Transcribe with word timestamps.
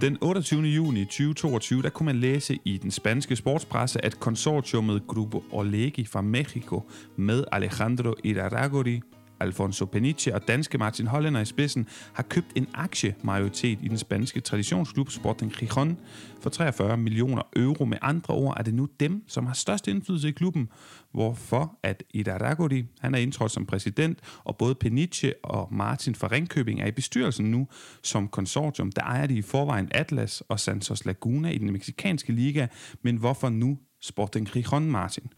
Den 0.00 0.18
28. 0.20 0.62
juni 0.62 1.04
2022, 1.04 1.82
der 1.82 1.90
kunne 1.90 2.04
man 2.04 2.16
læse 2.16 2.58
i 2.64 2.78
den 2.78 2.90
spanske 2.90 3.36
sportspresse, 3.36 4.04
at 4.04 4.20
konsortiumet 4.20 5.02
Grupo 5.06 5.44
Olegi 5.50 6.04
fra 6.04 6.20
Mexico 6.20 6.82
med 7.16 7.44
Alejandro 7.52 8.14
Iraragori, 8.24 9.00
Alfonso 9.40 9.84
Peniche 9.84 10.34
og 10.34 10.48
danske 10.48 10.78
Martin 10.78 11.06
Hollander 11.06 11.40
i 11.40 11.44
spidsen 11.44 11.86
har 12.12 12.22
købt 12.22 12.46
en 12.54 12.66
aktiemajoritet 12.74 13.78
i 13.82 13.88
den 13.88 13.98
spanske 13.98 14.40
traditionsklub 14.40 15.10
Sporting 15.10 15.52
Gijón 15.52 15.94
for 16.40 16.50
43 16.50 16.96
millioner 16.96 17.42
euro. 17.56 17.84
Med 17.84 17.98
andre 18.02 18.34
ord 18.34 18.54
er 18.56 18.62
det 18.62 18.74
nu 18.74 18.88
dem, 19.00 19.24
som 19.26 19.46
har 19.46 19.54
størst 19.54 19.88
indflydelse 19.88 20.28
i 20.28 20.32
klubben, 20.32 20.68
hvorfor 21.12 21.78
at 21.82 22.02
Iraragori, 22.14 22.84
han 23.00 23.14
er 23.14 23.18
indtrådt 23.18 23.52
som 23.52 23.66
præsident, 23.66 24.18
og 24.44 24.56
både 24.56 24.74
Peniche 24.74 25.34
og 25.42 25.68
Martin 25.74 26.14
fra 26.14 26.28
Ringkøbing 26.30 26.80
er 26.80 26.86
i 26.86 26.90
bestyrelsen 26.90 27.50
nu 27.50 27.68
som 28.02 28.28
konsortium. 28.28 28.92
Der 28.92 29.02
ejer 29.02 29.26
de 29.26 29.34
i 29.34 29.42
forvejen 29.42 29.88
Atlas 29.90 30.40
og 30.48 30.60
Santos 30.60 31.04
Laguna 31.04 31.50
i 31.50 31.58
den 31.58 31.72
meksikanske 31.72 32.32
liga, 32.32 32.66
men 33.02 33.16
hvorfor 33.16 33.48
nu 33.48 33.78
Sporting 34.00 34.48
Gijón, 34.48 34.78
Martin? 34.78 35.28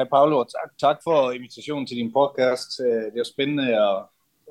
Hej 0.00 0.08
Paolo, 0.08 0.38
og 0.38 0.48
tak, 0.56 0.70
tak 0.78 0.98
for 1.04 1.30
invitationen 1.30 1.86
til 1.86 1.96
din 1.96 2.12
podcast. 2.12 2.80
Øh, 2.80 3.04
det 3.12 3.18
er 3.20 3.32
spændende 3.34 3.68
at, 3.86 3.96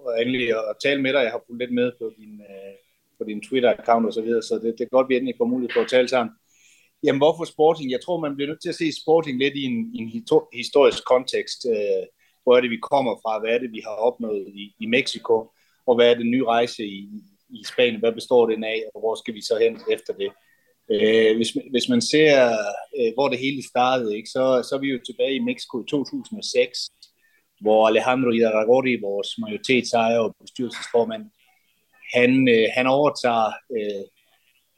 at 0.07 0.21
endelig 0.21 0.49
at 0.49 0.75
tale 0.83 1.01
med 1.01 1.13
dig. 1.13 1.21
Jeg 1.23 1.31
har 1.31 1.43
fulgt 1.47 1.61
lidt 1.61 1.73
med 1.73 1.91
på 1.99 2.11
din, 2.17 2.33
øh, 2.49 2.73
på 3.17 3.23
din 3.23 3.43
Twitter-account 3.45 4.05
og 4.07 4.13
så 4.13 4.21
videre, 4.21 4.41
så 4.41 4.55
det, 4.55 4.75
det 4.77 4.83
er 4.83 4.95
godt, 4.95 5.05
at 5.05 5.09
vi 5.09 5.15
endelig 5.15 5.35
får 5.37 5.45
mulighed 5.45 5.73
for 5.73 5.81
at 5.81 5.89
tale 5.95 6.07
sammen. 6.07 6.33
Jamen, 7.03 7.19
hvorfor 7.19 7.45
Sporting? 7.45 7.91
Jeg 7.91 8.01
tror, 8.01 8.19
man 8.19 8.35
bliver 8.35 8.49
nødt 8.49 8.61
til 8.61 8.69
at 8.69 8.79
se 8.81 9.01
Sporting 9.01 9.39
lidt 9.39 9.55
i 9.55 9.63
en, 9.63 9.77
i 9.95 9.97
en 10.03 10.09
historisk 10.53 11.05
kontekst. 11.13 11.59
Øh, 11.73 12.03
hvor 12.43 12.57
er 12.57 12.61
det, 12.61 12.71
vi 12.75 12.79
kommer 12.91 13.13
fra? 13.23 13.39
Hvad 13.39 13.51
er 13.55 13.59
det, 13.59 13.71
vi 13.71 13.81
har 13.87 13.95
opnået 14.07 14.45
i, 14.47 14.75
i 14.79 14.85
Mexico? 14.85 15.51
Og 15.87 15.95
hvad 15.95 16.11
er 16.11 16.15
den 16.21 16.31
nye 16.31 16.45
rejse 16.45 16.83
i, 16.85 17.01
i 17.49 17.63
Spanien? 17.71 17.99
Hvad 17.99 18.13
består 18.19 18.49
den 18.49 18.63
af? 18.63 18.79
Og 18.93 18.99
hvor 19.01 19.15
skal 19.15 19.33
vi 19.33 19.41
så 19.41 19.55
hen 19.63 19.73
efter 19.95 20.13
det? 20.13 20.31
Øh, 20.91 21.35
hvis, 21.35 21.49
hvis 21.71 21.89
man 21.89 22.01
ser, 22.01 22.51
øh, 22.99 23.11
hvor 23.13 23.29
det 23.29 23.39
hele 23.39 23.63
startede, 23.67 24.17
ikke, 24.17 24.29
så, 24.29 24.43
så 24.69 24.75
er 24.75 24.79
vi 24.79 24.87
jo 24.87 24.99
tilbage 25.05 25.35
i 25.35 25.47
Mexico 25.49 25.81
i 25.81 25.87
2006, 25.89 26.89
hvor 27.61 27.87
Alejandro 27.87 28.29
Iraragorri, 28.29 28.99
vores 29.01 29.29
majoritetsejer 29.37 30.19
og 30.19 30.35
bestyrelsesformand, 30.41 31.23
han, 32.13 32.49
øh, 32.49 32.67
han 32.77 32.87
overtager 32.87 33.51
øh, 33.77 34.03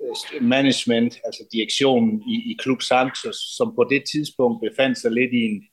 øh 0.04 0.44
management, 0.44 1.20
altså 1.26 1.44
direktionen 1.54 2.24
i, 2.34 2.36
i 2.52 2.54
Klub 2.60 2.82
Santos, 2.82 3.38
som 3.58 3.76
på 3.76 3.84
det 3.90 4.04
tidspunkt 4.12 4.64
befandt 4.68 4.98
sig 4.98 5.12
lidt 5.12 5.34
i 5.34 5.44
en, 5.52 5.64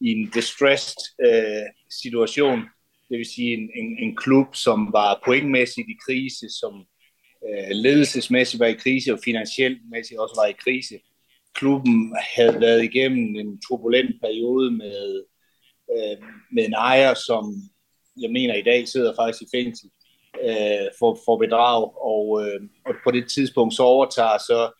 i 0.00 0.08
en 0.16 0.30
distressed 0.34 1.02
øh, 1.26 1.66
situation, 2.02 2.60
det 3.08 3.18
vil 3.18 3.26
sige 3.34 3.52
en, 3.54 3.70
en, 3.74 3.98
en 3.98 4.16
klub, 4.16 4.54
som 4.54 4.92
var 4.92 5.20
pointmæssigt 5.24 5.88
i 5.88 5.96
krise, 6.06 6.46
som 6.60 6.72
øh, 7.48 7.70
ledelsesmæssigt 7.70 8.60
var 8.60 8.66
i 8.66 8.72
krise, 8.72 9.12
og 9.12 9.18
finansielt 9.24 9.78
mæssigt 9.90 10.20
også 10.20 10.34
var 10.40 10.46
i 10.46 10.60
krise. 10.64 10.94
Klubben 11.54 12.16
havde 12.36 12.60
været 12.60 12.84
igennem 12.84 13.36
en 13.36 13.60
turbulent 13.68 14.20
periode 14.20 14.70
med, 14.70 15.24
øh, 15.96 16.16
med 16.52 16.64
en 16.64 16.72
ejer, 16.72 17.14
som 17.14 17.54
jeg 18.20 18.30
mener 18.30 18.54
i 18.54 18.62
dag 18.62 18.88
sidder 18.88 19.14
faktisk 19.16 19.42
i 19.42 19.56
fængsel 19.56 19.90
øh, 20.44 20.88
for, 20.98 21.18
for 21.24 21.36
bedrag, 21.36 21.82
og, 22.04 22.46
øh, 22.46 22.60
og 22.86 22.94
på 23.04 23.10
det 23.10 23.30
tidspunkt 23.30 23.74
så 23.74 23.82
overtager 23.82 24.38
så 24.38 24.70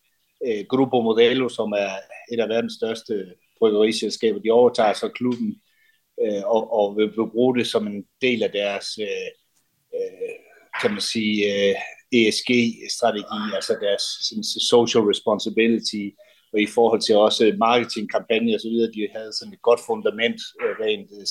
øh, 0.47 0.65
Grupo 0.69 1.01
Modelo, 1.01 1.49
som 1.49 1.73
er 1.73 1.91
et 2.33 2.41
af 2.41 2.49
verdens 2.49 2.73
største 2.73 3.35
bryggeriselskaber, 3.59 4.39
de 4.39 4.51
overtager 4.51 4.93
så 4.93 5.09
klubben 5.09 5.61
øh, 6.23 6.43
og, 6.45 6.73
og 6.73 6.97
vil 6.97 7.31
bruge 7.33 7.59
det 7.59 7.67
som 7.67 7.87
en 7.87 8.05
del 8.23 8.43
af 8.43 8.51
deres, 8.51 8.99
øh, 8.99 9.31
øh, 9.95 10.35
kan 10.81 10.91
man 10.91 11.01
sige, 11.01 11.69
øh, 11.71 11.75
ESG-strategi, 12.13 13.55
altså 13.59 13.77
deres 13.81 14.05
sådan, 14.27 14.45
social 14.45 15.05
responsibility, 15.13 16.05
og 16.53 16.61
i 16.61 16.69
forhold 16.77 17.01
til 17.03 17.17
også 17.17 17.55
marketingkampagner 17.59 18.55
og 18.55 18.61
så 18.61 18.69
videre, 18.69 18.93
de 18.97 19.09
havde 19.17 19.33
sådan 19.33 19.55
et 19.55 19.63
godt 19.63 19.81
fundament 19.89 20.41
øh, 20.63 20.73
rent 20.85 21.11
øh, 21.19 21.27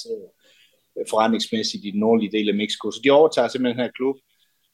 øh, 0.97 1.05
forretningsmæssigt 1.11 1.85
i 1.85 1.91
den 1.91 1.99
nordlige 1.99 2.31
del 2.37 2.49
af 2.49 2.55
Mexico. 2.55 2.91
Så 2.91 2.99
de 3.03 3.09
overtager 3.19 3.47
simpelthen 3.47 3.77
den 3.77 3.85
her 3.85 3.97
klub, 3.99 4.15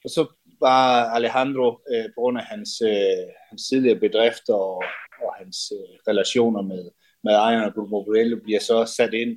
og 0.04 0.10
så 0.10 0.24
var 0.60 0.86
Alejandro, 1.18 1.68
øh, 1.92 2.06
på 2.14 2.18
grund 2.22 2.38
af 2.38 2.46
hans, 2.54 2.72
øh, 2.92 3.26
hans 3.50 3.62
tidligere 3.70 4.00
bedrifter 4.06 4.54
og, 4.54 4.84
og 5.24 5.30
hans 5.40 5.58
øh, 5.78 5.94
relationer 6.10 6.62
med, 6.62 6.84
med 7.24 7.34
ejerne 7.34 7.66
af 7.66 7.74
Grupo 7.74 7.98
bliver 8.44 8.60
så 8.60 8.94
sat 8.98 9.14
ind 9.14 9.34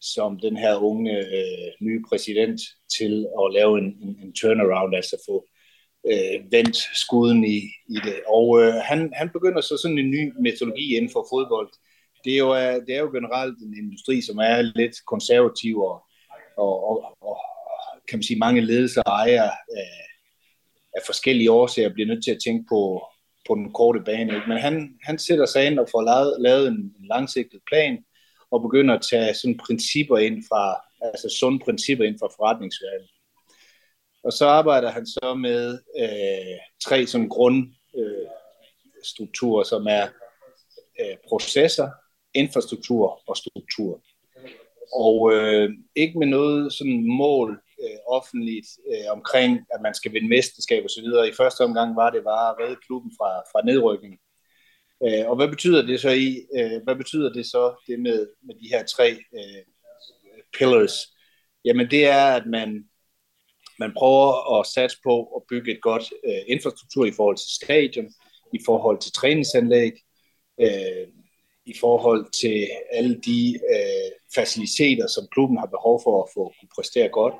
som 0.00 0.40
den 0.40 0.56
her 0.56 0.74
unge 0.76 1.18
øh, 1.18 1.70
nye 1.80 2.02
præsident 2.08 2.60
til 2.98 3.26
at 3.40 3.52
lave 3.52 3.78
en, 3.78 3.84
en, 3.84 4.18
en 4.22 4.32
turnaround, 4.32 4.96
altså 4.96 5.16
få 5.28 5.46
øh, 6.06 6.52
vendt 6.52 6.76
skuden 6.76 7.44
i, 7.44 7.58
i 7.88 7.98
det. 8.04 8.18
Og 8.28 8.62
øh, 8.62 8.74
han, 8.74 9.12
han 9.14 9.30
begynder 9.32 9.60
så 9.60 9.76
sådan 9.82 9.98
en 9.98 10.10
ny 10.10 10.32
metodologi 10.40 10.96
inden 10.96 11.10
for 11.12 11.26
fodbold. 11.32 11.70
Det 12.24 12.32
er, 12.32 12.38
jo, 12.38 12.54
øh, 12.54 12.86
det 12.86 12.94
er 12.94 13.00
jo 13.00 13.10
generelt 13.10 13.58
en 13.58 13.74
industri, 13.82 14.20
som 14.20 14.38
er 14.38 14.62
lidt 14.62 14.96
konservativ, 15.06 15.80
og, 15.80 16.02
og, 16.56 16.74
og, 16.88 17.16
og 17.20 17.36
kan 18.08 18.18
man 18.18 18.22
sige, 18.22 18.38
mange 18.38 18.60
ledelser 18.60 19.02
og 19.02 19.12
ejere 19.12 19.52
øh, 19.76 20.06
af 20.96 21.02
forskellige 21.06 21.50
årsager 21.50 21.92
bliver 21.92 22.06
nødt 22.08 22.24
til 22.24 22.30
at 22.30 22.42
tænke 22.46 22.64
på, 22.68 23.06
på 23.48 23.54
den 23.54 23.72
korte 23.72 24.00
bane. 24.00 24.34
Ikke? 24.34 24.48
Men 24.48 24.58
han, 24.58 24.98
han 25.02 25.18
sætter 25.18 25.46
sig 25.46 25.66
ind 25.66 25.78
og 25.78 25.88
får 25.90 26.02
lavet, 26.02 26.36
lavet 26.40 26.68
en, 26.68 26.74
en 26.74 27.06
langsigtet 27.10 27.60
plan, 27.70 28.04
og 28.50 28.62
begynder 28.62 28.94
at 28.94 29.06
tage 29.10 29.34
sådan 29.34 29.60
principper 29.66 30.18
ind 30.18 30.44
fra, 30.48 30.62
altså 31.02 31.36
sunde 31.40 31.58
principper 31.64 32.04
ind 32.04 32.16
fra 32.20 32.28
forretningsverdenen. 32.36 33.08
Og 34.24 34.32
så 34.32 34.46
arbejder 34.46 34.90
han 34.90 35.06
så 35.06 35.34
med 35.34 35.78
øh, 35.98 36.58
tre 36.84 37.06
som 37.06 37.28
grundstrukturer, 37.28 39.60
øh, 39.60 39.66
som 39.66 39.86
er 39.86 40.08
øh, 41.00 41.16
processer, 41.28 41.90
infrastruktur 42.34 43.22
og 43.26 43.36
struktur. 43.36 44.02
Og 44.94 45.32
øh, 45.32 45.70
ikke 45.96 46.18
med 46.18 46.26
noget 46.26 46.72
sådan 46.72 47.06
mål 47.06 47.62
øh, 47.82 47.98
offentligt 48.06 48.66
øh, 48.92 49.12
omkring, 49.12 49.66
at 49.74 49.80
man 49.82 49.94
skal 49.94 50.12
vinde 50.12 50.28
mesterskab 50.28 50.84
osv. 50.84 50.88
så 50.88 51.00
videre. 51.02 51.28
I 51.28 51.32
første 51.32 51.60
omgang 51.60 51.96
var 51.96 52.10
det 52.10 52.24
bare 52.24 52.50
at 52.50 52.56
redde 52.60 52.76
klubben 52.86 53.12
fra, 53.18 53.40
fra 53.40 53.64
nedrykning. 53.64 54.18
Øh, 55.04 55.30
og 55.30 55.36
hvad 55.36 55.48
betyder 55.48 55.86
det 55.86 56.00
så 56.00 56.10
i? 56.10 56.46
Øh, 56.58 56.82
hvad 56.84 56.96
betyder 56.96 57.32
det 57.32 57.46
så 57.46 57.84
det 57.86 58.00
med, 58.00 58.28
med 58.42 58.54
de 58.54 58.68
her 58.68 58.84
tre 58.84 59.10
øh, 59.10 59.64
pillars? 60.58 60.94
Jamen 61.64 61.90
det 61.90 62.06
er, 62.06 62.24
at 62.24 62.46
man 62.46 62.89
man 63.80 63.92
prøver 63.98 64.58
at 64.58 64.66
satse 64.66 64.96
på 65.04 65.14
at 65.36 65.42
bygge 65.48 65.72
et 65.72 65.82
godt 65.82 66.12
øh, 66.28 66.42
infrastruktur 66.46 67.04
i 67.06 67.12
forhold 67.16 67.36
til 67.36 67.50
stadion, 67.60 68.08
i 68.54 68.60
forhold 68.66 68.98
til 69.00 69.12
træningsanlæg, 69.12 69.92
øh, 70.60 71.06
i 71.66 71.74
forhold 71.80 72.22
til 72.42 72.68
alle 72.92 73.20
de 73.28 73.58
øh, 73.74 74.10
faciliteter, 74.34 75.06
som 75.06 75.28
klubben 75.32 75.58
har 75.58 75.66
behov 75.66 76.00
for 76.04 76.22
at 76.22 76.28
få 76.34 76.42
kunne 76.60 76.74
præstere 76.76 77.08
godt. 77.08 77.34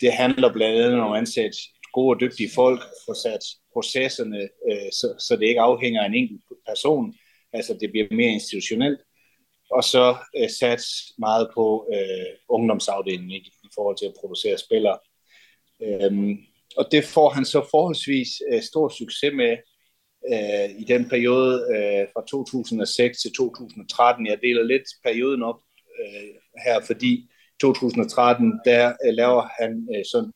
Det 0.00 0.12
handler 0.12 0.52
blandt 0.52 0.84
andet 0.84 1.00
om 1.00 1.12
at 1.12 1.18
ansætte 1.18 1.58
gode 1.92 2.14
og 2.14 2.20
dygtige 2.20 2.50
folk, 2.54 2.80
få 3.06 3.14
sat 3.14 3.44
processerne, 3.72 4.40
øh, 4.68 4.90
så, 4.92 5.06
så 5.18 5.36
det 5.36 5.46
ikke 5.46 5.60
afhænger 5.60 6.02
af 6.02 6.06
en 6.06 6.14
enkelt 6.14 6.42
person, 6.66 7.14
altså 7.52 7.76
det 7.80 7.90
bliver 7.90 8.06
mere 8.10 8.32
institutionelt, 8.32 9.00
og 9.70 9.84
så 9.84 10.16
øh, 10.36 10.50
sat 10.60 10.82
meget 11.18 11.50
på 11.54 11.88
øh, 11.94 12.30
ungdomsafdelingen 12.48 13.30
ikke, 13.30 13.50
i 13.64 13.68
forhold 13.74 13.96
til 13.96 14.06
at 14.06 14.18
producere 14.20 14.58
spillere. 14.58 14.98
Øhm, 15.82 16.36
og 16.76 16.88
det 16.92 17.04
får 17.04 17.28
han 17.28 17.44
så 17.44 17.66
forholdsvis 17.70 18.28
øh, 18.52 18.62
stor 18.62 18.88
succes 18.88 19.32
med 19.34 19.56
øh, 20.32 20.80
i 20.80 20.84
den 20.84 21.08
periode 21.08 21.54
øh, 21.74 22.06
fra 22.12 22.22
2006 22.28 23.20
til 23.22 23.32
2013. 23.32 24.26
Jeg 24.26 24.38
deler 24.42 24.62
lidt 24.62 24.88
perioden 25.04 25.42
op 25.42 25.60
øh, 26.00 26.34
her, 26.64 26.80
fordi 26.86 27.30
2013, 27.60 28.60
der 28.64 28.92
øh, 29.06 29.14
laver 29.14 29.48
han 29.60 29.88
øh, 29.96 30.04
sådan, 30.12 30.32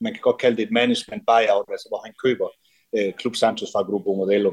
man 0.00 0.12
kan 0.12 0.22
godt 0.22 0.38
kalde 0.38 0.56
det 0.56 0.62
et 0.62 0.72
management 0.72 1.22
buyout, 1.26 1.68
altså 1.70 1.88
hvor 1.90 2.00
han 2.06 2.14
køber 2.24 2.48
øh, 2.96 3.12
Club 3.20 3.36
Santos 3.36 3.72
fra 3.72 3.82
Grupo 3.82 4.14
Modelo. 4.14 4.52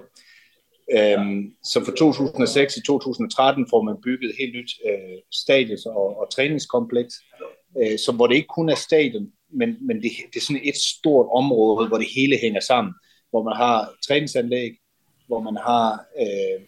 Øhm, 0.97 1.55
så 1.63 1.85
fra 1.85 1.95
2006 1.97 2.73
til 2.73 2.83
2013 2.83 3.67
får 3.69 3.81
man 3.81 4.01
bygget 4.03 4.29
et 4.29 4.35
helt 4.39 4.55
nyt 4.55 4.71
øh, 4.89 5.17
stadion 5.31 5.77
og, 5.85 6.19
og 6.19 6.31
træningskompleks, 6.35 7.13
øh, 7.81 7.99
som 8.05 8.15
hvor 8.15 8.27
det 8.27 8.35
ikke 8.35 8.55
kun 8.57 8.69
er 8.69 8.75
stadion, 8.75 9.31
men, 9.51 9.87
men 9.87 10.03
det, 10.03 10.11
det 10.33 10.39
er 10.39 10.45
sådan 10.45 10.61
et 10.63 10.75
stort 10.75 11.27
område, 11.31 11.87
hvor 11.87 11.97
det 11.97 12.07
hele 12.15 12.37
hænger 12.37 12.59
sammen, 12.59 12.93
hvor 13.29 13.43
man 13.43 13.55
har 13.55 13.93
træningsanlæg, 14.07 14.71
hvor 15.27 15.39
man 15.39 15.57
har 15.57 16.05
øh, 16.19 16.61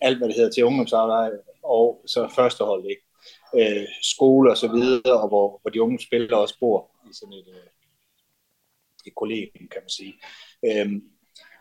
alt, 0.00 0.18
hvad 0.18 0.28
det 0.28 0.36
hedder 0.36 0.50
til 0.50 0.64
ungdomsarbejde, 0.64 1.38
og 1.62 2.02
så 2.06 2.28
førstehold, 2.34 2.84
ikke? 2.90 3.02
Øh, 3.56 3.86
skole 4.02 4.50
og 4.50 4.56
så 4.56 4.68
videre, 4.68 5.20
og 5.22 5.28
hvor, 5.28 5.58
hvor 5.62 5.70
de 5.70 5.82
unge 5.82 5.98
spillere 5.98 6.40
også 6.40 6.58
bor 6.60 6.90
i 7.10 7.12
sådan 7.12 7.32
et, 7.32 7.48
øh, 7.48 7.68
et 9.06 9.14
kollegium, 9.14 9.68
kan 9.68 9.82
man 9.82 9.90
sige. 9.90 10.14
Øh, 10.66 10.92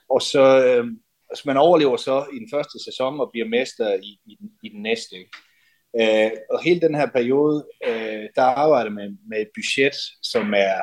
og 0.09 0.21
så, 0.21 0.65
øh, 0.65 0.85
altså 1.29 1.43
man 1.45 1.57
overlever 1.57 1.97
så 1.97 2.25
i 2.33 2.39
den 2.39 2.49
første 2.53 2.83
sæson 2.83 3.19
og 3.19 3.29
bliver 3.31 3.47
mester 3.47 3.93
i, 3.93 4.19
i, 4.25 4.37
den, 4.39 4.51
i 4.63 4.69
den 4.69 4.81
næste. 4.81 5.15
Ikke? 5.15 5.31
Øh, 5.99 6.31
og 6.49 6.63
hele 6.63 6.79
den 6.79 6.95
her 6.95 7.07
periode, 7.15 7.65
øh, 7.87 8.29
der 8.35 8.41
arbejder 8.41 8.91
man 8.91 9.17
med 9.29 9.41
et 9.41 9.49
budget, 9.55 9.95
som 10.21 10.53
er, 10.53 10.81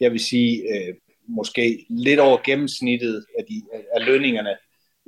jeg 0.00 0.12
vil 0.12 0.20
sige, 0.20 0.62
øh, 0.74 0.94
måske 1.28 1.86
lidt 1.90 2.20
over 2.20 2.38
gennemsnittet 2.44 3.24
af, 3.38 3.44
de, 3.44 3.62
af 3.94 4.06
lønningerne 4.06 4.56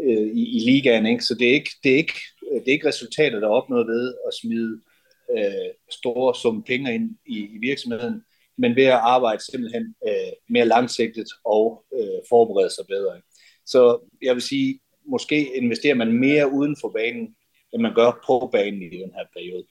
øh, 0.01 0.27
i, 0.27 0.57
i 0.57 0.59
ligaen. 0.59 1.07
Ikke? 1.07 1.25
Så 1.25 1.35
det 1.35 1.49
er 1.49 1.53
ikke, 1.53 1.71
det, 1.85 1.93
er 1.93 1.97
ikke, 1.97 2.21
det 2.53 2.69
er 2.69 2.73
ikke 2.73 2.89
resultatet, 2.89 3.43
der 3.43 3.49
er 3.49 3.53
opnået 3.53 3.87
ved 3.87 4.15
at 4.27 4.35
smide 4.35 4.81
øh, 5.39 5.71
store 5.91 6.35
sum 6.35 6.63
penge 6.63 6.95
ind 6.95 7.11
i, 7.27 7.39
i 7.39 7.59
virksomheden, 7.61 8.23
men 8.59 8.77
ved 8.77 8.85
at 8.85 9.03
arbejde 9.03 9.43
simpelthen 9.51 9.95
øh, 10.09 10.33
mere 10.49 10.67
langsigtet 10.67 11.27
og 11.45 11.85
øh, 11.95 12.21
forberede 12.29 12.71
sig 12.71 12.85
bedre. 12.89 13.21
Så 13.67 14.11
jeg 14.23 14.35
vil 14.35 14.43
sige, 14.43 14.81
måske 15.07 15.57
investerer 15.57 15.95
man 15.95 16.13
mere 16.13 16.53
uden 16.53 16.77
for 16.81 16.89
banen, 16.89 17.35
end 17.77 17.83
man 17.83 17.95
gør 17.95 18.11
på 18.27 18.49
banen 18.53 18.83
i 18.83 18.99
den 19.03 19.13
her 19.15 19.27
periode. 19.37 19.67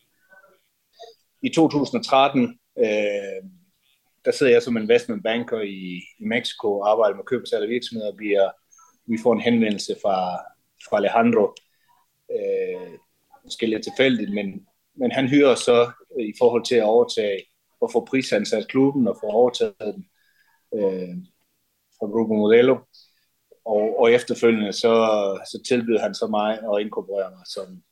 I 1.42 1.50
2013, 1.50 2.60
øh, 2.80 3.44
der 4.26 4.32
sidder 4.32 4.52
jeg 4.52 4.64
som 4.64 4.78
investment 4.78 5.24
banker 5.24 5.62
i, 5.62 6.02
i 6.20 6.26
Mexico 6.26 6.80
og 6.80 6.92
arbejder 6.92 7.16
med 7.16 7.26
køb 7.26 7.42
og 7.42 7.48
salg 7.48 7.64
af 7.64 7.70
virksomheder, 7.70 8.12
og 8.12 8.20
vi, 8.20 8.34
er, 8.34 8.50
vi 9.06 9.18
får 9.24 9.34
en 9.34 9.42
henvendelse 9.42 9.96
fra, 10.02 10.38
fra 10.90 10.98
Alejandro, 10.98 11.54
øh, 12.32 12.98
måske 13.44 13.66
lidt 13.66 13.84
tilfældigt, 13.84 14.34
men, 14.34 14.68
men 14.96 15.12
han 15.12 15.28
hyrer 15.28 15.56
så 15.56 15.92
i 16.20 16.34
forhold 16.40 16.66
til 16.66 16.76
at 16.76 16.84
overtage 16.84 17.44
og 17.82 17.92
få 17.92 18.06
prisansat 18.06 18.68
klubben 18.68 19.08
og 19.08 19.18
få 19.22 19.28
overtaget 19.28 19.76
den 19.80 20.06
øh, 20.76 21.16
fra 22.00 22.08
Grupo 22.08 22.34
Modelo. 22.34 22.78
Og, 23.66 24.00
og 24.00 24.12
efterfølgende 24.12 24.74
så, 24.74 24.94
så 25.52 25.64
tilbyder 25.68 26.02
han 26.02 26.16
så 26.16 26.28
mig 26.28 26.52
at 26.52 26.82
inkorporere 26.82 27.32
mig 27.32 27.46
som, 27.46 27.84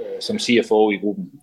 øh, 0.00 0.20
som 0.20 0.38
CFO 0.38 0.90
i 0.90 0.96
gruppen. 0.96 1.40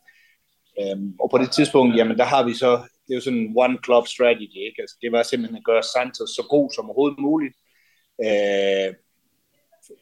Øhm, 0.80 1.16
og 1.20 1.30
på 1.30 1.38
det 1.38 1.52
tidspunkt, 1.52 1.98
jamen 1.98 2.18
der 2.18 2.24
har 2.24 2.44
vi 2.46 2.54
så, 2.54 2.72
det 3.04 3.14
er 3.14 3.16
jo 3.16 3.22
sådan 3.22 3.40
en 3.40 3.54
one 3.56 3.78
club 3.86 4.08
strategy, 4.08 4.60
ikke? 4.68 4.82
Altså, 4.82 4.98
det 5.02 5.12
var 5.12 5.24
simpelthen 5.24 5.58
at 5.58 5.64
gøre 5.64 5.84
Santos 5.84 6.30
så 6.30 6.44
god 6.50 6.72
som 6.76 6.86
overhovedet 6.86 7.20
muligt. 7.20 7.56
Øh, 8.26 8.94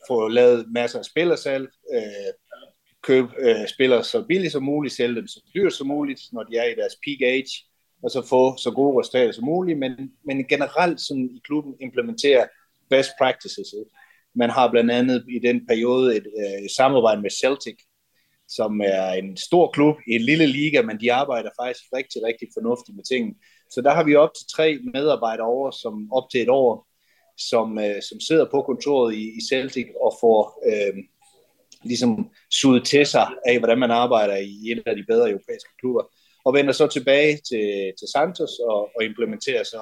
få 0.07 0.28
lavet 0.28 0.66
masser 0.72 1.00
af 1.00 1.06
spillersalg, 1.06 1.68
øh, 1.94 2.31
købe 3.01 3.30
øh, 3.40 3.68
spillere 3.68 4.04
så 4.04 4.25
billigt 4.28 4.51
som 4.51 4.63
muligt, 4.63 4.94
sælge 4.94 5.16
dem 5.16 5.28
så 5.28 5.42
dyrt 5.56 5.74
som 5.74 5.88
muligt, 5.88 6.22
når 6.31 6.44
de 6.44 6.57
er 6.57 6.63
i 6.63 6.75
deres 6.75 6.96
peak 7.06 7.22
age, 7.22 7.54
og 8.04 8.12
så 8.12 8.28
få 8.30 8.57
så 8.57 8.72
gode 8.72 9.00
resultater 9.00 9.31
som 9.31 9.46
muligt, 9.46 9.80
men, 9.80 10.12
men 10.25 10.48
generelt 10.48 11.01
sådan 11.01 11.30
i 11.36 11.42
klubben 11.44 11.75
implementere 11.80 12.48
best 12.90 13.10
practices. 13.19 13.74
Ikke? 13.80 13.92
Man 14.36 14.50
har 14.50 14.72
blandt 14.72 14.92
andet 14.92 15.25
i 15.30 15.40
den 15.40 15.68
periode 15.68 16.18
et, 16.18 16.28
øh, 16.40 16.66
et 16.66 16.72
samarbejde 16.72 17.22
med 17.22 17.30
Celtic, 17.30 17.80
som 18.50 18.81
er 18.81 19.12
en 19.12 19.38
stor 19.38 19.72
klub 19.72 19.96
i 20.07 20.12
en 20.16 20.22
lille 20.22 20.46
liga, 20.46 20.81
men 20.81 21.00
de 21.01 21.13
arbejder 21.13 21.50
faktisk 21.62 21.84
rigtig, 21.98 22.24
rigtig 22.24 22.48
fornuftigt 22.54 22.96
med 22.96 23.04
tingene. 23.04 23.36
Så 23.72 23.81
der 23.81 23.94
har 23.94 24.04
vi 24.04 24.16
op 24.16 24.34
til 24.34 24.46
tre 24.56 24.80
medarbejdere 24.94 25.48
over, 25.48 25.72
som 25.72 26.12
op 26.12 26.30
til 26.31 26.42
et 26.42 26.50
år, 26.50 26.88
som, 27.38 27.80
øh, 27.80 28.01
som 28.01 28.19
sidder 28.19 28.46
på 28.51 28.62
kontoret 28.62 29.16
i, 29.16 29.24
i 29.38 29.42
Celtic 29.50 29.88
og 30.01 30.18
får 30.22 30.63
øh, 30.69 30.94
ligesom 31.84 32.30
suget 32.51 32.86
til 32.86 33.06
sig 33.06 33.28
af, 33.46 33.60
hvordan 33.60 33.80
man 33.80 33.92
arbejder 33.92 34.36
i 34.36 34.72
en 34.72 34.81
af 34.86 34.96
de 34.96 35.06
bedre 35.07 35.30
europæiske 35.30 35.74
klubber, 35.80 36.04
og 36.46 36.54
vender 36.54 36.72
så 36.74 36.88
tilbage 36.88 37.34
til, 37.50 37.94
til 38.00 38.07
Santos 38.13 38.51
og, 38.60 38.90
og 38.96 39.04
implementerer 39.04 39.63
så 39.63 39.81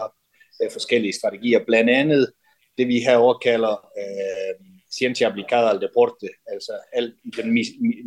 øh, 0.63 0.71
forskellige 0.71 1.13
strategier, 1.13 1.65
blandt 1.65 1.89
andet 1.89 2.31
det 2.77 2.87
vi 2.87 2.99
herover 2.99 3.37
kalder 3.37 3.75
øh, 3.99 4.76
ciencia 4.91 5.27
aplicada 5.27 5.69
al 5.69 5.81
deporte, 5.81 6.29
altså 6.47 6.71
alt 6.93 7.15
i 7.23 7.29
den 7.29 7.53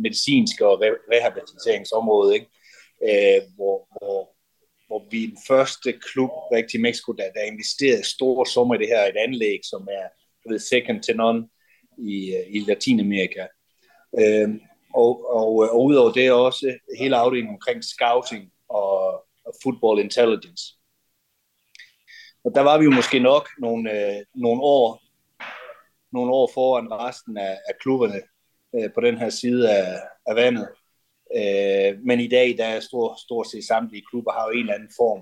medicinske 0.01 0.67
og 0.67 0.81
rehabiliteringsområde, 1.11 2.33
ikke? 2.33 2.47
Øh, 3.09 3.41
hvor, 3.55 3.87
hvor, 3.91 4.35
hvor 4.87 5.07
vi 5.11 5.23
er 5.23 5.27
den 5.27 5.37
første 5.47 5.93
klub 5.93 6.29
rigtig 6.51 6.77
i 6.77 6.81
Mexico, 6.81 7.11
der, 7.11 7.31
der 7.31 7.41
investerer 7.41 8.01
store 8.03 8.45
summer 8.45 8.75
i 8.75 8.77
det 8.77 8.87
her, 8.87 9.01
et 9.05 9.17
anlæg, 9.17 9.59
som 9.63 9.87
er 9.91 10.07
ved, 10.49 10.59
second 10.59 11.03
to 11.03 11.13
none 11.13 11.49
i, 11.97 12.35
øh, 12.35 12.55
i 12.55 12.59
Latinamerika. 12.59 13.47
Øh, 14.19 14.49
og, 14.93 15.29
og, 15.35 15.55
og 15.55 15.85
udover 15.85 16.11
det 16.11 16.31
også 16.31 16.77
hele 16.99 17.15
afdelingen 17.15 17.53
omkring 17.55 17.83
scouting 17.83 18.51
og, 18.69 19.13
og 19.45 19.53
football 19.63 19.99
intelligence. 19.99 20.63
Og 22.45 22.51
der 22.55 22.61
var 22.61 22.77
vi 22.77 22.85
jo 22.85 22.91
måske 22.91 23.19
nok 23.19 23.49
nogle, 23.59 23.91
øh, 23.91 24.25
nogle 24.35 24.61
år 24.61 25.01
nogle 26.13 26.31
år 26.31 26.51
foran 26.53 26.91
resten 26.91 27.37
af, 27.37 27.57
af 27.69 27.73
klubberne 27.81 28.21
øh, 28.75 28.93
på 28.93 29.01
den 29.01 29.17
her 29.17 29.29
side 29.29 29.71
af, 29.77 30.01
af 30.25 30.35
vandet. 30.35 30.67
Øh, 31.35 31.99
men 32.05 32.19
i 32.19 32.27
dag, 32.27 32.57
der 32.57 32.65
er 32.65 32.79
stort, 32.79 33.19
stort 33.19 33.47
set 33.47 33.63
samtlige 33.63 34.05
klubber 34.09 34.31
har 34.31 34.45
jo 34.47 34.51
en 34.51 34.59
eller 34.59 34.73
anden 34.73 34.91
form 34.97 35.21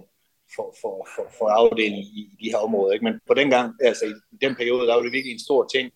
for, 0.56 0.76
for, 0.82 1.08
for, 1.16 1.26
for 1.38 1.48
afdeling 1.50 2.04
i, 2.04 2.22
i 2.34 2.46
de 2.46 2.52
her 2.52 2.58
områder. 2.58 2.94
Ikke? 2.94 3.06
Men 3.06 3.20
på 3.28 3.34
den 3.34 3.50
gang, 3.50 3.76
altså 3.84 4.06
i 4.06 4.38
den 4.42 4.56
periode, 4.56 4.88
der 4.88 4.96
var 4.96 5.02
det 5.02 5.12
virkelig 5.12 5.34
en 5.34 5.48
stor 5.48 5.68
ting. 5.76 5.92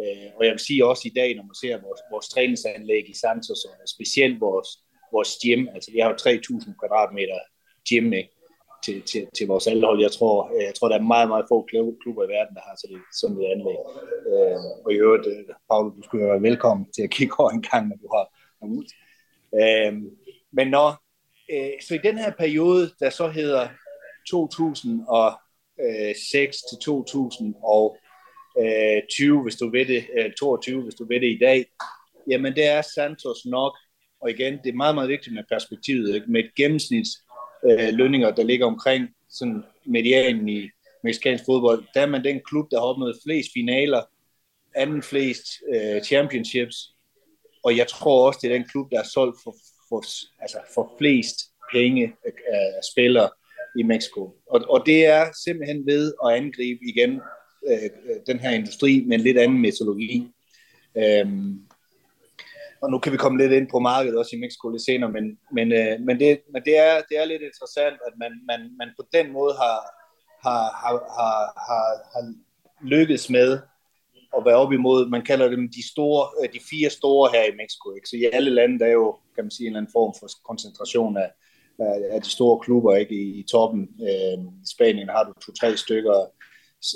Øh, 0.00 0.28
og 0.36 0.44
jeg 0.44 0.52
vil 0.52 0.66
sige 0.68 0.86
også 0.86 1.02
i 1.06 1.14
dag, 1.16 1.34
når 1.34 1.42
man 1.42 1.54
ser 1.62 1.82
vores, 1.86 2.00
vores 2.10 2.28
træningsanlæg 2.28 3.10
i 3.10 3.14
Santos, 3.14 3.64
og 3.64 3.88
specielt 3.96 4.40
vores, 4.40 4.68
vores 5.12 5.30
gym, 5.42 5.68
altså 5.74 5.90
vi 5.92 5.98
har 5.98 6.08
jo 6.08 6.16
3.000 6.16 6.78
kvadratmeter 6.80 7.38
gym, 7.88 8.12
ikke? 8.12 8.30
Til, 8.84 9.02
til, 9.02 9.26
til 9.36 9.46
vores 9.46 9.66
aldehold. 9.66 10.00
Jeg 10.00 10.12
tror, 10.12 10.50
øh, 10.54 10.64
jeg 10.64 10.74
tror, 10.74 10.88
der 10.88 10.98
er 10.98 11.12
meget, 11.14 11.28
meget 11.28 11.46
få 11.48 11.68
klubber 12.02 12.24
i 12.24 12.28
verden, 12.28 12.54
der 12.54 12.60
har 12.68 12.76
sådan 12.80 12.96
et, 12.96 13.02
sådan 13.20 13.40
et 13.40 13.46
anlæg. 13.52 13.78
Øh, 14.30 14.58
og 14.84 14.92
i 14.92 14.96
øvrigt, 14.96 15.26
øh, 15.26 15.44
Paul, 15.70 15.96
du 15.96 16.02
skulle 16.02 16.26
være 16.26 16.42
velkommen 16.42 16.86
til 16.94 17.02
at 17.02 17.10
kigge 17.10 17.40
over 17.40 17.50
en 17.50 17.62
gang, 17.70 17.88
når 17.88 17.96
du 17.96 18.08
har 18.14 18.24
ud. 18.76 18.84
Øh, 19.60 19.92
men 20.52 20.68
når, 20.68 20.88
øh, 21.52 21.70
så 21.86 21.94
i 21.94 22.06
den 22.08 22.18
her 22.18 22.32
periode, 22.38 22.90
der 23.00 23.10
så 23.10 23.28
hedder 23.28 23.68
2006 24.30 26.56
til 26.68 26.78
2020, 26.82 27.54
øh, 28.60 29.02
hvis 29.42 29.56
du 29.56 29.70
ved 29.70 29.86
det, 29.86 30.06
22, 30.38 30.82
hvis 30.82 30.94
du 30.94 31.06
ved 31.08 31.20
det 31.20 31.36
i 31.36 31.38
dag, 31.38 31.64
jamen 32.30 32.54
det 32.54 32.66
er 32.66 32.82
Santos 32.94 33.46
nok, 33.46 33.76
og 34.20 34.30
igen, 34.30 34.58
det 34.64 34.70
er 34.70 34.76
meget, 34.76 34.94
meget 34.94 35.08
vigtigt 35.08 35.34
med 35.34 35.44
perspektivet, 35.48 36.14
ikke? 36.14 36.30
med 36.30 36.44
et 36.44 36.54
gennemsnits 36.56 37.10
øh, 37.64 37.94
lønninger, 37.94 38.30
der 38.30 38.42
ligger 38.44 38.66
omkring 38.66 39.08
sådan 39.28 39.62
medianen 39.84 40.48
i 40.48 40.68
mexicansk 41.04 41.44
fodbold, 41.44 41.84
der 41.94 42.00
er 42.00 42.06
man 42.06 42.24
den 42.24 42.40
klub, 42.44 42.70
der 42.70 42.78
har 42.78 42.86
opnået 42.86 43.18
flest 43.24 43.48
finaler, 43.54 44.02
anden 44.74 45.02
flest 45.02 45.46
øh, 45.74 46.02
championships, 46.02 46.94
og 47.64 47.76
jeg 47.76 47.86
tror 47.86 48.26
også, 48.26 48.38
det 48.42 48.50
er 48.50 48.58
den 48.58 48.68
klub, 48.68 48.90
der 48.90 48.98
er 48.98 49.08
solgt 49.14 49.36
for, 49.44 49.54
for, 49.88 50.04
altså 50.40 50.58
for 50.74 50.94
flest 50.98 51.36
penge 51.72 52.12
af, 52.24 52.30
øh, 52.30 52.82
spillere 52.92 53.30
i 53.78 53.82
Mexico. 53.82 54.20
Og, 54.46 54.64
og 54.68 54.82
det 54.86 55.06
er 55.06 55.24
simpelthen 55.44 55.86
ved 55.86 56.12
at 56.24 56.32
angribe 56.32 56.80
igen 56.88 57.20
øh, 57.68 57.84
øh 57.84 58.16
den 58.26 58.40
her 58.40 58.50
industri 58.50 59.04
med 59.06 59.18
en 59.18 59.24
lidt 59.24 59.38
anden 59.38 59.60
metodologi. 59.60 60.28
Øhm, 60.96 61.60
og 62.84 62.90
nu 62.90 62.98
kan 62.98 63.12
vi 63.12 63.16
komme 63.16 63.38
lidt 63.38 63.52
ind 63.52 63.68
på 63.70 63.78
markedet 63.78 64.18
også 64.18 64.36
i 64.36 64.42
Mexico 64.44 64.68
lidt 64.68 64.84
senere, 64.88 65.10
men, 65.16 65.24
men, 65.56 65.66
øh, 65.80 65.94
men, 66.06 66.14
det, 66.20 66.30
men 66.52 66.62
det, 66.66 66.74
er, 66.86 66.94
det 67.08 67.16
er 67.20 67.24
lidt 67.24 67.42
interessant, 67.42 67.96
at 68.06 68.14
man, 68.22 68.32
man, 68.50 68.60
man 68.80 68.88
på 68.98 69.02
den 69.16 69.26
måde 69.32 69.54
har, 69.62 69.78
har, 70.46 70.64
har, 70.82 70.94
har, 71.18 71.38
har, 71.68 71.86
har 72.12 72.22
lykkedes 72.94 73.30
med 73.30 73.50
at 74.36 74.44
være 74.44 74.60
op 74.62 74.72
imod, 74.72 75.08
man 75.08 75.24
kalder 75.30 75.48
dem 75.48 75.68
de, 75.76 75.88
store, 75.92 76.22
øh, 76.40 76.48
de 76.54 76.60
fire 76.70 76.90
store 76.90 77.30
her 77.34 77.44
i 77.52 77.56
Mexico. 77.60 77.86
Ikke? 77.96 78.08
Så 78.08 78.16
i 78.16 78.24
alle 78.32 78.50
lande, 78.50 78.78
der 78.78 78.86
er 78.86 78.96
jo, 79.02 79.18
kan 79.34 79.44
man 79.44 79.50
sige, 79.50 79.66
en 79.66 79.70
eller 79.70 79.80
anden 79.80 79.96
form 79.98 80.12
for 80.20 80.28
koncentration 80.50 81.16
af, 81.16 81.30
af 82.14 82.22
de 82.22 82.30
store 82.30 82.60
klubber 82.64 82.94
ikke 82.96 83.14
i, 83.14 83.28
i 83.40 83.42
toppen. 83.52 83.82
Øh, 84.08 84.38
I 84.64 84.66
Spanien 84.74 85.08
har 85.08 85.24
du 85.24 85.32
to-tre 85.32 85.76
stykker, 85.76 86.16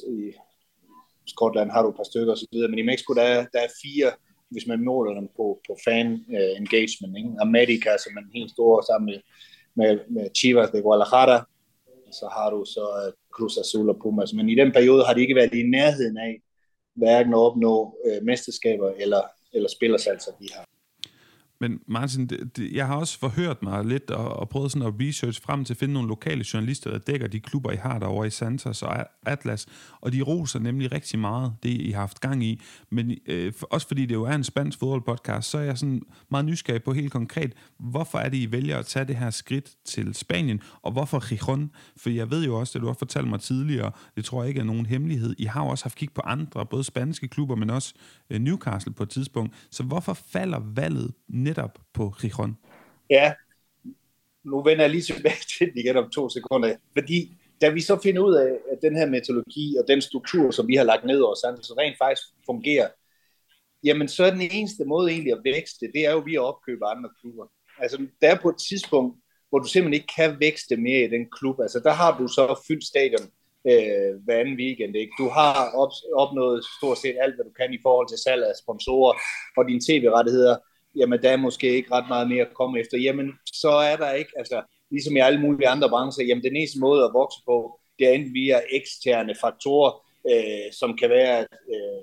i 0.08 0.32
Skotland 1.26 1.70
har 1.70 1.82
du 1.82 1.88
et 1.88 1.96
par 1.96 2.10
stykker 2.10 2.32
osv., 2.32 2.54
men 2.70 2.78
i 2.78 2.88
Mexico 2.90 3.14
der 3.14 3.22
er, 3.22 3.46
der 3.52 3.60
er 3.60 3.78
fire 3.82 4.12
hvis 4.50 4.66
man 4.66 4.84
måler 4.84 5.14
dem 5.14 5.28
på, 5.36 5.60
på 5.66 5.76
fan 5.84 6.12
uh, 6.12 6.50
engagement. 6.62 7.16
Ikke? 7.18 7.30
America, 7.40 7.90
som 8.02 8.16
er 8.16 8.20
en 8.20 8.36
helt 8.38 8.50
stor 8.50 8.82
sammen 8.90 9.06
med, 9.10 9.20
med, 9.74 9.98
med 10.10 10.26
Chivas 10.36 10.70
de 10.70 10.82
Guadalajara, 10.82 11.46
så 12.10 12.28
har 12.32 12.50
du 12.50 12.64
så 12.64 12.84
uh, 13.02 13.12
Cruz 13.34 13.58
Azul 13.58 13.88
og 13.88 13.98
Pumas. 14.02 14.32
Men 14.32 14.48
i 14.48 14.54
den 14.54 14.72
periode 14.72 15.04
har 15.04 15.14
de 15.14 15.20
ikke 15.20 15.34
været 15.34 15.54
i 15.54 15.62
nærheden 15.62 16.18
af 16.18 16.42
hverken 16.94 17.34
at 17.34 17.38
opnå 17.38 17.74
uh, 18.06 18.24
mesterskaber 18.24 18.90
eller, 18.90 19.22
eller 19.52 19.68
spillersalser, 19.68 20.32
de 20.40 20.48
har. 20.54 20.64
Men 21.60 21.80
Martin, 21.88 22.26
det, 22.26 22.56
det, 22.56 22.72
jeg 22.72 22.86
har 22.86 22.96
også 22.96 23.18
forhørt 23.18 23.62
mig 23.62 23.84
lidt 23.84 24.10
og, 24.10 24.28
og 24.28 24.48
prøvet 24.48 24.72
sådan 24.72 24.88
at 24.88 24.94
research 25.00 25.42
frem 25.42 25.64
til 25.64 25.74
at 25.74 25.78
finde 25.78 25.94
nogle 25.94 26.08
lokale 26.08 26.44
journalister, 26.54 26.90
der 26.90 26.98
dækker 26.98 27.26
de 27.26 27.40
klubber, 27.40 27.70
I 27.70 27.76
har 27.76 27.98
derovre 27.98 28.26
i 28.26 28.30
Santos 28.30 28.82
og 28.82 29.06
Atlas, 29.26 29.66
og 30.00 30.12
de 30.12 30.22
roser 30.22 30.58
nemlig 30.58 30.92
rigtig 30.92 31.18
meget 31.18 31.54
det, 31.62 31.68
I 31.68 31.90
har 31.90 32.00
haft 32.00 32.20
gang 32.20 32.44
i. 32.44 32.60
Men 32.90 33.14
øh, 33.26 33.52
for, 33.52 33.66
også 33.66 33.86
fordi 33.86 34.06
det 34.06 34.14
jo 34.14 34.24
er 34.24 34.32
en 34.32 34.44
spansk 34.44 34.78
fodboldpodcast, 34.78 35.50
så 35.50 35.58
er 35.58 35.62
jeg 35.62 35.78
sådan 35.78 36.02
meget 36.30 36.44
nysgerrig 36.44 36.82
på 36.82 36.92
helt 36.92 37.12
konkret, 37.12 37.52
hvorfor 37.78 38.18
er 38.18 38.28
det, 38.28 38.36
I 38.36 38.52
vælger 38.52 38.78
at 38.78 38.86
tage 38.86 39.04
det 39.04 39.16
her 39.16 39.30
skridt 39.30 39.70
til 39.84 40.14
Spanien, 40.14 40.60
og 40.82 40.92
hvorfor 40.92 41.28
Gijon? 41.28 41.70
For 41.96 42.10
jeg 42.10 42.30
ved 42.30 42.44
jo 42.44 42.58
også, 42.58 42.72
det 42.78 42.82
du 42.82 42.86
har 42.86 42.94
fortalt 42.94 43.28
mig 43.28 43.40
tidligere, 43.40 43.92
det 44.16 44.24
tror 44.24 44.42
jeg 44.42 44.48
ikke 44.48 44.60
er 44.60 44.64
nogen 44.64 44.86
hemmelighed. 44.86 45.34
I 45.38 45.44
har 45.44 45.64
jo 45.64 45.68
også 45.68 45.84
haft 45.84 45.96
kig 45.96 46.12
på 46.14 46.20
andre, 46.24 46.66
både 46.66 46.84
spanske 46.84 47.28
klubber, 47.28 47.56
men 47.56 47.70
også 47.70 47.94
øh, 48.30 48.40
Newcastle 48.40 48.92
på 48.92 49.02
et 49.02 49.08
tidspunkt. 49.08 49.54
Så 49.70 49.82
hvorfor 49.82 50.12
falder 50.12 50.60
valget 50.74 51.12
netop 51.48 51.78
på 51.94 52.14
Gijon? 52.20 52.56
Ja, 53.10 53.34
nu 54.44 54.62
vender 54.62 54.84
jeg 54.84 54.90
lige 54.90 55.02
tilbage 55.02 55.44
til 55.58 55.66
det 55.66 55.80
igen 55.80 55.96
om 55.96 56.10
to 56.10 56.28
sekunder, 56.28 56.76
fordi 56.92 57.18
da 57.60 57.68
vi 57.68 57.80
så 57.80 58.00
finder 58.02 58.22
ud 58.22 58.34
af, 58.34 58.50
at 58.72 58.78
den 58.82 58.96
her 58.96 59.06
metodologi 59.06 59.76
og 59.80 59.84
den 59.88 60.00
struktur, 60.02 60.50
som 60.50 60.68
vi 60.68 60.74
har 60.74 60.84
lagt 60.84 61.04
ned 61.04 61.20
over 61.20 61.34
Santos, 61.34 61.66
så 61.66 61.74
rent 61.78 61.98
faktisk 61.98 62.22
fungerer, 62.46 62.88
jamen 63.84 64.08
så 64.08 64.24
er 64.24 64.30
den 64.30 64.40
eneste 64.40 64.84
måde 64.84 65.10
egentlig 65.10 65.32
at 65.32 65.40
vækste, 65.44 65.86
det 65.94 66.06
er 66.06 66.12
jo 66.12 66.18
vi 66.18 66.34
at 66.34 66.48
opkøbe 66.50 66.86
andre 66.86 67.10
klubber. 67.20 67.46
Altså, 67.78 68.06
der 68.20 68.28
er 68.30 68.38
på 68.42 68.48
et 68.48 68.60
tidspunkt, 68.68 69.16
hvor 69.48 69.58
du 69.58 69.68
simpelthen 69.68 70.00
ikke 70.00 70.14
kan 70.16 70.40
vækste 70.40 70.76
mere 70.76 71.04
i 71.04 71.10
den 71.10 71.26
klub. 71.36 71.60
Altså, 71.60 71.80
der 71.84 71.92
har 71.92 72.18
du 72.18 72.28
så 72.28 72.60
fyldt 72.68 72.84
stadion 72.84 73.26
øh, 73.70 74.10
hver 74.24 74.38
anden 74.40 74.56
weekend. 74.62 74.96
Ikke? 74.96 75.12
Du 75.18 75.28
har 75.28 75.70
op, 75.82 75.92
opnået 76.22 76.64
stort 76.78 76.98
set 76.98 77.16
alt, 77.20 77.34
hvad 77.34 77.44
du 77.44 77.50
kan 77.60 77.72
i 77.72 77.82
forhold 77.82 78.08
til 78.08 78.18
salg 78.18 78.42
af 78.44 78.56
sponsorer 78.62 79.14
og 79.56 79.68
dine 79.68 79.80
tv-rettigheder. 79.88 80.56
Jamen, 80.96 81.22
der 81.22 81.30
er 81.30 81.36
måske 81.36 81.76
ikke 81.76 81.92
ret 81.92 82.08
meget 82.08 82.28
mere 82.28 82.46
at 82.46 82.54
komme 82.54 82.80
efter. 82.80 82.98
Jamen, 82.98 83.32
så 83.52 83.70
er 83.70 83.96
der 83.96 84.12
ikke, 84.12 84.30
altså, 84.36 84.62
ligesom 84.90 85.16
i 85.16 85.20
alle 85.20 85.40
mulige 85.40 85.68
andre 85.68 85.88
brancher, 85.88 86.24
jamen, 86.24 86.44
den 86.44 86.56
eneste 86.56 86.80
måde 86.80 87.04
at 87.04 87.10
vokse 87.14 87.38
på, 87.46 87.80
det 87.98 88.08
er 88.08 88.12
enten 88.12 88.34
via 88.34 88.60
eksterne 88.72 89.34
faktorer, 89.40 89.92
øh, 90.30 90.72
som 90.72 90.96
kan 90.96 91.10
være, 91.10 91.40
øh, 91.40 92.02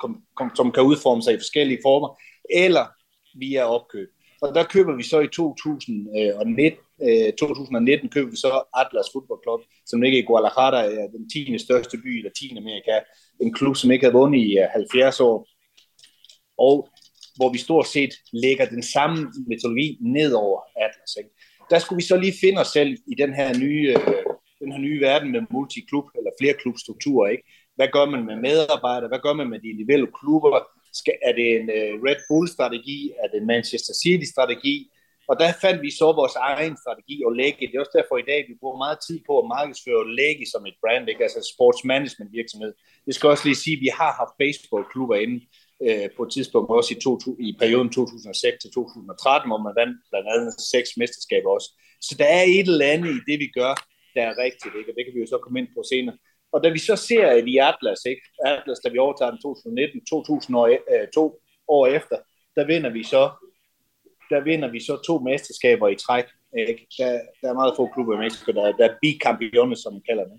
kom, 0.00 0.22
kom, 0.36 0.50
som 0.56 0.72
kan 0.72 0.82
udforme 0.82 1.22
sig 1.22 1.34
i 1.34 1.38
forskellige 1.38 1.80
former, 1.82 2.18
eller 2.50 2.86
via 3.34 3.64
opkøb. 3.64 4.08
Og 4.42 4.54
der 4.54 4.64
køber 4.64 4.96
vi 4.96 5.02
så 5.02 5.20
i 5.20 5.28
2019, 5.28 6.78
øh, 7.02 7.32
2019 7.32 8.08
køber 8.08 8.30
vi 8.30 8.36
så 8.36 8.62
Atlas 8.76 9.10
Football 9.12 9.40
Club, 9.44 9.60
som 9.86 10.02
ligger 10.02 10.18
i 10.18 10.22
Guadalajara, 10.22 10.84
er 10.84 11.08
den 11.08 11.30
10. 11.30 11.58
største 11.58 11.96
by 11.98 12.18
i 12.18 12.22
Latinamerika. 12.22 13.00
En 13.40 13.52
klub, 13.54 13.76
som 13.76 13.90
ikke 13.90 14.04
havde 14.04 14.18
vundet 14.20 14.38
i 14.38 14.58
øh, 14.58 14.66
70 14.72 15.20
år. 15.20 15.46
Og 16.58 16.88
hvor 17.36 17.52
vi 17.52 17.58
stort 17.58 17.86
set 17.86 18.12
lægger 18.32 18.66
den 18.66 18.82
samme 18.82 19.32
metodologi 19.46 19.98
ned 20.00 20.32
over 20.32 20.60
Atlas. 20.76 21.16
Ikke? 21.18 21.30
Der 21.70 21.78
skulle 21.78 21.96
vi 21.96 22.06
så 22.10 22.16
lige 22.16 22.40
finde 22.40 22.60
os 22.60 22.72
selv 22.78 22.90
i 23.12 23.14
den 23.22 23.34
her 23.34 23.58
nye, 23.58 23.84
øh, 23.96 24.24
den 24.62 24.72
her 24.72 24.78
nye 24.78 25.00
verden 25.00 25.32
med 25.32 25.40
multiklub 25.50 26.06
eller 26.18 26.30
flere 26.40 26.54
klubstrukturer. 26.62 27.28
Ikke? 27.30 27.44
Hvad 27.76 27.88
gør 27.92 28.06
man 28.12 28.22
med 28.28 28.36
medarbejdere? 28.36 29.08
Hvad 29.08 29.22
gør 29.26 29.32
man 29.32 29.48
med 29.50 29.60
de 29.60 29.68
individuelle 29.74 30.10
klubber? 30.20 30.50
Skal, 31.00 31.14
er 31.28 31.32
det 31.38 31.46
en 31.58 31.66
øh, 31.78 31.92
Red 32.06 32.20
Bull-strategi? 32.28 32.98
Er 33.22 33.26
det 33.28 33.38
en 33.40 33.46
Manchester 33.46 33.94
City-strategi? 34.02 34.76
Og 35.30 35.34
der 35.40 35.52
fandt 35.64 35.82
vi 35.86 35.90
så 36.00 36.08
vores 36.20 36.36
egen 36.50 36.76
strategi 36.82 37.16
og 37.26 37.32
lægge. 37.40 37.66
Det 37.66 37.74
er 37.76 37.84
også 37.84 37.98
derfor 38.00 38.16
i 38.18 38.28
dag, 38.32 38.40
vi 38.50 38.54
bruger 38.60 38.82
meget 38.84 38.98
tid 39.06 39.18
på 39.28 39.32
at 39.38 39.50
markedsføre 39.56 40.14
lægge 40.20 40.44
som 40.52 40.62
et 40.70 40.76
brand, 40.82 41.04
ikke? 41.08 41.22
altså 41.26 41.40
sports 41.54 41.80
management 41.92 42.30
virksomhed. 42.40 42.72
Det 43.06 43.14
skal 43.14 43.28
også 43.28 43.44
lige 43.48 43.62
sige, 43.64 43.76
at 43.76 43.84
vi 43.86 43.90
har 44.00 44.12
haft 44.20 44.34
baseballklubber 44.42 45.16
inde 45.24 45.38
øh, 45.86 46.08
på 46.16 46.22
et 46.22 46.32
tidspunkt 46.32 46.70
også 46.70 46.90
i, 46.94 47.00
to, 47.04 47.12
i 47.48 47.56
perioden 47.58 47.90
2006 47.90 48.62
til 48.62 48.70
2013, 48.70 49.50
hvor 49.50 49.62
man 49.66 49.74
vandt 49.80 49.96
blandt 50.10 50.28
andet 50.34 50.52
seks 50.72 50.88
mesterskaber 51.00 51.50
også. 51.56 51.68
Så 52.06 52.12
der 52.20 52.28
er 52.38 52.42
et 52.42 52.68
eller 52.68 52.92
andet 52.94 53.10
i 53.18 53.20
det, 53.28 53.38
vi 53.44 53.48
gør, 53.58 53.72
der 54.14 54.22
er 54.30 54.34
rigtigt, 54.44 54.74
ikke? 54.78 54.90
og 54.90 54.94
det 54.96 55.04
kan 55.04 55.14
vi 55.14 55.20
jo 55.20 55.26
så 55.34 55.38
komme 55.42 55.58
ind 55.60 55.68
på 55.76 55.82
senere. 55.92 56.16
Og 56.52 56.58
da 56.64 56.68
vi 56.76 56.78
så 56.78 56.96
ser 56.96 57.26
at 57.26 57.48
i 57.54 57.56
Atlas, 57.70 58.00
ikke? 58.12 58.22
Atlas, 58.44 58.80
da 58.84 58.88
vi 58.90 58.98
overtager 58.98 59.30
den 59.30 59.40
2019, 59.40 60.04
2002 60.04 61.20
år, 61.20 61.40
år 61.68 61.86
efter, 61.86 62.16
der 62.56 62.64
vinder 62.66 62.90
vi 62.90 63.02
så 63.04 63.24
der 64.32 64.40
vinder 64.40 64.70
vi 64.70 64.80
så 64.80 64.94
to 65.06 65.18
mesterskaber 65.18 65.88
i 65.88 65.96
træk. 66.04 66.24
Ikke? 66.68 66.86
Der, 66.98 67.10
der 67.40 67.48
er 67.48 67.60
meget 67.60 67.76
få 67.76 67.84
klubber 67.94 68.14
i 68.14 68.22
Mexico, 68.24 68.52
der, 68.52 68.72
der 68.78 68.84
er 68.88 68.98
bicampeones, 69.02 69.78
som 69.78 69.92
man 69.92 70.02
kalder 70.08 70.26
det. 70.32 70.38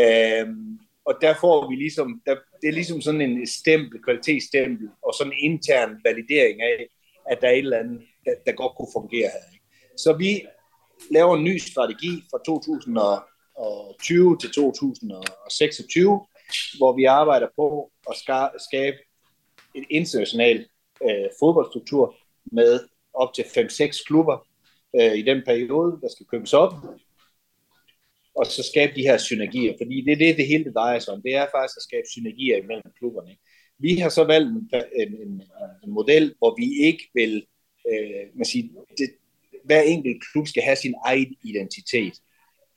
Øhm, 0.00 0.78
og 1.08 1.14
der 1.20 1.34
får 1.40 1.68
vi 1.70 1.74
ligesom, 1.76 2.22
der, 2.26 2.36
det 2.64 2.70
er 2.70 2.74
ligesom 2.80 3.00
sådan 3.00 3.20
en 3.20 3.46
stempel, 3.46 4.02
kvalitetsstempel, 4.02 4.88
og 5.02 5.14
sådan 5.14 5.32
en 5.32 5.52
intern 5.52 6.00
validering 6.04 6.62
af, 6.62 6.88
at 7.30 7.38
der 7.40 7.48
er 7.48 7.52
et 7.52 7.58
eller 7.58 7.78
andet, 7.78 8.00
der, 8.24 8.32
der 8.46 8.52
godt 8.52 8.76
kunne 8.76 8.88
fungere 8.92 9.30
her. 9.34 9.52
Ikke? 9.52 9.64
Så 9.96 10.12
vi 10.12 10.42
laver 11.10 11.36
en 11.36 11.44
ny 11.44 11.58
strategi 11.58 12.22
fra 12.30 12.38
2020 12.46 14.38
til 14.38 14.50
2026, 14.50 16.26
hvor 16.78 16.92
vi 16.96 17.04
arbejder 17.04 17.48
på 17.56 17.90
at 18.10 18.16
skabe 18.68 18.96
en 19.74 19.84
international 19.90 20.66
øh, 21.02 21.28
fodboldstruktur 21.40 22.16
med 22.52 22.80
op 23.14 23.34
til 23.34 23.42
5-6 23.42 24.04
klubber 24.06 24.46
øh, 25.00 25.14
i 25.14 25.22
den 25.22 25.42
periode, 25.46 25.98
der 26.02 26.08
skal 26.08 26.26
købes 26.26 26.52
op, 26.52 26.72
og 28.36 28.46
så 28.46 28.62
skabe 28.62 28.92
de 28.96 29.02
her 29.02 29.18
synergier, 29.18 29.74
fordi 29.80 30.00
det 30.00 30.12
er 30.12 30.16
det, 30.16 30.36
det 30.36 30.46
hele 30.46 30.64
det 30.64 30.74
drejer 30.74 30.98
sig 30.98 31.14
om. 31.14 31.22
Det 31.22 31.34
er 31.34 31.46
faktisk 31.56 31.76
at 31.76 31.82
skabe 31.82 32.06
synergier 32.10 32.56
imellem 32.56 32.90
klubberne. 32.98 33.36
Vi 33.78 33.94
har 33.94 34.08
så 34.08 34.24
valgt 34.24 34.48
en, 34.48 34.70
en, 34.96 35.14
en, 35.26 35.42
en 35.84 35.90
model, 35.90 36.34
hvor 36.38 36.56
vi 36.60 36.86
ikke 36.86 37.04
vil, 37.14 37.46
øh, 37.90 38.24
man 38.34 38.44
siger, 38.44 38.64
det, 38.98 39.10
hver 39.64 39.82
enkelt 39.82 40.22
klub 40.32 40.46
skal 40.46 40.62
have 40.62 40.76
sin 40.76 40.94
egen 41.04 41.36
identitet 41.42 42.14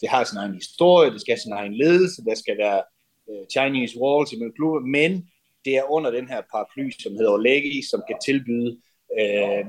det 0.02 0.10
har 0.10 0.24
sin 0.24 0.38
egen 0.38 0.54
historie, 0.54 1.12
det 1.12 1.22
skal 1.22 1.32
have 1.32 1.42
sin 1.42 1.52
egen 1.52 1.74
ledelse, 1.74 2.26
der 2.26 2.36
skal 2.36 2.58
være 2.58 2.84
øh, 3.30 3.48
Chinese 3.52 4.00
walls 4.02 4.32
i 4.34 4.36
klubber, 4.56 4.80
men 4.80 5.30
det 5.66 5.78
er 5.78 5.92
under 5.92 6.12
den 6.12 6.28
her 6.28 6.42
paraply, 6.52 6.90
som 7.00 7.12
hedder 7.14 7.32
Olegi, 7.32 7.82
som 7.90 8.04
kan 8.08 8.18
tilbyde 8.26 8.72
øh, 9.20 9.66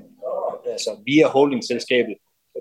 altså 0.67 0.91
via 1.07 1.27
holdingselskabet 1.29 2.17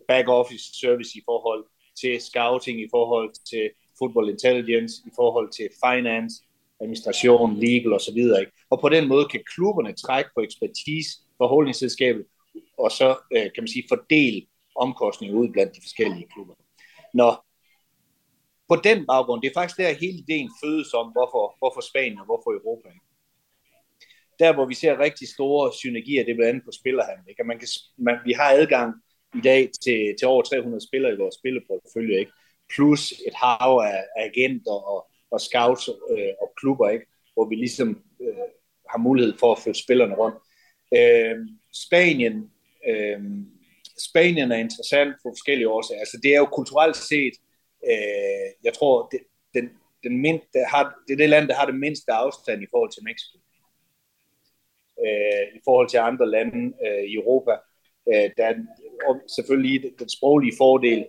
back 0.07 0.27
office 0.27 0.65
service 0.81 1.17
i 1.17 1.21
forhold 1.25 1.65
til 2.01 2.21
scouting, 2.21 2.81
i 2.81 2.87
forhold 2.91 3.29
til 3.51 3.69
football 3.99 4.29
intelligence, 4.29 4.93
i 5.05 5.11
forhold 5.15 5.49
til 5.51 5.67
finance, 5.85 6.35
administration, 6.81 7.59
legal 7.59 7.93
osv. 7.93 8.17
Ikke? 8.17 8.51
og 8.69 8.79
på 8.81 8.89
den 8.89 9.07
måde 9.07 9.25
kan 9.25 9.43
klubberne 9.55 9.93
trække 9.93 10.29
på 10.35 10.41
ekspertise 10.41 11.11
fra 11.37 11.47
holdingselskabet, 11.47 12.25
og 12.77 12.91
så 12.91 13.09
øh, 13.35 13.41
kan 13.53 13.61
man 13.63 13.67
sige 13.67 13.85
fordele 13.89 14.41
omkostninger 14.75 15.37
ud 15.37 15.49
blandt 15.49 15.75
de 15.75 15.81
forskellige 15.81 16.27
klubber. 16.33 16.53
Når 17.13 17.45
på 18.69 18.75
den 18.75 19.05
baggrund, 19.05 19.41
det 19.41 19.49
er 19.49 19.59
faktisk 19.59 19.77
der 19.77 19.93
hele 19.93 20.17
ideen 20.17 20.49
fødes 20.63 20.93
om, 20.93 21.07
hvorfor, 21.11 21.55
hvorfor 21.59 21.81
Spanien 21.81 22.19
og 22.19 22.25
hvorfor 22.25 22.51
Europa. 22.59 22.87
Ikke? 22.89 23.05
Der, 24.39 24.53
hvor 24.53 24.65
vi 24.65 24.73
ser 24.73 24.99
rigtig 24.99 25.27
store 25.27 25.73
synergier, 25.73 26.23
det 26.23 26.31
er 26.31 26.35
blandt 26.35 26.49
andet 26.49 26.65
på 26.65 26.71
spillerhandel. 26.71 27.25
Ikke? 27.29 27.43
man 27.43 27.59
kan, 27.59 27.67
man, 27.97 28.15
vi 28.25 28.33
har 28.33 28.49
adgang 28.51 28.93
i 29.35 29.41
dag 29.41 29.69
til, 29.83 30.15
til 30.19 30.27
over 30.27 30.41
300 30.41 30.87
spillere 30.87 31.13
i 31.13 31.17
vores 31.17 31.35
spilleportfølje, 31.35 32.19
ikke? 32.19 32.31
plus 32.75 33.11
et 33.11 33.33
hav 33.33 33.81
af, 33.85 34.03
agenter 34.15 34.71
og, 34.93 35.07
og 35.31 35.41
scouts 35.41 35.89
øh, 35.89 36.33
og 36.41 36.53
klubber, 36.57 36.89
ikke? 36.89 37.05
hvor 37.33 37.45
vi 37.49 37.55
ligesom 37.55 38.03
øh, 38.21 38.49
har 38.89 38.97
mulighed 38.97 39.33
for 39.39 39.51
at 39.51 39.59
flytte 39.59 39.83
spillerne 39.83 40.15
rundt. 40.15 40.37
Øh, 40.97 41.35
Spanien, 41.73 42.51
øh, 42.89 43.19
Spanien 44.09 44.51
er 44.51 44.57
interessant 44.57 45.15
for 45.21 45.29
forskellige 45.29 45.69
årsager. 45.69 45.99
Altså, 45.99 46.19
det 46.23 46.33
er 46.35 46.39
jo 46.39 46.45
kulturelt 46.45 46.95
set 46.95 47.33
Øh, 47.85 48.47
jeg 48.63 48.73
tror, 48.73 49.07
det, 49.11 49.19
den, 49.53 49.69
den 50.03 50.17
mind, 50.17 50.41
der 50.53 50.67
har, 50.67 50.95
det 51.07 51.13
er 51.13 51.17
det 51.17 51.29
land, 51.29 51.47
der 51.47 51.55
har 51.55 51.65
det 51.65 51.75
mindste 51.75 52.11
afstand 52.11 52.63
i 52.63 52.67
forhold 52.71 52.91
til 52.91 53.03
Mexico. 53.03 53.37
Øh, 55.05 55.57
I 55.57 55.59
forhold 55.65 55.89
til 55.89 55.97
andre 55.97 56.29
lande 56.29 56.73
øh, 56.85 57.03
i 57.03 57.13
Europa. 57.15 57.51
Øh, 58.13 58.29
der 58.37 58.45
er 58.45 58.55
og 59.07 59.21
selvfølgelig 59.35 59.91
den 59.99 60.09
sproglige 60.09 60.57
fordel, 60.57 61.05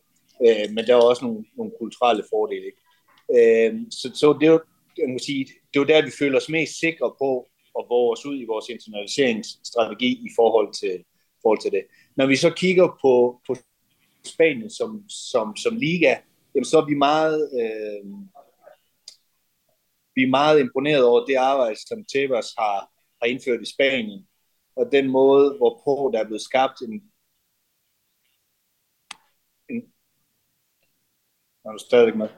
øh, 0.46 0.66
men 0.74 0.86
der 0.86 0.96
er 0.96 1.02
også 1.02 1.24
nogle, 1.24 1.44
nogle 1.56 1.72
kulturelle 1.78 2.24
fordele. 2.30 2.64
Ikke? 2.70 2.80
Øh, 3.36 3.80
så, 3.90 4.10
så 4.14 4.32
det 4.40 4.46
er 4.46 4.52
jo, 4.52 4.60
jeg 4.98 5.08
må 5.08 5.18
sige, 5.18 5.46
det 5.74 5.80
er 5.80 5.84
der, 5.84 6.04
vi 6.04 6.10
føler 6.18 6.36
os 6.36 6.48
mest 6.48 6.80
sikre 6.80 7.14
på 7.22 7.48
at 7.78 7.84
våge 7.88 8.12
os 8.12 8.26
ud 8.26 8.40
i 8.40 8.44
vores 8.44 8.68
internationaliseringsstrategi 8.68 10.12
i 10.12 10.30
forhold 10.36 10.72
til, 10.80 11.04
forhold 11.42 11.60
til 11.60 11.70
det. 11.70 11.84
Når 12.16 12.26
vi 12.26 12.36
så 12.36 12.50
kigger 12.50 12.98
på, 13.02 13.40
på 13.46 13.56
Spanien 14.24 14.70
som, 14.70 15.04
som, 15.08 15.56
som 15.56 15.76
liga, 15.76 16.16
jamen 16.54 16.64
så 16.64 16.78
er 16.78 16.86
vi 16.86 16.94
meget, 16.94 17.50
øh, 17.60 18.04
vi 20.14 20.22
er 20.22 20.36
meget 20.40 20.60
imponeret 20.60 21.04
over 21.04 21.24
det 21.24 21.34
arbejde, 21.34 21.80
som 21.86 22.04
Tebas 22.04 22.54
har, 22.58 22.78
har 23.22 23.26
indført 23.26 23.62
i 23.62 23.72
Spanien, 23.74 24.26
og 24.76 24.92
den 24.92 25.10
måde, 25.10 25.56
hvorpå 25.56 26.10
der 26.12 26.20
er 26.20 26.24
blevet 26.24 26.42
skabt 26.42 26.80
en 26.80 27.02
er 31.68 31.72
du 31.72 31.84
stadig 31.88 32.16
med, 32.16 32.28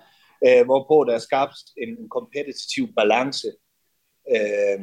øh, 0.46 0.64
hvorpå 0.64 1.04
der 1.08 1.14
er 1.14 1.18
skabt 1.28 1.58
en, 1.82 1.88
en 1.88 2.08
kompetitiv 2.08 2.84
balance 2.96 3.48
øh, 4.34 4.80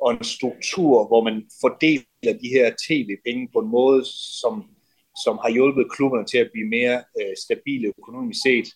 og 0.00 0.10
en 0.10 0.24
struktur, 0.24 1.06
hvor 1.06 1.22
man 1.24 1.36
fordeler 1.60 2.38
de 2.42 2.48
her 2.48 2.74
tv-penge 2.86 3.48
på 3.52 3.58
en 3.58 3.68
måde, 3.68 4.04
som 4.40 4.74
som 5.22 5.38
har 5.42 5.50
hjulpet 5.50 5.92
klubberne 5.94 6.26
til 6.26 6.38
at 6.38 6.50
blive 6.52 6.68
mere 6.68 7.04
øh, 7.20 7.34
stabile 7.44 7.92
økonomisk 7.98 8.40
set. 8.42 8.68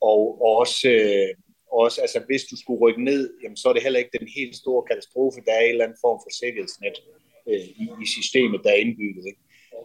Og, 0.00 0.20
og 0.44 0.50
også, 0.62 0.88
øh, 0.88 1.30
også, 1.72 2.00
altså 2.00 2.20
hvis 2.26 2.44
du 2.44 2.56
skulle 2.56 2.80
rykke 2.80 3.04
ned, 3.04 3.22
jamen, 3.42 3.56
så 3.56 3.68
er 3.68 3.72
det 3.72 3.82
heller 3.82 3.98
ikke 3.98 4.18
den 4.18 4.28
helt 4.36 4.56
store 4.56 4.82
katastrofe. 4.90 5.40
Der 5.46 5.52
er 5.52 5.60
en 5.60 5.70
eller 5.70 5.84
anden 5.84 6.02
form 6.06 6.18
for 6.24 6.32
sikkerhedsnet 6.40 6.96
øh, 7.50 7.66
i, 7.82 7.86
i 8.02 8.06
systemet, 8.16 8.60
der 8.64 8.70
er 8.70 8.82
indbygget. 8.84 9.24
Ikke? 9.30 9.42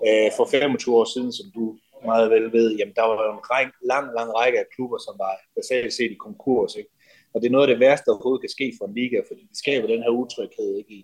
Øh, 0.08 0.31
for 0.38 0.46
25 0.46 0.96
år 0.96 1.08
siden, 1.13 1.31
som 1.34 1.48
du 1.55 1.77
meget 2.06 2.32
vel 2.32 2.53
ved, 2.53 2.75
jamen, 2.77 2.96
der 2.96 3.06
var 3.10 3.25
jo 3.25 3.32
en 3.38 3.46
ræk, 3.51 3.68
lang, 3.91 4.06
lang 4.18 4.29
række 4.39 4.60
af 4.60 4.65
klubber, 4.75 4.98
som 4.98 5.15
var 5.24 5.34
basalt 5.56 5.94
set 5.94 6.12
i 6.12 6.24
konkurs. 6.27 6.75
Ikke? 6.75 6.89
Og 7.34 7.41
det 7.41 7.48
er 7.48 7.51
noget 7.51 7.68
af 7.68 7.74
det 7.74 7.79
værste, 7.86 8.06
der 8.06 8.15
overhovedet 8.15 8.41
kan 8.41 8.56
ske 8.58 8.68
for 8.77 8.86
en 8.88 8.96
liga, 8.96 9.20
fordi 9.29 9.41
det 9.50 9.58
skaber 9.63 9.88
den 9.88 10.03
her 10.03 10.10
utryghed 10.10 10.77
ikke? 10.77 10.94
I, 10.98 11.03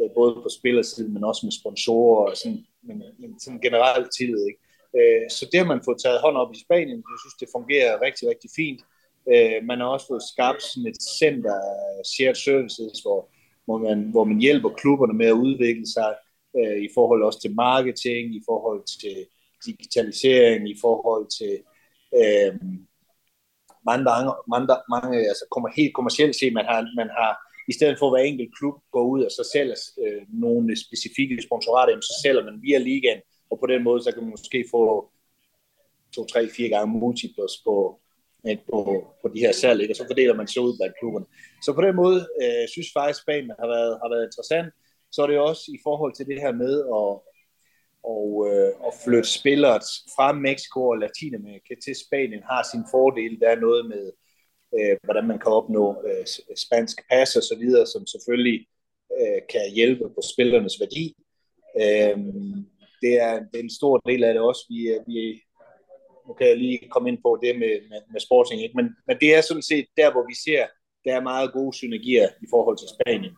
øh, 0.00 0.10
både 0.14 0.34
på 0.34 0.48
spillersiden, 0.58 1.14
men 1.14 1.24
også 1.24 1.42
med 1.46 1.52
sponsorer 1.60 2.30
og 2.30 2.36
sådan, 2.36 2.62
men, 2.86 3.02
men 3.20 3.40
sådan 3.40 3.60
generelt 3.66 4.08
tillid. 4.18 4.42
Ikke? 4.50 4.60
Øh, 4.98 5.30
så 5.36 5.42
det 5.50 5.58
har 5.60 5.68
man 5.72 5.84
fået 5.84 6.02
taget 6.04 6.20
hånd 6.24 6.36
op 6.36 6.52
i 6.54 6.62
Spanien. 6.64 7.00
Jeg 7.12 7.20
synes, 7.22 7.36
det 7.42 7.54
fungerer 7.56 8.02
rigtig, 8.06 8.28
rigtig 8.28 8.50
fint. 8.60 8.80
Øh, 9.32 9.58
man 9.70 9.78
har 9.80 9.86
også 9.86 10.06
fået 10.06 10.28
skabt 10.32 10.62
sådan 10.62 10.90
et 10.92 11.00
center 11.20 11.58
shared 12.12 12.40
services, 12.46 12.98
hvor, 13.04 13.20
hvor, 13.66 13.78
man, 13.78 13.98
hvor 14.14 14.24
man 14.24 14.38
hjælper 14.40 14.70
klubberne 14.80 15.14
med 15.20 15.26
at 15.26 15.40
udvikle 15.46 15.86
sig 15.96 16.10
i 16.86 16.88
forhold 16.94 17.22
også 17.22 17.40
til 17.40 17.54
marketing, 17.54 18.24
i 18.34 18.42
forhold 18.48 18.82
til 19.02 19.16
digitalisering, 19.66 20.70
i 20.70 20.76
forhold 20.80 21.26
til 21.38 21.54
øh, 22.20 22.52
mange, 23.88 24.04
mange, 24.04 24.30
mange, 24.52 24.66
mange 24.94 25.18
altså 25.30 25.44
kommer 25.50 25.68
helt 25.76 25.94
kommercielt 25.94 26.36
set, 26.36 26.52
man 26.52 26.64
har, 26.64 26.80
man 26.96 27.08
har 27.18 27.32
i 27.68 27.72
stedet 27.72 27.98
for 27.98 28.06
at 28.06 28.12
hver 28.12 28.30
enkelt 28.30 28.56
klub 28.58 28.74
går 28.92 29.04
ud 29.12 29.22
og 29.22 29.30
så 29.30 29.42
sælger 29.52 29.78
øh, 30.02 30.22
nogle 30.28 30.76
specifikke 30.84 31.42
sponsorater, 31.42 32.00
så 32.00 32.14
sælger 32.22 32.44
man 32.44 32.62
via 32.62 32.78
ligaen, 32.78 33.20
og 33.50 33.56
på 33.60 33.66
den 33.66 33.82
måde, 33.84 34.02
så 34.02 34.10
kan 34.12 34.22
man 34.22 34.30
måske 34.30 34.64
få 34.70 35.10
to, 36.14 36.24
tre, 36.24 36.48
fire 36.56 36.68
gange 36.68 36.98
multiples 36.98 37.54
på, 37.66 38.00
øh, 38.46 38.58
på, 38.70 38.78
på 39.22 39.26
de 39.34 39.40
her 39.40 39.52
salg, 39.52 39.90
og 39.90 39.96
så 39.96 40.04
fordeler 40.10 40.34
man 40.34 40.46
sig 40.48 40.62
ud 40.62 40.76
blandt 40.78 40.98
klubberne. 40.98 41.26
Så 41.64 41.72
på 41.72 41.82
den 41.86 41.96
måde 41.96 42.20
øh, 42.42 42.64
synes 42.72 42.90
faktisk, 42.96 43.22
Spanien 43.22 43.52
har 43.60 43.68
været, 43.74 43.92
har 44.02 44.08
været 44.14 44.24
interessant. 44.28 44.68
Så 45.12 45.22
er 45.22 45.26
det 45.26 45.38
også 45.38 45.64
i 45.76 45.78
forhold 45.86 46.12
til 46.14 46.26
det 46.26 46.38
her 46.44 46.52
med 46.52 46.74
at, 46.98 47.10
og, 48.14 48.48
øh, 48.48 48.72
og 48.86 48.92
flytte 49.04 49.30
spillere 49.40 49.80
fra 50.16 50.32
Mexico 50.32 50.80
og 50.88 50.98
Latinamerika 50.98 51.74
til 51.84 51.94
Spanien 52.04 52.42
har 52.50 52.62
sin 52.72 52.84
fordel. 52.90 53.40
Der 53.40 53.48
er 53.48 53.60
noget 53.66 53.82
med, 53.92 54.04
øh, 54.78 54.96
hvordan 55.04 55.26
man 55.26 55.38
kan 55.38 55.52
opnå 55.52 55.84
øh, 56.08 56.24
spansk 56.64 56.96
pas 57.10 57.36
og 57.36 57.42
så 57.42 57.56
videre, 57.62 57.86
som 57.86 58.06
selvfølgelig 58.06 58.66
øh, 59.20 59.40
kan 59.52 59.64
hjælpe 59.74 60.04
på 60.08 60.20
spillernes 60.32 60.76
værdi. 60.80 61.06
Øh, 61.82 62.18
det, 63.02 63.14
er, 63.26 63.34
det 63.50 63.56
er 63.58 63.66
en 63.68 63.78
stor 63.80 63.96
del 63.98 64.24
af 64.24 64.34
det 64.34 64.42
også. 64.42 64.64
Vi, 64.68 64.80
øh, 64.88 65.00
vi, 65.06 65.42
nu 66.26 66.32
kan 66.34 66.48
jeg 66.48 66.56
lige 66.56 66.88
komme 66.90 67.08
ind 67.08 67.18
på 67.22 67.38
det 67.42 67.58
med, 67.58 67.74
med, 67.90 68.00
med 68.12 68.20
sporting, 68.20 68.62
ikke? 68.62 68.76
Men, 68.76 68.86
men 69.06 69.16
det 69.20 69.34
er 69.34 69.40
sådan 69.40 69.68
set 69.72 69.86
der, 69.96 70.12
hvor 70.12 70.24
vi 70.30 70.34
ser, 70.46 70.66
der 71.04 71.12
er 71.16 71.28
meget 71.32 71.52
gode 71.52 71.76
synergier 71.76 72.28
i 72.42 72.46
forhold 72.50 72.78
til 72.78 72.88
Spanien. 72.94 73.34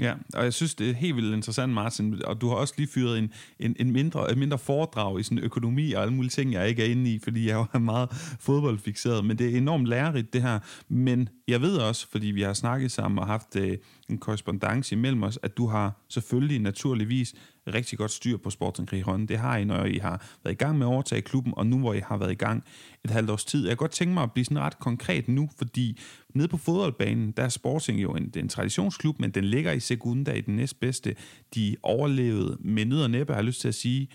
Ja, 0.00 0.14
og 0.34 0.44
jeg 0.44 0.54
synes, 0.54 0.74
det 0.74 0.90
er 0.90 0.94
helt 0.94 1.16
vildt 1.16 1.34
interessant, 1.34 1.72
Martin, 1.72 2.24
og 2.24 2.40
du 2.40 2.48
har 2.48 2.54
også 2.54 2.74
lige 2.76 2.88
fyret 2.88 3.18
en, 3.18 3.32
en, 3.58 3.76
en 3.78 3.92
mindre, 3.92 4.32
en 4.32 4.38
mindre 4.38 4.58
foredrag 4.58 5.20
i 5.20 5.22
sådan 5.22 5.38
økonomi 5.38 5.92
og 5.92 6.02
alle 6.02 6.14
mulige 6.14 6.30
ting, 6.30 6.52
jeg 6.52 6.68
ikke 6.68 6.86
er 6.86 6.90
inde 6.90 7.14
i, 7.14 7.18
fordi 7.18 7.48
jeg 7.48 7.66
er 7.72 7.78
meget 7.78 8.08
fodboldfixeret, 8.40 9.24
men 9.24 9.38
det 9.38 9.52
er 9.52 9.56
enormt 9.56 9.86
lærerigt, 9.86 10.32
det 10.32 10.42
her. 10.42 10.58
Men 10.88 11.28
jeg 11.48 11.60
ved 11.60 11.76
også, 11.76 12.08
fordi 12.08 12.26
vi 12.26 12.42
har 12.42 12.52
snakket 12.52 12.92
sammen 12.92 13.18
og 13.18 13.26
haft 13.26 13.56
øh, 13.56 13.78
en 14.08 14.18
korrespondence 14.18 14.94
imellem 14.94 15.22
os, 15.22 15.38
at 15.42 15.56
du 15.56 15.66
har 15.66 16.04
selvfølgelig 16.08 16.58
naturligvis 16.58 17.34
rigtig 17.66 17.98
godt 17.98 18.10
styr 18.10 18.36
på 18.36 18.50
Sporting 18.50 18.88
Gijon. 18.88 19.26
Det 19.26 19.38
har 19.38 19.56
I, 19.56 19.64
når 19.64 19.84
I 19.84 19.98
har 19.98 20.26
været 20.44 20.54
i 20.54 20.56
gang 20.56 20.78
med 20.78 20.86
at 20.86 20.90
overtage 20.90 21.22
klubben, 21.22 21.52
og 21.56 21.66
nu 21.66 21.78
hvor 21.78 21.94
I 21.94 22.00
har 22.00 22.16
været 22.16 22.32
i 22.32 22.34
gang 22.34 22.64
et 23.04 23.10
halvt 23.10 23.30
års 23.30 23.44
tid. 23.44 23.62
Jeg 23.62 23.70
kan 23.70 23.76
godt 23.76 23.90
tænke 23.90 24.14
mig 24.14 24.22
at 24.22 24.32
blive 24.32 24.44
sådan 24.44 24.60
ret 24.60 24.78
konkret 24.78 25.28
nu, 25.28 25.48
fordi 25.58 25.98
nede 26.34 26.48
på 26.48 26.56
fodboldbanen, 26.56 27.30
der 27.30 27.42
er 27.42 27.48
Sporting 27.48 28.02
jo 28.02 28.14
en, 28.14 28.32
en 28.36 28.48
traditionsklub, 28.48 29.20
men 29.20 29.30
den 29.30 29.44
ligger 29.44 29.72
i 29.72 29.80
Segunda 29.80 30.32
i 30.32 30.40
den 30.40 30.56
næstbedste. 30.56 31.14
De 31.54 31.76
overlevede 31.82 32.56
med 32.60 32.84
nød 32.84 33.02
og 33.02 33.10
næppe, 33.10 33.32
har 33.32 33.40
jeg 33.40 33.44
lyst 33.44 33.60
til 33.60 33.68
at 33.68 33.74
sige, 33.74 34.08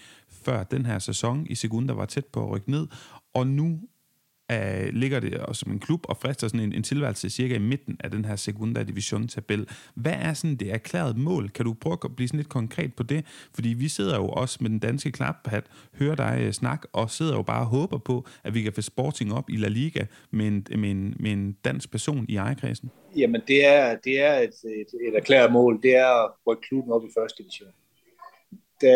før 0.46 0.64
den 0.64 0.86
her 0.86 1.00
sæson 1.00 1.48
i 1.50 1.56
Segunda 1.56 1.94
var 1.94 2.06
tæt 2.06 2.26
på 2.26 2.44
at 2.44 2.52
rykke 2.52 2.72
ned. 2.72 2.88
Og 3.34 3.48
nu 3.48 3.80
uh, 4.52 4.94
ligger 4.94 5.20
det 5.20 5.38
også 5.38 5.60
som 5.60 5.72
en 5.72 5.80
klub 5.80 6.06
og 6.10 6.18
frister 6.18 6.48
sådan 6.48 6.60
en, 6.60 6.74
en 6.74 6.84
tilværelse 6.84 7.30
cirka 7.30 7.56
i 7.56 7.60
midten 7.60 7.98
af 8.00 8.12
den 8.12 8.26
her 8.26 8.36
sekunda 8.36 8.84
division 8.84 9.28
tabel. 9.28 9.68
Hvad 9.96 10.14
er 10.14 10.34
sådan 10.34 10.56
det 10.56 10.74
erklærede 10.74 11.20
mål? 11.20 11.50
Kan 11.50 11.66
du 11.66 11.74
prøve 11.74 11.98
at 12.04 12.16
blive 12.16 12.28
sådan 12.28 12.38
lidt 12.38 12.50
konkret 12.50 12.94
på 12.94 13.04
det? 13.04 13.26
Fordi 13.54 13.70
vi 13.70 13.88
sidder 13.88 14.16
jo 14.18 14.28
også 14.28 14.58
med 14.62 14.70
den 14.70 14.80
danske 14.80 15.12
klaphat, 15.12 15.64
hører 16.00 16.16
dig 16.16 16.44
uh, 16.46 16.52
snak, 16.52 16.86
og 16.94 17.12
sidder 17.12 17.36
jo 17.36 17.42
bare 17.42 17.62
og 17.62 17.68
håber 17.68 17.98
på, 17.98 18.26
at 18.44 18.54
vi 18.54 18.62
kan 18.62 18.74
få 18.74 18.82
Sporting 18.82 19.34
op 19.34 19.50
i 19.50 19.56
La 19.56 19.68
Liga 19.68 20.06
med 20.32 20.48
en, 20.48 20.68
med 20.76 20.92
en, 20.92 21.16
med 21.20 21.32
en 21.32 21.58
dansk 21.66 21.92
person 21.92 22.26
i 22.30 22.36
ejerkredsen. 22.36 22.92
Jamen 23.16 23.42
det 23.48 23.66
er, 23.66 23.96
det 24.04 24.22
er 24.22 24.34
et, 24.34 24.54
et, 24.64 25.08
et 25.08 25.16
erklæret 25.16 25.52
mål, 25.52 25.80
det 25.84 25.96
er 25.96 26.24
at 26.24 26.32
rykke 26.48 26.62
klubben 26.62 26.94
op 26.94 27.04
i 27.04 27.08
første 27.18 27.44
division. 27.44 27.70
Det, 28.82 28.94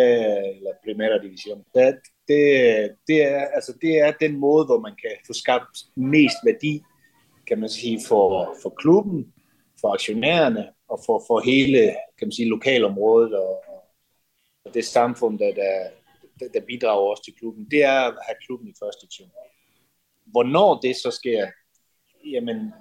eller 0.58 0.72
Primera 0.84 1.18
division. 1.24 1.66
Det, 1.76 1.96
det, 2.28 2.42
det, 3.08 3.24
er, 3.24 3.46
altså, 3.46 3.74
det 3.82 4.00
er 4.00 4.12
den 4.12 4.38
måde, 4.38 4.66
hvor 4.66 4.80
man 4.80 4.96
kan 5.02 5.12
få 5.28 5.34
skabt 5.34 5.78
mest 5.96 6.38
værdi, 6.46 6.84
kan 7.48 7.60
man 7.60 7.70
sige, 7.70 8.00
for, 8.08 8.56
for 8.62 8.70
klubben, 8.70 9.34
for 9.82 9.94
aktionærerne 9.94 10.70
og 10.88 11.00
for, 11.06 11.24
for 11.28 11.40
hele 11.40 11.96
kan 12.18 12.28
man 12.28 12.32
sige, 12.32 12.50
lokalområdet 12.50 13.34
og, 13.34 13.64
og 14.66 14.74
det 14.74 14.86
samfund, 14.86 15.40
der, 15.40 15.54
der, 16.40 16.48
der 16.54 16.66
bidrager 16.68 17.10
også 17.10 17.24
til 17.24 17.34
klubben. 17.40 17.68
Det 17.72 17.84
er 17.84 18.00
at 18.00 18.18
have 18.28 18.36
klubben 18.46 18.68
i 18.68 18.74
første 18.84 19.02
division. 19.06 19.32
Hvornår 20.26 20.80
det 20.80 20.96
så 20.96 21.12
sker, 21.12 21.48
jamen, 22.32 22.74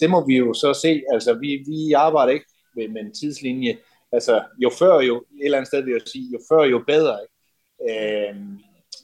det 0.00 0.10
må 0.10 0.26
vi 0.26 0.36
jo 0.36 0.54
så 0.54 0.74
se. 0.82 1.02
Altså, 1.12 1.34
vi, 1.34 1.64
vi 1.66 1.92
arbejder 1.92 2.32
ikke 2.32 2.46
med, 2.76 2.88
med 2.88 3.00
en 3.00 3.14
tidslinje. 3.14 3.78
Altså, 4.12 4.44
jo 4.58 4.70
før 4.78 5.00
jo, 5.00 5.16
et 5.16 5.44
eller 5.44 5.58
andet 5.58 5.68
sted 5.68 5.82
vil 5.82 5.92
jeg 5.92 6.00
sige, 6.06 6.32
jo 6.32 6.40
før 6.48 6.64
jo 6.64 6.84
bedre. 6.86 7.18
Ikke? 7.22 7.34
Øh, 7.90 8.36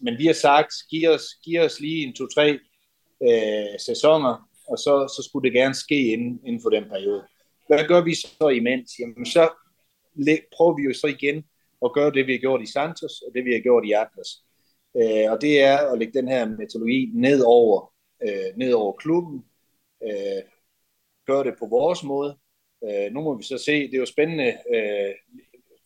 men 0.00 0.18
vi 0.18 0.26
har 0.26 0.32
sagt, 0.32 0.72
giv 0.90 1.08
os, 1.10 1.24
giv 1.44 1.60
os 1.60 1.80
lige 1.80 2.06
en 2.06 2.14
to-tre 2.14 2.58
øh, 3.22 3.78
sæsoner, 3.86 4.48
og 4.68 4.78
så, 4.78 5.14
så 5.16 5.28
skulle 5.28 5.50
det 5.50 5.56
gerne 5.58 5.74
ske 5.74 6.12
inden, 6.12 6.40
inden 6.46 6.62
for 6.62 6.70
den 6.70 6.84
periode. 6.84 7.24
Hvad 7.66 7.84
gør 7.88 8.00
vi 8.04 8.14
så 8.14 8.48
imens? 8.48 8.90
Jamen 9.00 9.26
så 9.26 9.50
prøver 10.56 10.76
vi 10.76 10.82
jo 10.82 10.94
så 10.94 11.06
igen 11.06 11.44
at 11.84 11.92
gøre 11.92 12.10
det, 12.10 12.26
vi 12.26 12.32
har 12.32 12.38
gjort 12.38 12.62
i 12.62 12.72
Santos, 12.72 13.20
og 13.20 13.34
det, 13.34 13.44
vi 13.44 13.52
har 13.52 13.60
gjort 13.60 13.84
i 13.84 13.92
Atlas. 13.92 14.30
Øh, 14.96 15.32
og 15.32 15.40
det 15.40 15.62
er 15.62 15.78
at 15.78 15.98
lægge 15.98 16.18
den 16.18 16.28
her 16.28 16.46
metodologi 16.46 17.10
ned 17.14 17.42
over, 17.46 17.92
øh, 18.22 18.56
ned 18.56 18.72
over 18.72 18.92
klubben, 18.92 19.44
øh, 20.02 20.42
gøre 21.26 21.44
det 21.44 21.54
på 21.58 21.66
vores 21.66 22.04
måde. 22.04 22.36
Øh, 22.84 23.12
nu 23.12 23.20
må 23.20 23.36
vi 23.36 23.42
så 23.42 23.58
se, 23.58 23.86
det 23.86 23.94
er 23.94 23.98
jo 23.98 24.06
spændende 24.06 24.58
øh, 24.74 25.14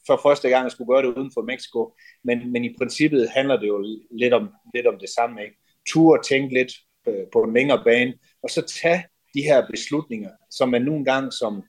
for 0.06 0.20
første 0.22 0.48
gang 0.48 0.66
at 0.66 0.72
skulle 0.72 0.92
gøre 0.94 1.02
det 1.02 1.16
uden 1.16 1.30
for 1.34 1.42
Mexico. 1.42 1.94
Men, 2.24 2.52
men 2.52 2.64
i 2.64 2.74
princippet 2.78 3.30
handler 3.30 3.56
det 3.60 3.68
jo 3.68 3.86
lidt 4.10 4.34
om, 4.34 4.50
lidt 4.74 4.86
om 4.86 4.98
det 4.98 5.08
samme. 5.08 5.42
Ikke? 5.42 5.56
Tur 5.86 6.18
og 6.18 6.24
tænke 6.24 6.54
lidt 6.54 6.72
øh, 7.08 7.26
på 7.32 7.42
en 7.42 7.54
længere 7.54 7.84
bane, 7.84 8.14
og 8.42 8.50
så 8.50 8.62
tage 8.62 9.04
de 9.34 9.42
her 9.42 9.66
beslutninger, 9.70 10.30
som 10.50 10.68
man 10.68 10.82
nogle 10.82 10.98
engang 10.98 11.32
som 11.32 11.62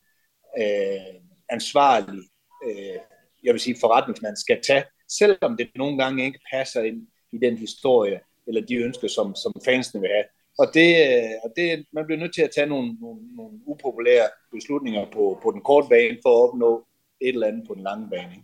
øh, 0.59 1.15
ansvarlig, 1.49 2.21
øh, 2.65 2.99
jeg 3.43 3.53
vil 3.53 3.59
sige 3.59 3.77
forretningsmand, 3.79 4.35
skal 4.35 4.61
tage, 4.61 4.83
selvom 5.09 5.57
det 5.57 5.69
nogle 5.75 5.97
gange 5.97 6.25
ikke 6.25 6.39
passer 6.53 6.81
ind 6.83 7.07
i 7.31 7.37
den 7.37 7.57
historie, 7.57 8.19
eller 8.47 8.61
de 8.61 8.75
ønsker, 8.75 9.07
som, 9.07 9.35
som 9.35 9.53
fansene 9.65 10.01
vil 10.01 10.09
have. 10.09 10.25
Og 10.57 10.67
det, 10.73 10.89
øh, 11.07 11.33
og 11.43 11.49
det, 11.55 11.85
man 11.93 12.05
bliver 12.05 12.19
nødt 12.19 12.33
til 12.33 12.41
at 12.41 12.51
tage 12.55 12.67
nogle, 12.67 12.97
nogle, 13.01 13.35
nogle 13.35 13.59
upopulære 13.65 14.27
beslutninger 14.51 15.05
på, 15.11 15.39
på 15.43 15.51
den 15.51 15.61
korte 15.61 15.87
bane 15.89 16.17
for 16.23 16.29
at 16.29 16.49
opnå 16.49 16.87
et 17.21 17.33
eller 17.33 17.47
andet 17.47 17.67
på 17.67 17.73
den 17.73 17.83
lange 17.83 18.09
bane. 18.09 18.35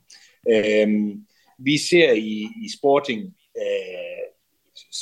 Øhm, 0.54 1.26
vi 1.60 1.78
ser 1.78 2.12
i, 2.12 2.48
i 2.66 2.68
sporting 2.78 3.22
øh, 3.58 4.26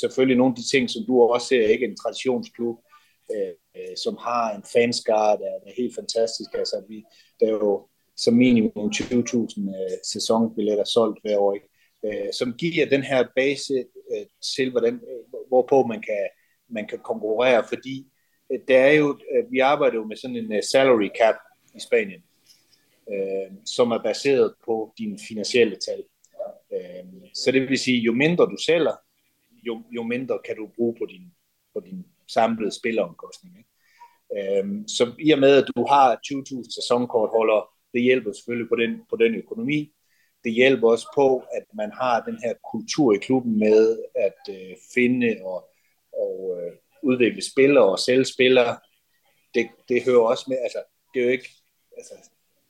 selvfølgelig 0.00 0.36
nogle 0.36 0.52
af 0.52 0.56
de 0.56 0.70
ting, 0.70 0.90
som 0.90 1.02
du 1.06 1.22
også 1.22 1.46
ser, 1.46 1.68
ikke 1.68 1.86
en 1.86 1.96
traditionsklub, 1.96 2.76
øh, 3.34 3.96
som 4.04 4.16
har 4.20 4.54
en 4.54 4.62
fanskare, 4.72 5.36
der, 5.36 5.52
der 5.62 5.70
er 5.70 5.80
helt 5.82 5.94
fantastisk. 5.94 6.50
Altså, 6.54 6.84
vi, 6.88 7.04
der 7.40 7.46
er 7.46 7.50
jo 7.50 7.88
som 8.16 8.34
minimum 8.34 8.90
20.000 8.94 9.10
øh, 9.12 9.98
sæsonbilletter 10.12 10.84
solgt 10.84 11.18
hver 11.22 11.38
år, 11.38 11.54
ikke? 11.54 11.68
Øh, 12.04 12.32
som 12.32 12.54
giver 12.58 12.86
den 12.86 13.02
her 13.02 13.24
base 13.36 13.74
øh, 14.12 14.26
til, 14.56 14.70
hvordan, 14.70 14.94
øh, 14.94 15.40
hvorpå 15.48 15.82
man 15.82 16.00
kan, 16.00 16.28
man 16.68 16.86
kan 16.86 16.98
konkurrere, 16.98 17.64
fordi 17.68 18.06
det 18.50 18.68
der 18.68 18.78
er 18.78 18.92
jo, 18.92 19.18
øh, 19.34 19.52
vi 19.52 19.58
arbejder 19.58 19.96
jo 19.96 20.04
med 20.04 20.16
sådan 20.16 20.36
en 20.36 20.52
øh, 20.52 20.62
salary 20.62 21.08
cap 21.20 21.34
i 21.74 21.80
Spanien, 21.80 22.22
øh, 23.12 23.52
som 23.64 23.90
er 23.90 24.02
baseret 24.02 24.54
på 24.64 24.94
dine 24.98 25.18
finansielle 25.28 25.76
tal. 25.76 26.04
Øh, 26.72 27.04
så 27.34 27.50
det 27.52 27.62
vil 27.62 27.78
sige, 27.78 27.98
jo 27.98 28.12
mindre 28.12 28.44
du 28.44 28.56
sælger, 28.66 28.96
jo, 29.62 29.82
jo 29.90 30.02
mindre 30.02 30.38
kan 30.46 30.56
du 30.56 30.68
bruge 30.76 30.94
på 30.98 31.06
din, 31.06 31.32
på 31.74 31.80
din 31.80 32.06
samlede 32.26 32.70
spilleromkostning. 32.70 33.56
Ikke? 33.58 33.70
Øh, 34.36 34.64
så 34.86 35.12
i 35.18 35.30
og 35.30 35.38
med, 35.38 35.56
at 35.62 35.68
du 35.76 35.86
har 35.86 36.20
20.000 36.26 36.74
sæsonkortholdere, 36.74 37.64
det 37.92 38.02
hjælper 38.02 38.32
selvfølgelig 38.32 38.68
på 38.68 38.76
den, 38.76 39.00
på 39.10 39.16
den 39.16 39.34
økonomi. 39.34 39.92
Det 40.44 40.52
hjælper 40.52 40.88
også 40.88 41.06
på, 41.14 41.38
at 41.38 41.64
man 41.74 41.90
har 42.00 42.20
den 42.20 42.38
her 42.44 42.54
kultur 42.72 43.14
i 43.14 43.18
klubben 43.18 43.58
med 43.58 43.98
at 44.14 44.54
øh, 44.54 44.76
finde 44.94 45.36
og, 45.42 45.54
og 45.54 45.62
øh, 45.64 45.77
udvikle 47.10 47.42
spillere 47.52 47.84
og 47.84 47.98
sælge 47.98 48.24
spillere. 48.24 48.78
Det, 49.54 49.68
det 49.88 50.04
hører 50.04 50.24
også 50.32 50.44
med, 50.48 50.58
altså 50.66 50.80
det 51.14 51.20
er 51.20 51.24
jo 51.24 51.30
ikke, 51.30 51.48
altså 51.96 52.14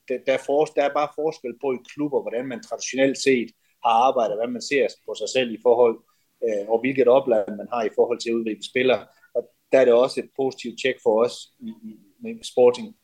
der, 0.08 0.18
der, 0.26 0.32
er 0.32 0.42
for, 0.46 0.64
der 0.64 0.84
er 0.84 0.94
bare 0.94 1.08
forskel 1.14 1.54
på 1.60 1.72
i 1.72 1.78
klubber, 1.92 2.22
hvordan 2.22 2.46
man 2.46 2.62
traditionelt 2.62 3.18
set 3.18 3.50
har 3.84 3.94
arbejdet, 4.08 4.36
hvad 4.36 4.48
man 4.48 4.62
ser 4.62 4.86
på 5.06 5.14
sig 5.14 5.28
selv 5.28 5.52
i 5.52 5.58
forhold, 5.62 5.98
øh, 6.44 6.68
og 6.68 6.80
hvilket 6.80 7.08
opland 7.08 7.56
man 7.56 7.68
har 7.72 7.84
i 7.84 7.94
forhold 7.94 8.20
til 8.20 8.30
at 8.30 8.34
udvikle 8.34 8.64
spillere. 8.70 9.06
Og 9.34 9.50
der 9.72 9.80
er 9.80 9.84
det 9.84 9.94
også 9.94 10.20
et 10.20 10.30
positivt 10.36 10.80
tjek 10.82 10.96
for 11.02 11.24
os 11.24 11.34
i, 11.60 11.68
i 11.68 11.98
med 12.22 12.44
sporting. 12.44 12.96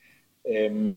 Øhm, 0.49 0.97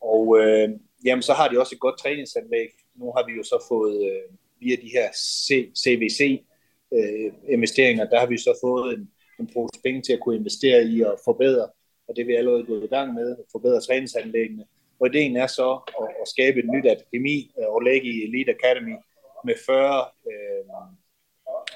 og 0.00 0.38
øh, 0.40 0.68
jamen, 1.04 1.22
så 1.22 1.32
har 1.32 1.48
de 1.48 1.60
også 1.60 1.74
et 1.74 1.80
godt 1.80 1.98
træningsanlæg. 1.98 2.68
Nu 2.94 3.12
har 3.16 3.26
vi 3.26 3.32
jo 3.32 3.42
så 3.42 3.64
fået, 3.68 4.10
øh, 4.10 4.22
via 4.60 4.76
de 4.76 4.90
her 4.92 5.12
C, 5.12 5.72
CVC-investeringer, 5.82 8.04
øh, 8.04 8.10
der 8.10 8.20
har 8.20 8.26
vi 8.26 8.38
så 8.38 8.58
fået 8.62 8.94
en, 8.94 9.10
en 9.40 9.50
pose 9.54 9.80
penge 9.84 10.02
til 10.02 10.12
at 10.12 10.20
kunne 10.20 10.36
investere 10.36 10.84
i 10.84 11.00
og 11.00 11.18
forbedre, 11.24 11.68
og 12.08 12.16
det 12.16 12.22
er 12.22 12.26
vi 12.26 12.34
allerede 12.34 12.64
gået 12.64 12.84
i 12.84 12.94
gang 12.96 13.14
med, 13.14 13.30
at 13.30 13.44
forbedre 13.52 13.80
træningsanlæggene. 13.80 14.64
Og 15.00 15.06
ideen 15.06 15.36
er 15.36 15.46
så 15.46 15.80
at, 16.00 16.08
at 16.22 16.28
skabe 16.28 16.58
et 16.58 16.68
nyt 16.74 16.86
akademi, 16.86 17.52
øh, 17.58 17.68
og 17.68 17.80
lægge 17.82 18.08
i 18.08 18.22
Elite 18.24 18.54
Academy, 18.58 18.96
med 19.44 19.54
40, 19.66 20.04
øh, 20.30 20.64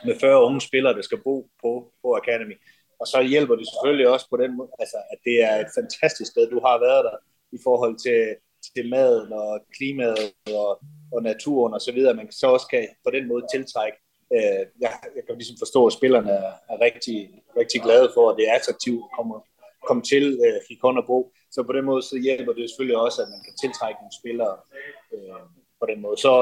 med 0.07 0.21
40 0.21 0.45
unge 0.45 0.61
spillere, 0.61 0.95
der 0.95 1.03
skal 1.03 1.23
bo 1.25 1.51
på, 1.63 1.93
på 2.03 2.09
Academy. 2.17 2.57
Og 3.01 3.07
så 3.07 3.23
hjælper 3.23 3.55
det 3.57 3.67
selvfølgelig 3.69 4.09
også 4.09 4.27
på 4.31 4.37
den 4.37 4.57
måde, 4.57 4.71
altså, 4.79 4.99
at 5.13 5.19
det 5.25 5.37
er 5.49 5.57
et 5.65 5.71
fantastisk 5.79 6.31
sted. 6.31 6.51
Du 6.51 6.61
har 6.67 6.79
været 6.87 7.05
der 7.05 7.17
i 7.57 7.59
forhold 7.67 7.97
til, 8.07 8.21
til 8.75 8.91
maden 8.91 9.33
og 9.33 9.51
klimaet 9.77 10.19
og, 10.61 10.71
og 11.15 11.23
naturen 11.23 11.75
osv. 11.75 11.99
Man 12.21 12.33
så 12.33 12.47
også 12.47 12.67
kan 12.71 12.89
på 13.05 13.11
den 13.11 13.29
måde 13.29 13.45
tiltrække. 13.55 13.99
Øh, 14.37 14.63
jeg, 14.85 14.93
jeg 15.17 15.23
kan 15.27 15.35
ligesom 15.41 15.57
forstå, 15.59 15.81
at 15.87 15.93
spillerne 15.93 16.31
er, 16.31 16.53
er 16.73 16.79
rigtig, 16.87 17.19
rigtig 17.61 17.81
glade 17.87 18.11
for, 18.15 18.31
at 18.31 18.37
det 18.39 18.49
er 18.49 18.55
attraktivt 18.59 19.03
at 19.05 19.11
komme, 19.17 19.35
komme 19.89 20.03
til 20.13 20.25
øh, 20.47 20.59
Hikon 20.69 20.99
og 20.99 21.07
Bo. 21.07 21.19
Så 21.51 21.63
på 21.63 21.73
den 21.73 21.85
måde 21.85 22.03
så 22.03 22.17
hjælper 22.27 22.53
det 22.53 22.71
selvfølgelig 22.71 22.99
også, 23.07 23.19
at 23.23 23.29
man 23.35 23.43
kan 23.47 23.55
tiltrække 23.63 23.99
nogle 24.01 24.19
spillere 24.21 24.55
øh, 25.15 25.43
på 25.81 25.85
den 25.91 25.99
måde. 26.05 26.17
Så, 26.25 26.33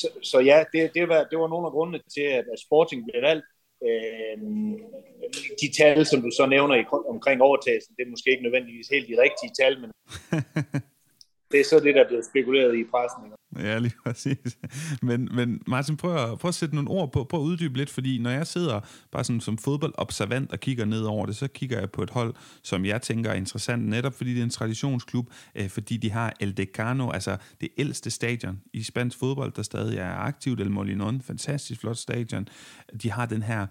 så, 0.00 0.08
så 0.30 0.38
ja, 0.50 0.58
det, 0.72 0.94
det, 0.94 1.08
var, 1.08 1.20
det 1.30 1.38
var 1.38 1.48
nogle 1.48 1.66
af 1.66 1.72
grundene 1.72 2.00
til, 2.14 2.26
at, 2.38 2.44
at 2.52 2.58
Sporting 2.66 3.00
blev 3.04 3.22
valgt. 3.22 3.46
Øh, 3.88 4.36
de 5.62 5.68
tal, 5.78 6.06
som 6.06 6.22
du 6.22 6.30
så 6.30 6.46
nævner 6.46 6.74
i, 6.74 6.84
omkring 7.14 7.42
overtagelsen, 7.42 7.94
det 7.96 8.02
er 8.02 8.10
måske 8.10 8.30
ikke 8.30 8.42
nødvendigvis 8.42 8.88
helt 8.88 9.08
de 9.08 9.22
rigtige 9.24 9.52
tal, 9.60 9.80
men 9.80 9.90
det 11.50 11.60
er 11.60 11.64
så 11.64 11.80
det, 11.80 11.94
der 11.94 12.06
bliver 12.06 12.22
spekuleret 12.30 12.74
i 12.76 12.84
pressen. 12.84 13.22
Ja, 13.58 13.78
lige 13.78 13.94
præcis. 14.04 14.58
Men, 15.02 15.28
men 15.32 15.62
Martin, 15.66 15.96
prøv 15.96 16.16
at, 16.16 16.38
prøv 16.38 16.48
at 16.48 16.54
sætte 16.54 16.74
nogle 16.74 16.90
ord 16.90 17.12
på, 17.12 17.24
prøv 17.24 17.40
at 17.40 17.44
uddybe 17.44 17.78
lidt, 17.78 17.90
fordi 17.90 18.18
når 18.18 18.30
jeg 18.30 18.46
sidder 18.46 18.80
bare 19.12 19.24
sådan 19.24 19.40
som 19.40 19.58
fodboldobservant 19.58 20.52
og 20.52 20.60
kigger 20.60 20.84
ned 20.84 21.02
over 21.02 21.26
det, 21.26 21.36
så 21.36 21.48
kigger 21.48 21.78
jeg 21.78 21.90
på 21.90 22.02
et 22.02 22.10
hold, 22.10 22.34
som 22.62 22.84
jeg 22.84 23.02
tænker 23.02 23.30
er 23.30 23.34
interessant, 23.34 23.88
netop 23.88 24.14
fordi 24.14 24.30
det 24.30 24.40
er 24.40 24.44
en 24.44 24.50
traditionsklub, 24.50 25.30
øh, 25.54 25.68
fordi 25.68 25.96
de 25.96 26.10
har 26.10 26.32
El 26.40 26.56
Decano, 26.56 27.10
altså 27.10 27.36
det 27.60 27.68
ældste 27.78 28.10
stadion 28.10 28.60
i 28.72 28.82
spansk 28.82 29.18
fodbold, 29.18 29.52
der 29.52 29.62
stadig 29.62 29.98
er 29.98 30.14
aktivt, 30.14 30.60
El 30.60 30.68
Molinón, 30.68 31.22
fantastisk 31.22 31.80
flot 31.80 31.96
stadion. 31.96 32.48
De 33.02 33.10
har 33.10 33.26
den 33.26 33.42
her 33.42 33.66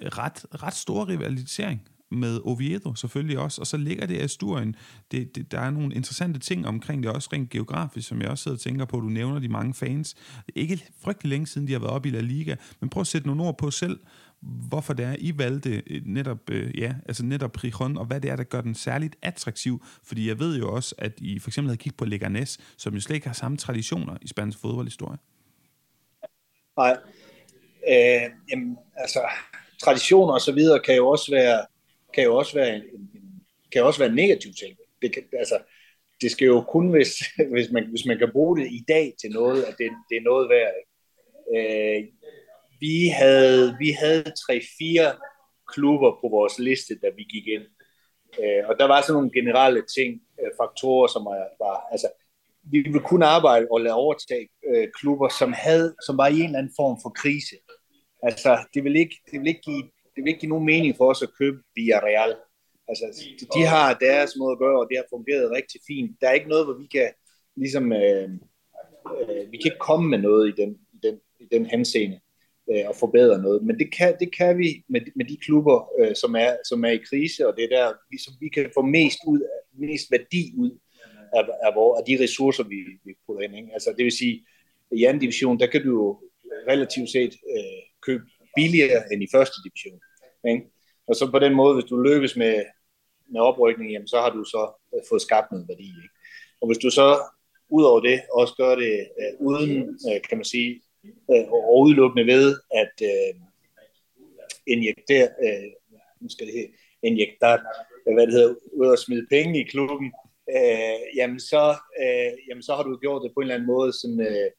ret, 0.00 0.62
ret 0.62 0.74
store 0.74 1.06
rivalisering 1.06 1.82
med 2.10 2.40
Oviedo 2.44 2.94
selvfølgelig 2.94 3.38
også, 3.38 3.60
og 3.60 3.66
så 3.66 3.76
ligger 3.76 4.06
det 4.06 4.14
i 4.14 4.18
Asturien. 4.18 4.76
Det, 5.10 5.36
det, 5.36 5.52
der 5.52 5.60
er 5.60 5.70
nogle 5.70 5.94
interessante 5.94 6.40
ting 6.40 6.66
omkring 6.66 7.02
det, 7.02 7.12
også 7.12 7.28
rent 7.32 7.50
geografisk, 7.50 8.08
som 8.08 8.22
jeg 8.22 8.28
også 8.28 8.42
sidder 8.42 8.56
og 8.56 8.60
tænker 8.60 8.84
på. 8.84 9.00
Du 9.00 9.08
nævner 9.08 9.38
de 9.38 9.48
mange 9.48 9.74
fans. 9.74 10.14
Ikke 10.54 10.84
frygtelig 11.00 11.30
længe 11.30 11.46
siden, 11.46 11.66
de 11.66 11.72
har 11.72 11.80
været 11.80 11.92
oppe 11.92 12.08
i 12.08 12.12
La 12.12 12.20
Liga, 12.20 12.56
men 12.80 12.90
prøv 12.90 13.00
at 13.00 13.06
sætte 13.06 13.26
nogle 13.26 13.42
ord 13.42 13.58
på 13.58 13.70
selv, 13.70 14.00
hvorfor 14.40 14.92
det 14.92 15.04
er, 15.04 15.16
I 15.18 15.38
valgte 15.38 15.82
øh, 15.86 16.02
netop, 16.06 16.50
øh, 16.50 16.78
ja, 16.78 16.94
altså 17.06 17.24
netop 17.24 17.52
Prijon, 17.52 17.96
og 17.96 18.04
hvad 18.04 18.20
det 18.20 18.30
er, 18.30 18.36
der 18.36 18.44
gør 18.44 18.60
den 18.60 18.74
særligt 18.74 19.16
attraktiv. 19.22 19.84
Fordi 20.02 20.28
jeg 20.28 20.38
ved 20.38 20.58
jo 20.58 20.72
også, 20.72 20.94
at 20.98 21.12
I 21.18 21.38
for 21.38 21.50
eksempel 21.50 21.68
havde 21.68 21.78
kigget 21.78 21.96
på 21.96 22.04
Leganes, 22.04 22.58
som 22.76 22.94
jo 22.94 23.00
slet 23.00 23.14
ikke 23.14 23.26
har 23.26 23.34
samme 23.34 23.56
traditioner 23.56 24.16
i 24.22 24.28
spansk 24.28 24.58
fodboldhistorie. 24.58 25.18
Nej. 26.76 26.96
Øh, 27.88 28.30
jamen, 28.50 28.76
altså, 28.96 29.20
traditioner 29.82 30.32
og 30.32 30.40
så 30.40 30.52
videre 30.52 30.80
kan 30.80 30.96
jo 30.96 31.08
også 31.08 31.30
være 31.30 31.66
kan 32.14 32.24
jo 32.24 32.36
også 32.36 32.54
være 32.54 32.76
en, 32.76 32.82
kan 33.72 33.84
også 33.84 33.98
være 33.98 34.08
en 34.08 34.14
negativ 34.14 34.52
ting. 34.52 34.76
Det, 35.02 35.12
kan, 35.14 35.22
altså, 35.32 35.58
det 36.20 36.30
skal 36.30 36.46
jo 36.46 36.64
kun, 36.68 36.90
hvis, 36.90 37.12
hvis, 37.54 37.70
man, 37.72 37.86
hvis 37.90 38.06
man 38.06 38.18
kan 38.18 38.30
bruge 38.32 38.58
det 38.58 38.66
i 38.66 38.84
dag 38.88 39.14
til 39.20 39.30
noget, 39.30 39.62
at 39.62 39.74
det, 39.78 39.90
det 40.10 40.16
er 40.16 40.28
noget 40.30 40.48
værd. 40.48 40.74
Øh, 41.56 42.04
vi 42.80 43.06
havde, 43.06 43.76
vi 43.78 43.90
havde 43.90 44.32
tre-fire 44.46 45.12
klubber 45.72 46.10
på 46.20 46.28
vores 46.28 46.58
liste, 46.58 46.94
da 47.02 47.08
vi 47.16 47.22
gik 47.22 47.46
ind. 47.46 47.66
Øh, 48.40 48.68
og 48.68 48.74
der 48.78 48.86
var 48.86 49.00
sådan 49.00 49.14
nogle 49.14 49.32
generelle 49.38 49.82
ting, 49.96 50.20
øh, 50.40 50.50
faktorer, 50.60 51.06
som 51.06 51.24
var, 51.24 51.38
var 51.64 51.76
altså, 51.92 52.08
vi 52.62 52.78
ville 52.78 53.00
kun 53.00 53.22
arbejde 53.22 53.66
og 53.70 53.80
lade 53.80 53.94
overtage 53.94 54.48
øh, 54.68 54.88
klubber, 54.98 55.28
som, 55.28 55.52
havde, 55.52 55.94
som 56.06 56.18
var 56.18 56.28
i 56.28 56.38
en 56.38 56.44
eller 56.44 56.58
anden 56.58 56.74
form 56.76 56.96
for 57.02 57.10
krise. 57.10 57.56
Altså, 58.22 58.58
det 58.74 58.84
vil 58.84 58.96
ikke, 58.96 59.16
det 59.30 59.40
vil 59.40 59.48
ikke 59.48 59.60
give 59.60 59.82
det 60.14 60.24
vil 60.24 60.28
ikke 60.28 60.40
give 60.40 60.50
nogen 60.50 60.66
mening 60.66 60.96
for 60.96 61.10
os 61.10 61.22
at 61.22 61.34
købe 61.38 61.58
Villarreal. 61.74 62.34
Altså, 62.88 63.04
de 63.54 63.62
har 63.62 63.94
deres 63.94 64.36
måde 64.38 64.52
at 64.52 64.58
gøre, 64.58 64.80
og 64.80 64.86
det 64.90 64.96
har 64.96 65.04
fungeret 65.10 65.50
rigtig 65.50 65.80
fint. 65.86 66.20
Der 66.20 66.28
er 66.28 66.32
ikke 66.32 66.48
noget, 66.48 66.66
hvor 66.66 66.74
vi 66.74 66.86
kan 66.86 67.08
ligesom, 67.56 67.92
øh, 67.92 68.30
øh, 69.20 69.42
vi 69.50 69.56
kan 69.56 69.70
ikke 69.70 69.86
komme 69.90 70.08
med 70.08 70.18
noget 70.18 70.48
i 70.48 70.62
den, 70.62 70.70
i 70.92 70.98
den, 71.02 71.20
i 71.40 71.46
den 71.52 71.66
henseende 71.66 72.20
øh, 72.70 72.84
og 72.88 72.96
forbedre 72.96 73.42
noget. 73.42 73.62
Men 73.62 73.78
det 73.78 73.92
kan, 73.92 74.16
det 74.20 74.36
kan 74.36 74.58
vi 74.58 74.84
med, 74.88 75.00
med 75.16 75.24
de 75.24 75.36
klubber, 75.36 75.88
øh, 75.98 76.14
som, 76.16 76.34
er, 76.34 76.56
som 76.68 76.84
er 76.84 76.90
i 76.90 77.04
krise, 77.08 77.48
og 77.48 77.56
det 77.56 77.64
er 77.64 77.76
der, 77.76 77.92
vi, 78.10 78.18
som 78.18 78.34
vi 78.40 78.48
kan 78.48 78.70
få 78.74 78.82
mest, 78.82 79.18
ud, 79.26 79.40
mest 79.72 80.10
værdi 80.10 80.54
ud 80.56 80.70
af, 81.32 81.40
af, 81.40 81.72
af, 81.76 81.98
af 81.98 82.04
de 82.08 82.22
ressourcer, 82.22 82.64
vi, 82.64 82.76
vi 83.04 83.14
putter 83.26 83.42
ind. 83.42 83.56
Ikke? 83.56 83.70
Altså, 83.72 83.94
det 83.96 84.04
vil 84.04 84.12
sige, 84.12 84.46
i 84.92 85.04
anden 85.04 85.20
division, 85.20 85.58
der 85.58 85.66
kan 85.66 85.82
du 85.82 85.90
jo 85.90 86.20
relativt 86.68 87.10
set 87.10 87.34
øh, 87.56 87.82
købe 88.02 88.24
billigere 88.56 89.02
end 89.12 89.22
i 89.22 89.32
første 89.34 89.56
division. 89.64 90.00
Ikke? 90.52 90.64
Og 91.08 91.14
så 91.16 91.30
på 91.30 91.38
den 91.38 91.54
måde, 91.54 91.74
hvis 91.74 91.90
du 91.90 91.96
lykkes 92.02 92.36
med, 92.36 92.64
med 93.32 93.40
oprykning, 93.40 93.92
jamen, 93.92 94.08
så 94.08 94.18
har 94.20 94.30
du 94.30 94.44
så 94.44 94.62
øh, 94.94 95.02
fået 95.08 95.22
skabt 95.22 95.52
noget 95.52 95.68
værdi. 95.68 95.88
Ikke? 96.04 96.14
Og 96.60 96.66
hvis 96.66 96.78
du 96.78 96.90
så 96.90 97.08
ud 97.68 97.84
over 97.84 98.00
det 98.00 98.20
også 98.32 98.54
gør 98.54 98.74
det 98.74 98.92
øh, 99.20 99.32
uden, 99.46 99.70
øh, 100.08 100.20
kan 100.28 100.38
man 100.38 100.44
sige, 100.44 100.82
øh, 101.30 101.44
og 101.52 101.80
udelukkende 101.80 102.26
ved 102.26 102.46
at 102.82 102.94
øh, 103.02 103.34
injektere, 104.66 105.28
øh, 105.44 105.70
nu 106.20 106.28
skal 106.28 106.46
det 106.46 106.54
hedde, 106.54 106.72
injektere, 107.02 107.58
øh, 108.06 108.14
hvad 108.14 108.26
det 108.26 108.34
hedder, 108.34 108.54
ud 108.72 108.92
at 108.92 108.98
smide 108.98 109.26
penge 109.30 109.60
i 109.60 109.70
klubben, 109.72 110.12
øh, 110.56 111.16
jamen, 111.16 111.40
så, 111.40 111.64
øh, 112.02 112.32
jamen 112.48 112.62
så 112.62 112.74
har 112.74 112.82
du 112.82 112.96
gjort 112.96 113.22
det 113.24 113.32
på 113.34 113.40
en 113.40 113.44
eller 113.44 113.54
anden 113.54 113.72
måde 113.74 113.92
sådan, 113.92 114.20
øh, 114.20 114.50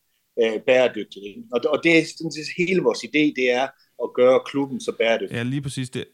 øh, 0.41 0.61
bæredygtigt. 0.67 1.37
Og, 1.53 1.59
og 1.73 1.77
det 1.83 1.91
er 1.97 2.03
sådan 2.17 2.31
set 2.31 2.57
hele 2.57 2.81
vores 2.81 3.03
idé, 3.03 3.23
det 3.39 3.51
er 3.51 3.67
at 4.03 4.13
gøre 4.13 4.39
klubben 4.45 4.79
så 4.79 4.91
bæredygtig. 4.99 5.35
Ja, 5.35 5.43
lige 5.43 5.61
præcis 5.61 5.89
det. 5.89 6.05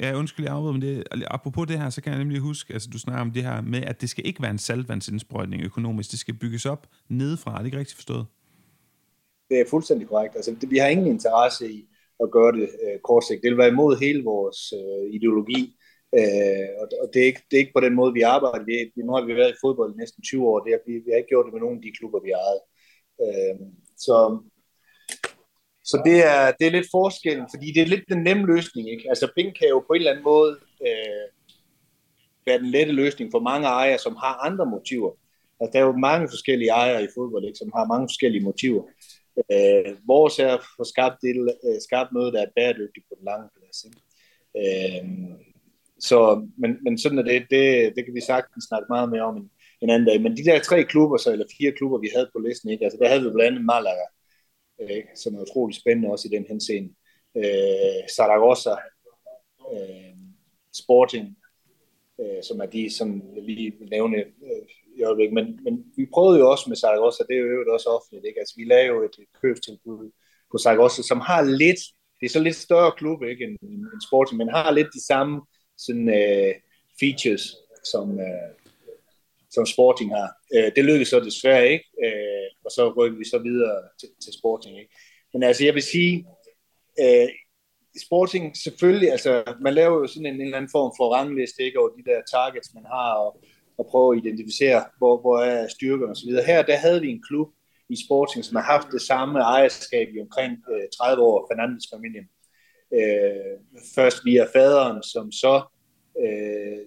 Ja, 0.00 0.14
undskyld, 0.14 0.46
jeg 0.46 0.54
afbryder, 0.54 0.72
men 0.72 0.82
det, 0.82 1.04
apropos 1.26 1.66
det 1.66 1.80
her, 1.80 1.90
så 1.90 2.02
kan 2.02 2.12
jeg 2.12 2.18
nemlig 2.18 2.40
huske, 2.40 2.72
altså 2.72 2.88
du 2.92 2.98
snakker 2.98 3.20
om 3.20 3.30
det 3.30 3.42
her 3.42 3.60
med, 3.60 3.82
at 3.82 4.00
det 4.00 4.10
skal 4.10 4.26
ikke 4.26 4.42
være 4.42 4.50
en 4.50 4.58
saltvandsindsprøjtning 4.58 5.62
økonomisk, 5.64 6.10
det 6.10 6.18
skal 6.18 6.34
bygges 6.34 6.66
op 6.66 6.86
nedefra, 7.08 7.54
er 7.54 7.58
det 7.58 7.66
ikke 7.66 7.78
rigtigt 7.78 7.96
forstået? 7.96 8.26
Det 9.50 9.60
er 9.60 9.64
fuldstændig 9.70 10.08
korrekt. 10.08 10.36
Altså, 10.36 10.56
det, 10.60 10.70
vi 10.70 10.78
har 10.78 10.88
ingen 10.88 11.06
interesse 11.06 11.72
i 11.72 11.88
at 12.22 12.30
gøre 12.30 12.52
det 12.52 12.68
øh, 12.84 12.98
kortsigt. 13.04 13.42
Det 13.42 13.50
vil 13.50 13.58
være 13.58 13.74
imod 13.76 13.96
hele 14.00 14.24
vores 14.24 14.72
øh, 14.80 15.14
ideologi, 15.14 15.76
øh, 16.18 16.68
og, 16.80 16.86
og 17.02 17.06
det, 17.12 17.22
er 17.22 17.26
ikke, 17.26 17.42
det 17.48 17.56
er 17.56 17.62
ikke 17.64 17.76
på 17.78 17.84
den 17.86 17.94
måde, 17.94 18.12
vi 18.12 18.22
arbejder. 18.22 18.64
Vi, 18.64 19.02
nu 19.06 19.12
har 19.12 19.24
vi 19.24 19.34
været 19.34 19.52
i 19.52 19.60
fodbold 19.64 19.94
i 19.94 20.00
næsten 20.02 20.22
20 20.22 20.48
år, 20.48 20.58
det 20.58 20.80
vi, 20.86 20.92
vi 20.92 21.10
har 21.10 21.16
ikke 21.20 21.32
gjort 21.32 21.46
det 21.46 21.52
med 21.54 21.60
nogen 21.60 21.78
af 21.78 21.82
de 21.82 21.96
klubber, 21.98 22.20
vi 22.26 22.30
har 22.34 22.42
ejet. 22.50 22.62
Øh, 23.24 23.54
så 24.06 24.16
så 25.90 26.02
det 26.04 26.18
er, 26.34 26.52
det 26.58 26.66
er 26.66 26.76
lidt 26.76 26.90
forskellen, 26.90 27.46
fordi 27.52 27.66
det 27.74 27.82
er 27.82 27.92
lidt 27.92 28.08
den 28.08 28.22
nemme 28.22 28.46
løsning. 28.46 28.90
Ikke? 28.90 29.04
Altså 29.08 29.26
penge 29.36 29.52
kan 29.58 29.68
jo 29.68 29.78
på 29.86 29.92
en 29.92 30.00
eller 30.00 30.10
anden 30.10 30.24
måde 30.24 30.52
øh, 30.86 31.26
være 32.46 32.58
den 32.58 32.70
lette 32.76 32.92
løsning 32.92 33.30
for 33.32 33.40
mange 33.50 33.66
ejere, 33.66 33.98
som 33.98 34.16
har 34.16 34.34
andre 34.48 34.66
motiver. 34.66 35.12
Altså, 35.60 35.70
der 35.72 35.78
er 35.78 35.86
jo 35.86 36.04
mange 36.08 36.28
forskellige 36.28 36.70
ejere 36.70 37.04
i 37.04 37.14
fodbold, 37.16 37.44
ikke, 37.44 37.62
som 37.62 37.70
har 37.76 37.84
mange 37.92 38.08
forskellige 38.08 38.44
motiver. 38.44 38.84
Øh, 39.52 39.90
vores 40.06 40.38
er 40.38 40.50
at 40.54 40.64
få 40.76 40.84
skabt, 40.84 41.16
det, 41.22 41.30
øh, 41.66 41.80
skabt 41.88 42.12
noget, 42.12 42.32
der 42.34 42.42
er 42.42 42.54
bæredygtigt 42.56 43.06
på 43.08 43.14
den 43.18 43.24
lange 43.30 43.48
plads. 43.56 43.78
Ikke? 43.88 44.00
Øh, 44.60 45.04
så, 46.08 46.18
men, 46.62 46.70
men 46.84 46.98
sådan 46.98 47.18
er 47.18 47.22
det, 47.22 47.46
det, 47.50 47.92
det 47.96 48.04
kan 48.04 48.14
vi 48.14 48.20
sagtens 48.20 48.64
snakke 48.68 48.86
meget 48.90 49.08
mere 49.10 49.22
om 49.30 49.36
en, 49.36 49.50
en 49.82 49.90
anden 49.90 50.08
dag. 50.08 50.22
Men 50.22 50.36
de 50.36 50.44
der 50.44 50.58
tre 50.60 50.84
klubber, 50.84 51.16
så, 51.16 51.32
eller 51.32 51.54
fire 51.58 51.72
klubber, 51.72 51.98
vi 51.98 52.10
havde 52.14 52.30
på 52.32 52.38
listen, 52.46 52.70
ikke? 52.70 52.84
Altså, 52.84 52.98
der 53.00 53.08
havde 53.08 53.22
vi 53.24 53.30
blandt 53.30 53.50
andet 53.50 53.64
Malaga, 53.64 54.06
øh, 54.80 55.02
som 55.14 55.34
er 55.34 55.40
utrolig 55.40 55.76
spændende 55.76 56.10
også 56.10 56.28
i 56.28 56.36
den 56.36 56.46
henseende. 56.48 56.94
Øh, 57.36 58.08
Zaragoza, 58.16 58.74
øh, 59.72 60.16
Sporting, 60.72 61.36
øh, 62.20 62.42
som 62.42 62.60
er 62.60 62.66
de, 62.66 62.90
som 62.90 63.22
jeg 63.34 63.42
lige 63.42 63.72
vil 63.78 63.88
nævne 63.90 64.16
øh, 64.18 64.66
i 64.96 65.02
øjeblikket. 65.02 65.34
Men, 65.34 65.60
men 65.64 65.84
vi 65.96 66.06
prøvede 66.14 66.38
jo 66.38 66.50
også 66.50 66.64
med 66.68 66.76
Zaragoza, 66.76 67.24
det 67.28 67.36
er 67.36 67.40
jo 67.40 67.72
også 67.72 67.88
offentligt, 67.88 68.26
ikke? 68.26 68.40
Altså, 68.40 68.54
vi 68.56 68.64
lavede 68.64 68.86
jo 68.86 69.04
et 69.04 69.16
købstilbud 69.42 70.10
på 70.50 70.58
Zaragoza, 70.58 71.02
som 71.02 71.20
har 71.20 71.42
lidt, 71.42 71.80
det 72.20 72.26
er 72.26 72.30
så 72.30 72.40
lidt 72.40 72.56
større 72.56 72.92
klub, 72.96 73.22
ikke, 73.22 73.44
end, 73.44 73.56
end 73.62 74.06
Sporting, 74.08 74.38
men 74.38 74.48
har 74.48 74.70
lidt 74.70 74.88
de 74.94 75.06
samme 75.06 75.40
sådan, 75.76 76.08
øh, 76.08 76.54
features, 77.00 77.56
som, 77.92 78.20
øh, 78.20 78.48
som 79.58 79.66
Sporting 79.74 80.10
har. 80.18 80.28
Øh, 80.54 80.68
det 80.76 80.84
lykkedes 80.84 81.08
så 81.08 81.20
desværre 81.20 81.68
ikke, 81.74 81.86
øh, 82.04 82.48
og 82.64 82.70
så 82.76 82.82
rykker 82.98 83.18
vi 83.18 83.24
så 83.34 83.38
videre 83.38 83.76
til, 84.00 84.08
til 84.24 84.32
Sporting. 84.38 84.74
Ikke? 84.80 84.92
Men 85.32 85.42
altså, 85.42 85.64
jeg 85.64 85.74
vil 85.74 85.82
sige, 85.94 86.14
øh, 87.02 87.28
Sporting 88.06 88.56
selvfølgelig, 88.64 89.10
altså 89.16 89.32
man 89.60 89.74
laver 89.74 89.96
jo 90.00 90.06
sådan 90.06 90.26
en, 90.26 90.34
en 90.34 90.40
eller 90.40 90.56
anden 90.56 90.74
form 90.76 90.92
for 90.98 91.14
rangliste 91.14 91.62
ikke, 91.62 91.78
over 91.80 91.88
de 91.88 92.08
der 92.10 92.20
targets, 92.34 92.74
man 92.74 92.86
har, 92.94 93.10
og, 93.24 93.30
og 93.78 93.86
prøve 93.90 94.08
at 94.12 94.24
identificere, 94.24 94.84
hvor, 94.98 95.14
hvor 95.20 95.38
er 95.38 95.68
styrkerne 95.68 96.12
osv. 96.12 96.30
Her, 96.46 96.62
der 96.62 96.76
havde 96.76 97.00
vi 97.00 97.08
en 97.10 97.22
klub, 97.28 97.48
i 97.88 97.96
Sporting, 98.04 98.44
som 98.44 98.56
har 98.56 98.62
haft 98.62 98.88
det 98.92 99.02
samme 99.02 99.38
ejerskab 99.38 100.08
i 100.14 100.20
omkring 100.20 100.52
øh, 100.72 100.88
30 100.98 101.22
år, 101.22 101.48
Fernandes-familien. 101.50 102.26
Øh, 102.98 103.56
først 103.94 104.24
via 104.24 104.44
faderen, 104.54 105.02
som 105.02 105.32
så, 105.32 105.62
øh, 106.24 106.78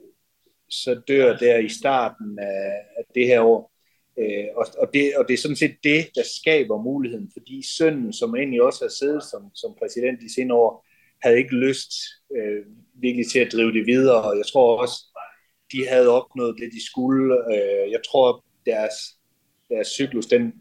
så 0.72 1.02
dør 1.08 1.38
der 1.38 1.58
i 1.58 1.70
starten 1.70 2.40
af, 2.40 3.04
det 3.16 3.28
her 3.28 3.42
år. 3.42 3.72
Øh, 4.20 4.46
og, 4.56 4.66
og, 4.78 4.94
det, 4.94 5.16
og 5.16 5.28
det 5.28 5.34
er 5.34 5.38
sådan 5.38 5.56
set 5.56 5.76
det, 5.84 6.10
der 6.16 6.24
skaber 6.42 6.84
muligheden, 6.84 7.32
fordi 7.34 7.64
sønnen, 7.78 8.14
som 8.14 8.36
egentlig 8.36 8.62
også 8.62 8.84
har 8.84 8.90
siddet 8.90 9.24
som, 9.24 9.56
som 9.56 9.76
præsident 9.80 10.24
i 10.24 10.34
sine 10.34 10.54
år, 10.54 10.86
havde 11.24 11.38
ikke 11.38 11.56
lyst 11.56 11.92
øh, 12.36 12.66
virkelig 12.94 13.28
til 13.32 13.40
at 13.40 13.52
drive 13.52 13.74
det 13.74 13.86
videre, 13.86 14.22
og 14.24 14.38
jeg 14.38 14.46
tror 14.46 14.82
også, 14.82 14.98
de 15.72 15.88
havde 15.88 16.10
opnået 16.10 16.56
det, 16.60 16.70
de 16.74 16.86
skulle. 16.86 17.36
Øh, 17.54 17.92
jeg 17.92 18.02
tror, 18.12 18.46
deres, 18.66 18.94
deres 19.70 19.88
cyklus, 19.88 20.26
den, 20.26 20.54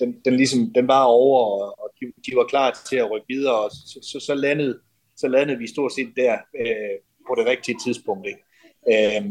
den, 0.00 0.20
den, 0.24 0.36
ligesom, 0.36 0.72
den 0.74 0.88
var 0.88 1.04
over, 1.04 1.40
og 1.82 1.90
de, 2.00 2.06
de 2.26 2.36
var 2.36 2.44
klar 2.44 2.78
til 2.88 2.96
at 2.96 3.10
rykke 3.10 3.26
videre, 3.28 3.58
og 3.64 3.70
så, 3.70 3.98
så, 4.02 4.20
så, 4.20 4.34
landede, 4.34 4.80
så 5.16 5.28
landede 5.28 5.58
vi 5.58 5.66
stort 5.66 5.92
set 5.92 6.12
der 6.16 6.32
øh, 6.60 6.96
på 7.28 7.34
det 7.38 7.46
rigtige 7.46 7.78
tidspunkt. 7.84 8.26
Ikke? 8.26 8.47
Øh, 8.92 9.22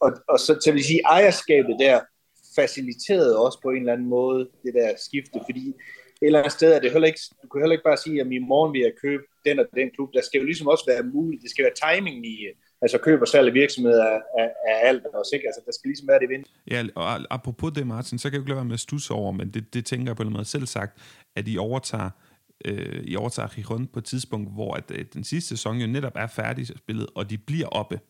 og, 0.00 0.10
og 0.28 0.38
så 0.38 0.58
så 0.64 0.72
vil 0.72 0.84
sige, 0.84 1.00
ejerskabet 1.06 1.76
der 1.78 2.00
faciliterede 2.56 3.38
også 3.44 3.58
på 3.62 3.70
en 3.70 3.76
eller 3.76 3.92
anden 3.92 4.08
måde 4.08 4.48
det 4.64 4.74
der 4.74 4.90
skifte, 4.96 5.38
fordi 5.48 5.68
et 5.68 6.26
eller 6.26 6.38
andet 6.38 6.52
sted 6.52 6.72
er 6.72 6.80
det 6.80 6.92
heller 6.92 7.08
ikke, 7.08 7.20
du 7.42 7.48
kan 7.48 7.62
heller 7.62 7.76
ikke 7.76 7.90
bare 7.90 7.96
sige, 8.04 8.20
at 8.20 8.26
i 8.26 8.38
morgen 8.38 8.72
vil 8.72 8.80
jeg 8.80 8.92
købe 9.02 9.22
den 9.44 9.58
og 9.58 9.66
den 9.74 9.90
klub. 9.94 10.08
Der 10.14 10.22
skal 10.22 10.38
jo 10.38 10.44
ligesom 10.44 10.66
også 10.66 10.84
være 10.88 11.02
muligt, 11.02 11.42
det 11.42 11.50
skal 11.50 11.64
være 11.64 11.78
timing 11.84 12.26
i, 12.26 12.36
altså 12.82 12.98
køb 12.98 13.20
og 13.20 13.28
salg 13.28 13.48
af 13.48 13.54
virksomheder 13.54 14.04
af, 14.38 14.50
er, 14.68 14.76
alt 14.88 15.06
også, 15.06 15.30
ikke? 15.34 15.46
Altså, 15.48 15.60
der 15.66 15.72
skal 15.72 15.88
ligesom 15.88 16.08
være 16.08 16.18
det 16.18 16.28
vind. 16.28 16.44
Ja, 16.70 16.86
og 16.94 17.34
apropos 17.36 17.72
det, 17.72 17.86
Martin, 17.86 18.18
så 18.18 18.30
kan 18.30 18.32
jeg 18.32 18.38
jo 18.38 18.42
ikke 18.42 18.50
lade 18.50 18.56
være 18.56 18.64
med 18.72 18.80
at 18.80 18.80
stusse 18.80 19.12
over, 19.14 19.32
men 19.32 19.50
det, 19.54 19.74
det 19.74 19.86
tænker 19.86 20.06
jeg 20.10 20.16
på 20.16 20.22
en 20.22 20.32
måde 20.32 20.44
selv 20.44 20.66
sagt, 20.66 20.92
at 21.36 21.48
I 21.48 21.58
overtager 21.58 22.10
øh, 22.64 23.02
I 23.04 23.16
overtager 23.16 23.48
Giron 23.48 23.86
på 23.86 23.98
et 23.98 24.04
tidspunkt, 24.04 24.52
hvor 24.52 24.74
at, 24.74 24.90
øh, 24.90 25.04
den 25.14 25.24
sidste 25.24 25.48
sæson 25.48 25.76
jo 25.76 25.86
netop 25.86 26.12
er 26.16 26.26
færdig 26.26 26.66
spillet, 26.66 27.06
og 27.14 27.30
de 27.30 27.38
bliver 27.38 27.66
oppe. 27.66 28.00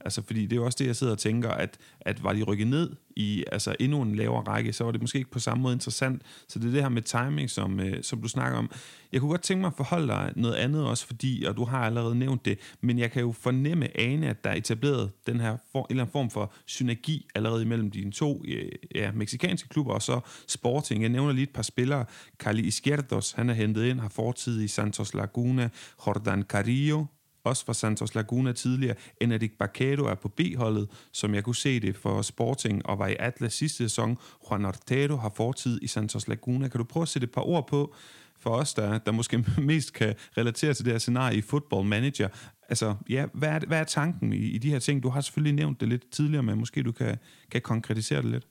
Altså, 0.00 0.22
fordi 0.22 0.42
det 0.42 0.52
er 0.52 0.56
jo 0.56 0.64
også 0.64 0.76
det, 0.78 0.86
jeg 0.86 0.96
sidder 0.96 1.12
og 1.12 1.18
tænker, 1.18 1.50
at, 1.50 1.78
at 2.00 2.24
var 2.24 2.32
de 2.32 2.42
rykket 2.42 2.66
ned 2.66 2.90
i 3.16 3.44
altså, 3.52 3.76
endnu 3.80 4.02
en 4.02 4.16
lavere 4.16 4.42
række, 4.42 4.72
så 4.72 4.84
var 4.84 4.92
det 4.92 5.00
måske 5.00 5.18
ikke 5.18 5.30
på 5.30 5.38
samme 5.38 5.62
måde 5.62 5.74
interessant. 5.74 6.22
Så 6.48 6.58
det 6.58 6.66
er 6.66 6.70
det 6.70 6.82
her 6.82 6.88
med 6.88 7.02
timing, 7.02 7.50
som, 7.50 7.80
øh, 7.80 8.02
som 8.02 8.22
du 8.22 8.28
snakker 8.28 8.58
om. 8.58 8.70
Jeg 9.12 9.20
kunne 9.20 9.30
godt 9.30 9.42
tænke 9.42 9.60
mig 9.60 9.68
at 9.68 9.76
forholde 9.76 10.06
dig 10.06 10.32
noget 10.36 10.54
andet 10.54 10.86
også, 10.86 11.06
fordi, 11.06 11.44
og 11.44 11.56
du 11.56 11.64
har 11.64 11.78
allerede 11.78 12.14
nævnt 12.14 12.44
det, 12.44 12.58
men 12.80 12.98
jeg 12.98 13.10
kan 13.10 13.22
jo 13.22 13.32
fornemme, 13.32 14.00
ane, 14.00 14.28
at 14.28 14.44
der 14.44 14.50
er 14.50 14.54
etableret 14.54 15.10
den 15.26 15.40
her 15.40 15.56
for, 15.72 15.78
en 15.78 15.86
eller 15.90 16.02
anden 16.02 16.12
form 16.12 16.30
for 16.30 16.52
synergi 16.66 17.26
allerede 17.34 17.62
imellem 17.62 17.90
dine 17.90 18.12
to 18.12 18.42
øh, 18.48 18.72
ja, 18.94 19.12
meksikanske 19.12 19.68
klubber, 19.68 19.92
og 19.94 20.02
så 20.02 20.20
Sporting. 20.46 21.02
Jeg 21.02 21.10
nævner 21.10 21.32
lige 21.32 21.42
et 21.42 21.50
par 21.50 21.62
spillere. 21.62 22.04
Carly 22.38 22.62
Izquierdos, 22.62 23.32
han 23.32 23.50
er 23.50 23.54
hentet 23.54 23.84
ind, 23.84 24.00
har 24.00 24.08
fortid 24.08 24.62
i 24.62 24.68
Santos 24.68 25.14
Laguna. 25.14 25.68
Jordan 26.06 26.42
Carrillo, 26.42 27.04
også 27.48 27.64
fra 27.64 27.74
Santos 27.74 28.14
Laguna 28.14 28.52
tidligere. 28.52 28.94
Enedik 29.20 29.58
Baquero 29.58 30.04
er 30.04 30.14
på 30.14 30.28
B-holdet, 30.28 30.88
som 31.12 31.34
jeg 31.34 31.44
kunne 31.44 31.56
se 31.56 31.80
det 31.80 31.96
for 31.96 32.22
Sporting, 32.22 32.86
og 32.86 32.98
var 32.98 33.06
i 33.06 33.16
Atlas 33.18 33.52
sidste 33.52 33.76
sæson. 33.76 34.18
Juan 34.50 34.64
Ortero 34.64 35.16
har 35.16 35.32
fortid 35.36 35.82
i 35.82 35.86
Santos 35.86 36.28
Laguna. 36.28 36.68
Kan 36.68 36.78
du 36.78 36.84
prøve 36.84 37.02
at 37.02 37.08
sætte 37.08 37.24
et 37.24 37.32
par 37.32 37.48
ord 37.48 37.68
på, 37.68 37.94
for 38.40 38.50
os, 38.50 38.74
der, 38.74 38.98
der 38.98 39.12
måske 39.12 39.44
mest 39.58 39.92
kan 39.92 40.14
relatere 40.36 40.74
til 40.74 40.84
det 40.84 40.92
her 40.92 40.98
scenarie 40.98 41.38
i 41.38 41.40
Football 41.40 41.86
Manager. 41.86 42.28
Altså, 42.68 42.94
ja, 43.08 43.26
hvad 43.32 43.48
er, 43.48 43.58
hvad 43.66 43.78
er 43.80 43.84
tanken 43.84 44.32
i, 44.32 44.36
i 44.36 44.58
de 44.58 44.70
her 44.70 44.78
ting? 44.78 45.02
Du 45.02 45.08
har 45.08 45.20
selvfølgelig 45.20 45.54
nævnt 45.54 45.80
det 45.80 45.88
lidt 45.88 46.10
tidligere, 46.10 46.42
men 46.42 46.58
måske 46.58 46.82
du 46.82 46.92
kan, 46.92 47.16
kan 47.50 47.60
konkretisere 47.60 48.22
det 48.22 48.30
lidt. 48.30 48.46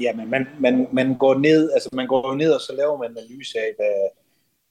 Ja, 0.00 0.12
men 0.12 0.30
man, 0.30 0.46
man, 0.60 0.86
man 0.92 1.18
går 1.18 1.34
ned, 1.38 1.70
altså 1.72 1.88
man 1.92 2.06
går 2.06 2.34
ned, 2.34 2.52
og 2.52 2.60
så 2.60 2.72
laver 2.76 2.98
man 2.98 3.10
en 3.10 3.16
analyse 3.18 3.58
af, 3.58 3.72
hvad, 3.76 4.08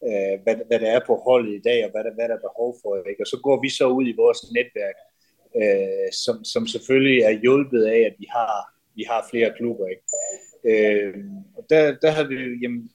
øh, 0.04 0.36
hvad, 0.44 0.56
hvad 0.68 0.80
der 0.80 0.90
er 0.92 1.02
på 1.08 1.16
holdet 1.16 1.54
i 1.56 1.62
dag, 1.70 1.86
og 1.86 1.92
hvad 1.92 2.04
der, 2.04 2.14
hvad 2.14 2.28
der 2.30 2.36
er 2.36 2.48
behov 2.50 2.76
for. 2.82 2.96
Ikke? 3.10 3.24
Og 3.24 3.28
så 3.28 3.38
går 3.44 3.62
vi 3.62 3.70
så 3.70 3.88
ud 3.88 4.06
i 4.08 4.20
vores 4.24 4.40
netværk, 4.58 4.98
øh, 5.62 6.10
som, 6.24 6.44
som 6.44 6.68
selvfølgelig 6.68 7.20
er 7.30 7.42
hjulpet 7.44 7.84
af, 7.84 8.00
at 8.10 8.16
vi 8.20 8.28
har, 8.38 8.56
vi 8.96 9.04
har 9.10 9.28
flere 9.32 9.54
klubber. 9.58 9.88
Ikke? 9.94 10.06
Øh, 10.72 11.14
og 11.58 11.66
der, 11.70 11.82
der 12.04 12.12
har 12.12 12.24
vi, 12.24 12.36
jamen, 12.62 12.90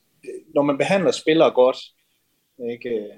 når 0.55 0.63
man 0.63 0.79
behandler 0.79 1.11
spillere 1.11 1.51
godt, 1.51 1.79
ikke? 2.75 3.11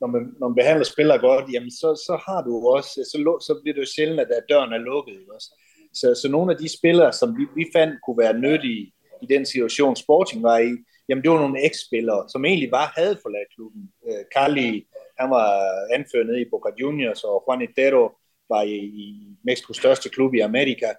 Når, 0.00 0.08
man, 0.08 0.22
når 0.40 0.48
man 0.48 0.54
behandler 0.54 0.84
spillere 0.84 1.18
godt, 1.18 1.52
jamen 1.52 1.70
så, 1.70 1.88
så 2.06 2.14
har 2.26 2.42
du 2.42 2.68
også, 2.68 2.90
så, 3.10 3.16
så 3.46 3.60
bliver 3.62 3.74
det 3.74 3.80
jo 3.80 3.94
sjældent, 3.96 4.20
at 4.20 4.44
døren 4.48 4.72
er 4.72 4.78
lukket. 4.78 5.12
Ikke 5.20 5.34
også? 5.34 5.50
Så, 5.94 6.14
så 6.22 6.28
nogle 6.28 6.52
af 6.52 6.58
de 6.58 6.78
spillere, 6.78 7.12
som 7.12 7.38
vi, 7.38 7.44
vi 7.56 7.64
fandt 7.76 7.94
kunne 8.04 8.18
være 8.18 8.38
nyttige 8.38 8.92
i 9.22 9.26
den 9.26 9.46
situation, 9.46 9.96
Sporting 9.96 10.42
var 10.42 10.58
i, 10.58 10.72
jamen 11.08 11.22
det 11.22 11.30
var 11.30 11.38
nogle 11.38 11.64
eks-spillere, 11.66 12.28
som 12.28 12.44
egentlig 12.44 12.70
bare 12.70 12.90
havde 12.96 13.18
forladt 13.22 13.54
klubben. 13.54 13.82
Øh, 14.08 14.24
Carly, 14.34 14.86
han 15.20 15.30
var 15.30 15.50
anført 15.94 16.26
nede 16.26 16.40
i 16.40 16.50
Boca 16.50 16.70
Juniors, 16.80 17.24
og 17.24 17.44
Juan 17.46 17.62
Itero 17.62 18.04
var 18.48 18.62
i, 18.62 18.76
i 19.04 19.06
Mexikos 19.44 19.76
største 19.76 20.08
klub 20.08 20.34
i 20.34 20.40
Amerika. 20.40 20.90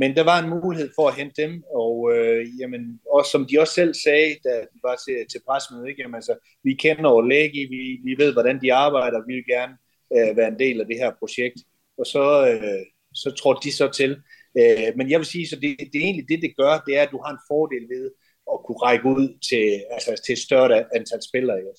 Men 0.00 0.16
der 0.16 0.24
var 0.24 0.38
en 0.42 0.50
mulighed 0.50 0.90
for 0.96 1.08
at 1.08 1.14
hente 1.14 1.42
dem, 1.42 1.62
og 1.74 2.12
øh, 2.14 2.46
jamen, 2.60 3.00
også, 3.12 3.30
som 3.30 3.46
de 3.46 3.60
også 3.60 3.74
selv 3.74 3.94
sagde, 3.94 4.36
da 4.44 4.54
de 4.72 4.78
var 4.82 4.96
til, 5.06 5.16
til 5.32 5.40
pressemødet, 5.46 5.88
ikke? 5.88 6.02
Jamen, 6.02 6.14
altså, 6.14 6.34
vi 6.64 6.74
kender 6.74 7.10
Olegi, 7.10 7.62
vi, 7.74 7.82
vi 8.04 8.14
ved, 8.22 8.32
hvordan 8.32 8.60
de 8.62 8.74
arbejder, 8.74 9.26
vi 9.26 9.34
vil 9.34 9.46
gerne 9.54 9.74
øh, 10.16 10.36
være 10.36 10.48
en 10.48 10.58
del 10.58 10.80
af 10.80 10.86
det 10.86 10.96
her 10.96 11.12
projekt. 11.18 11.58
Og 11.98 12.06
så, 12.06 12.24
øh, 12.50 12.82
så 13.14 13.30
tror 13.30 13.54
de 13.54 13.72
så 13.72 13.88
til. 14.00 14.12
Øh, 14.58 14.90
men 14.96 15.10
jeg 15.10 15.18
vil 15.18 15.26
sige, 15.26 15.48
så 15.48 15.56
det, 15.56 15.78
det 15.92 15.98
er 15.98 16.06
egentlig 16.08 16.28
det, 16.28 16.42
det 16.42 16.56
gør, 16.56 16.82
det 16.86 16.96
er, 16.98 17.02
at 17.02 17.12
du 17.12 17.20
har 17.24 17.32
en 17.32 17.46
fordel 17.50 17.84
ved 17.94 18.10
at 18.52 18.58
kunne 18.64 18.78
række 18.78 19.06
ud 19.06 19.38
til, 19.48 19.84
altså, 19.90 20.22
til 20.26 20.32
et 20.32 20.38
større 20.38 20.84
antal 20.96 21.22
spillere. 21.28 21.58
Ikke? 21.58 21.70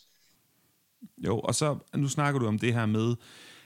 Jo, 1.17 1.39
og 1.39 1.55
så 1.55 1.77
nu 1.95 2.07
snakker 2.07 2.39
du 2.39 2.47
om 2.47 2.59
det 2.59 2.73
her 2.73 2.85
med, 2.85 3.15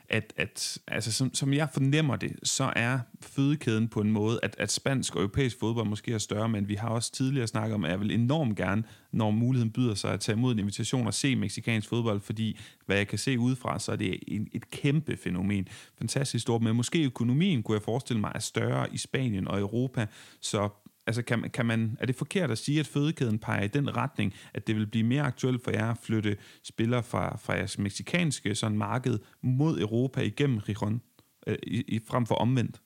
at, 0.10 0.34
at 0.38 0.78
altså, 0.88 1.12
som, 1.12 1.34
som 1.34 1.54
jeg 1.54 1.68
fornemmer 1.74 2.16
det, 2.16 2.36
så 2.44 2.74
er 2.76 3.00
fødekæden 3.22 3.88
på 3.88 4.02
en 4.02 4.12
måde, 4.12 4.40
at, 4.44 4.56
at 4.60 4.72
spansk 4.72 5.16
og 5.16 5.22
europæisk 5.22 5.60
fodbold 5.60 5.88
måske 5.88 6.14
er 6.14 6.18
større, 6.18 6.50
men 6.50 6.68
vi 6.68 6.76
har 6.76 6.90
også 6.90 7.12
tidligere 7.12 7.48
snakket 7.48 7.76
om, 7.76 7.86
at 7.86 7.92
jeg 7.92 8.00
vil 8.00 8.12
enormt 8.12 8.58
gerne, 8.58 8.84
når 9.12 9.32
muligheden 9.32 9.72
byder 9.72 9.96
sig 9.96 10.14
at 10.14 10.20
tage 10.20 10.36
imod 10.36 10.54
en 10.54 10.60
invitation 10.60 11.08
og 11.08 11.14
se 11.14 11.36
meksikansk 11.36 11.90
fodbold, 11.90 12.22
fordi 12.22 12.60
hvad 12.86 12.98
jeg 12.98 13.08
kan 13.08 13.20
se 13.20 13.40
udefra, 13.40 13.80
så 13.80 13.92
er 13.92 13.96
det 13.96 14.20
en, 14.28 14.48
et 14.54 14.72
kæmpe 14.72 15.18
fænomen. 15.18 15.68
Fantastisk 15.98 16.42
stort, 16.42 16.62
men 16.62 16.76
måske 16.76 17.04
økonomien, 17.04 17.64
kunne 17.64 17.76
jeg 17.76 17.82
forestille 17.82 18.20
mig, 18.20 18.32
er 18.36 18.40
større 18.40 18.94
i 18.94 18.98
Spanien 18.98 19.48
og 19.48 19.60
Europa, 19.60 20.08
så 20.42 20.70
altså 21.08 21.22
kan, 21.22 21.50
kan 21.54 21.66
man, 21.66 21.98
er 22.00 22.06
det 22.06 22.16
forkert 22.16 22.52
at 22.52 22.58
sige, 22.58 22.80
at 22.80 22.88
fødekæden 22.88 23.40
peger 23.40 23.64
i 23.64 23.68
den 23.68 23.98
retning, 23.98 24.34
at 24.54 24.68
det 24.68 24.76
vil 24.76 24.88
blive 24.88 25.04
mere 25.04 25.22
aktuelt 25.22 25.64
for 25.64 25.72
jer 25.72 25.92
at 25.92 25.98
flytte 26.04 26.38
spillere 26.64 27.04
fra, 27.04 27.38
fra 27.38 27.54
jeres 27.54 27.78
meksikanske 27.78 28.56
sådan 28.56 28.78
marked 28.78 29.20
mod 29.42 29.80
Europa 29.80 30.22
igennem 30.22 30.58
Rijon, 30.58 31.02
øh, 31.48 31.58
i, 31.64 31.84
i, 31.88 32.00
frem 32.08 32.26
for 32.26 32.36
omvendt? 32.36 32.82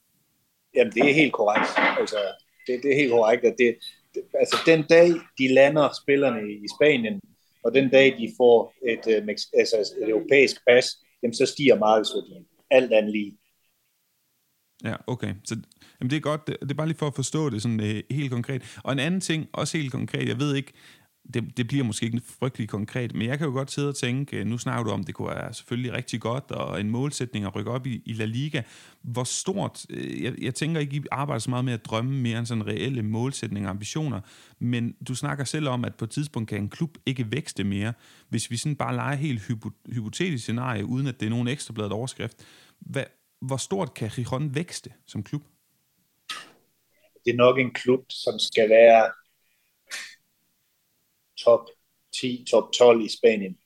Jamen, 0.74 0.92
det 0.92 1.10
er 1.10 1.14
helt 1.14 1.32
korrekt. 1.32 1.98
Altså, 2.00 2.16
det, 2.66 2.80
det 2.82 2.90
er 2.92 2.96
helt 2.96 3.10
korrekt, 3.10 3.44
at 3.44 3.54
det, 3.58 3.76
det, 4.14 4.22
altså, 4.34 4.56
den 4.66 4.82
dag, 4.82 5.08
de 5.38 5.54
lander 5.54 5.88
spillerne 6.02 6.52
i 6.52 6.66
Spanien, 6.76 7.20
og 7.64 7.74
den 7.74 7.90
dag, 7.90 8.16
de 8.18 8.32
får 8.36 8.74
et, 8.86 9.04
øh, 9.08 9.28
altså, 9.58 9.94
et 10.02 10.08
europæisk 10.08 10.56
pas, 10.68 10.86
jamen, 11.22 11.34
så 11.34 11.46
stiger 11.46 11.78
markedsværdien. 11.78 12.46
Alt 12.70 12.92
andet 12.92 13.12
lige. 13.12 13.37
Ja, 14.84 14.94
okay. 15.06 15.34
Så 15.44 15.56
jamen 16.00 16.10
det 16.10 16.16
er 16.16 16.20
godt. 16.20 16.46
Det, 16.46 16.56
det 16.60 16.70
er 16.70 16.74
bare 16.74 16.86
lige 16.86 16.98
for 16.98 17.06
at 17.06 17.14
forstå 17.14 17.50
det 17.50 17.62
sådan 17.62 17.80
øh, 17.80 18.02
helt 18.10 18.30
konkret. 18.30 18.78
Og 18.84 18.92
en 18.92 18.98
anden 18.98 19.20
ting, 19.20 19.46
også 19.52 19.78
helt 19.78 19.92
konkret, 19.92 20.28
jeg 20.28 20.38
ved 20.38 20.54
ikke, 20.54 20.72
det, 21.34 21.56
det 21.56 21.68
bliver 21.68 21.84
måske 21.84 22.06
ikke 22.06 22.20
frygtelig 22.38 22.68
konkret, 22.68 23.14
men 23.14 23.28
jeg 23.28 23.38
kan 23.38 23.46
jo 23.46 23.52
godt 23.52 23.70
sidde 23.70 23.88
og 23.88 23.96
tænke, 23.96 24.36
øh, 24.36 24.46
nu 24.46 24.58
snakker 24.58 24.84
du 24.84 24.90
om, 24.90 25.04
det 25.04 25.14
kunne 25.14 25.28
være 25.28 25.54
selvfølgelig 25.54 25.92
rigtig 25.92 26.20
godt, 26.20 26.50
og 26.50 26.80
en 26.80 26.90
målsætning 26.90 27.44
at 27.44 27.54
rykke 27.54 27.70
op 27.70 27.86
i, 27.86 28.02
i 28.06 28.12
La 28.12 28.24
Liga. 28.24 28.62
Hvor 29.02 29.24
stort, 29.24 29.86
øh, 29.90 30.22
jeg, 30.22 30.34
jeg 30.42 30.54
tænker 30.54 30.80
ikke, 30.80 30.96
I 30.96 31.02
arbejder 31.12 31.38
så 31.38 31.50
meget 31.50 31.64
med 31.64 31.72
at 31.72 31.84
drømme 31.84 32.20
mere 32.20 32.38
end 32.38 32.46
sådan 32.46 32.66
reelle 32.66 33.02
målsætninger 33.02 33.68
og 33.68 33.70
ambitioner, 33.70 34.20
men 34.58 34.94
du 35.08 35.14
snakker 35.14 35.44
selv 35.44 35.68
om, 35.68 35.84
at 35.84 35.94
på 35.94 36.04
et 36.04 36.10
tidspunkt 36.10 36.48
kan 36.48 36.62
en 36.62 36.68
klub 36.68 36.98
ikke 37.06 37.32
vækste 37.32 37.64
mere. 37.64 37.92
Hvis 38.28 38.50
vi 38.50 38.56
sådan 38.56 38.76
bare 38.76 38.94
leger 38.94 39.16
helt 39.16 39.42
hypotetisk 39.92 40.44
scenarie, 40.44 40.84
uden 40.84 41.06
at 41.06 41.20
det 41.20 41.26
er 41.26 41.30
nogen 41.30 41.48
ekstrabladet 41.48 41.92
overskrift, 41.92 42.36
hvad, 42.80 43.04
hvor 43.40 43.56
stort 43.56 43.94
kan 43.94 44.10
Gijon 44.10 44.54
vækste 44.54 44.92
som 45.06 45.22
klub? 45.22 45.42
Det 47.24 47.32
er 47.32 47.36
nok 47.36 47.58
en 47.58 47.74
klub, 47.74 48.04
som 48.10 48.38
skal 48.38 48.70
være 48.70 49.12
top 51.44 51.68
10, 52.20 52.44
top 52.50 52.72
12 52.72 53.00
i 53.00 53.08
Spanien, 53.08 53.58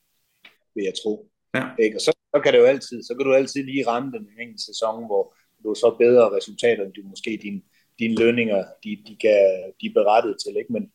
vil 0.74 0.84
jeg 0.84 0.94
tro. 1.02 1.30
Ja. 1.54 1.64
Ikke? 1.78 1.96
Og 1.96 2.00
så, 2.00 2.12
så, 2.34 2.40
kan 2.42 2.52
det 2.52 2.58
jo 2.58 2.64
altid, 2.64 3.02
så 3.02 3.14
kan 3.14 3.26
du 3.26 3.34
altid 3.34 3.64
lige 3.64 3.86
ramme 3.86 4.12
den 4.12 4.28
enkelte 4.40 4.64
sæson, 4.64 5.06
hvor 5.06 5.34
du 5.64 5.74
så 5.74 5.96
bedre 5.98 6.36
resultater, 6.36 6.84
end 6.84 6.92
du 6.92 7.02
måske 7.02 7.38
dine, 7.42 7.62
dine 7.98 8.14
lønninger, 8.14 8.64
de, 8.84 8.90
de, 9.06 9.16
kan, 9.16 9.72
de 9.80 9.86
er 9.86 9.94
berettet 9.94 10.36
til. 10.44 10.56
Ikke? 10.56 10.72
Men, 10.72 10.92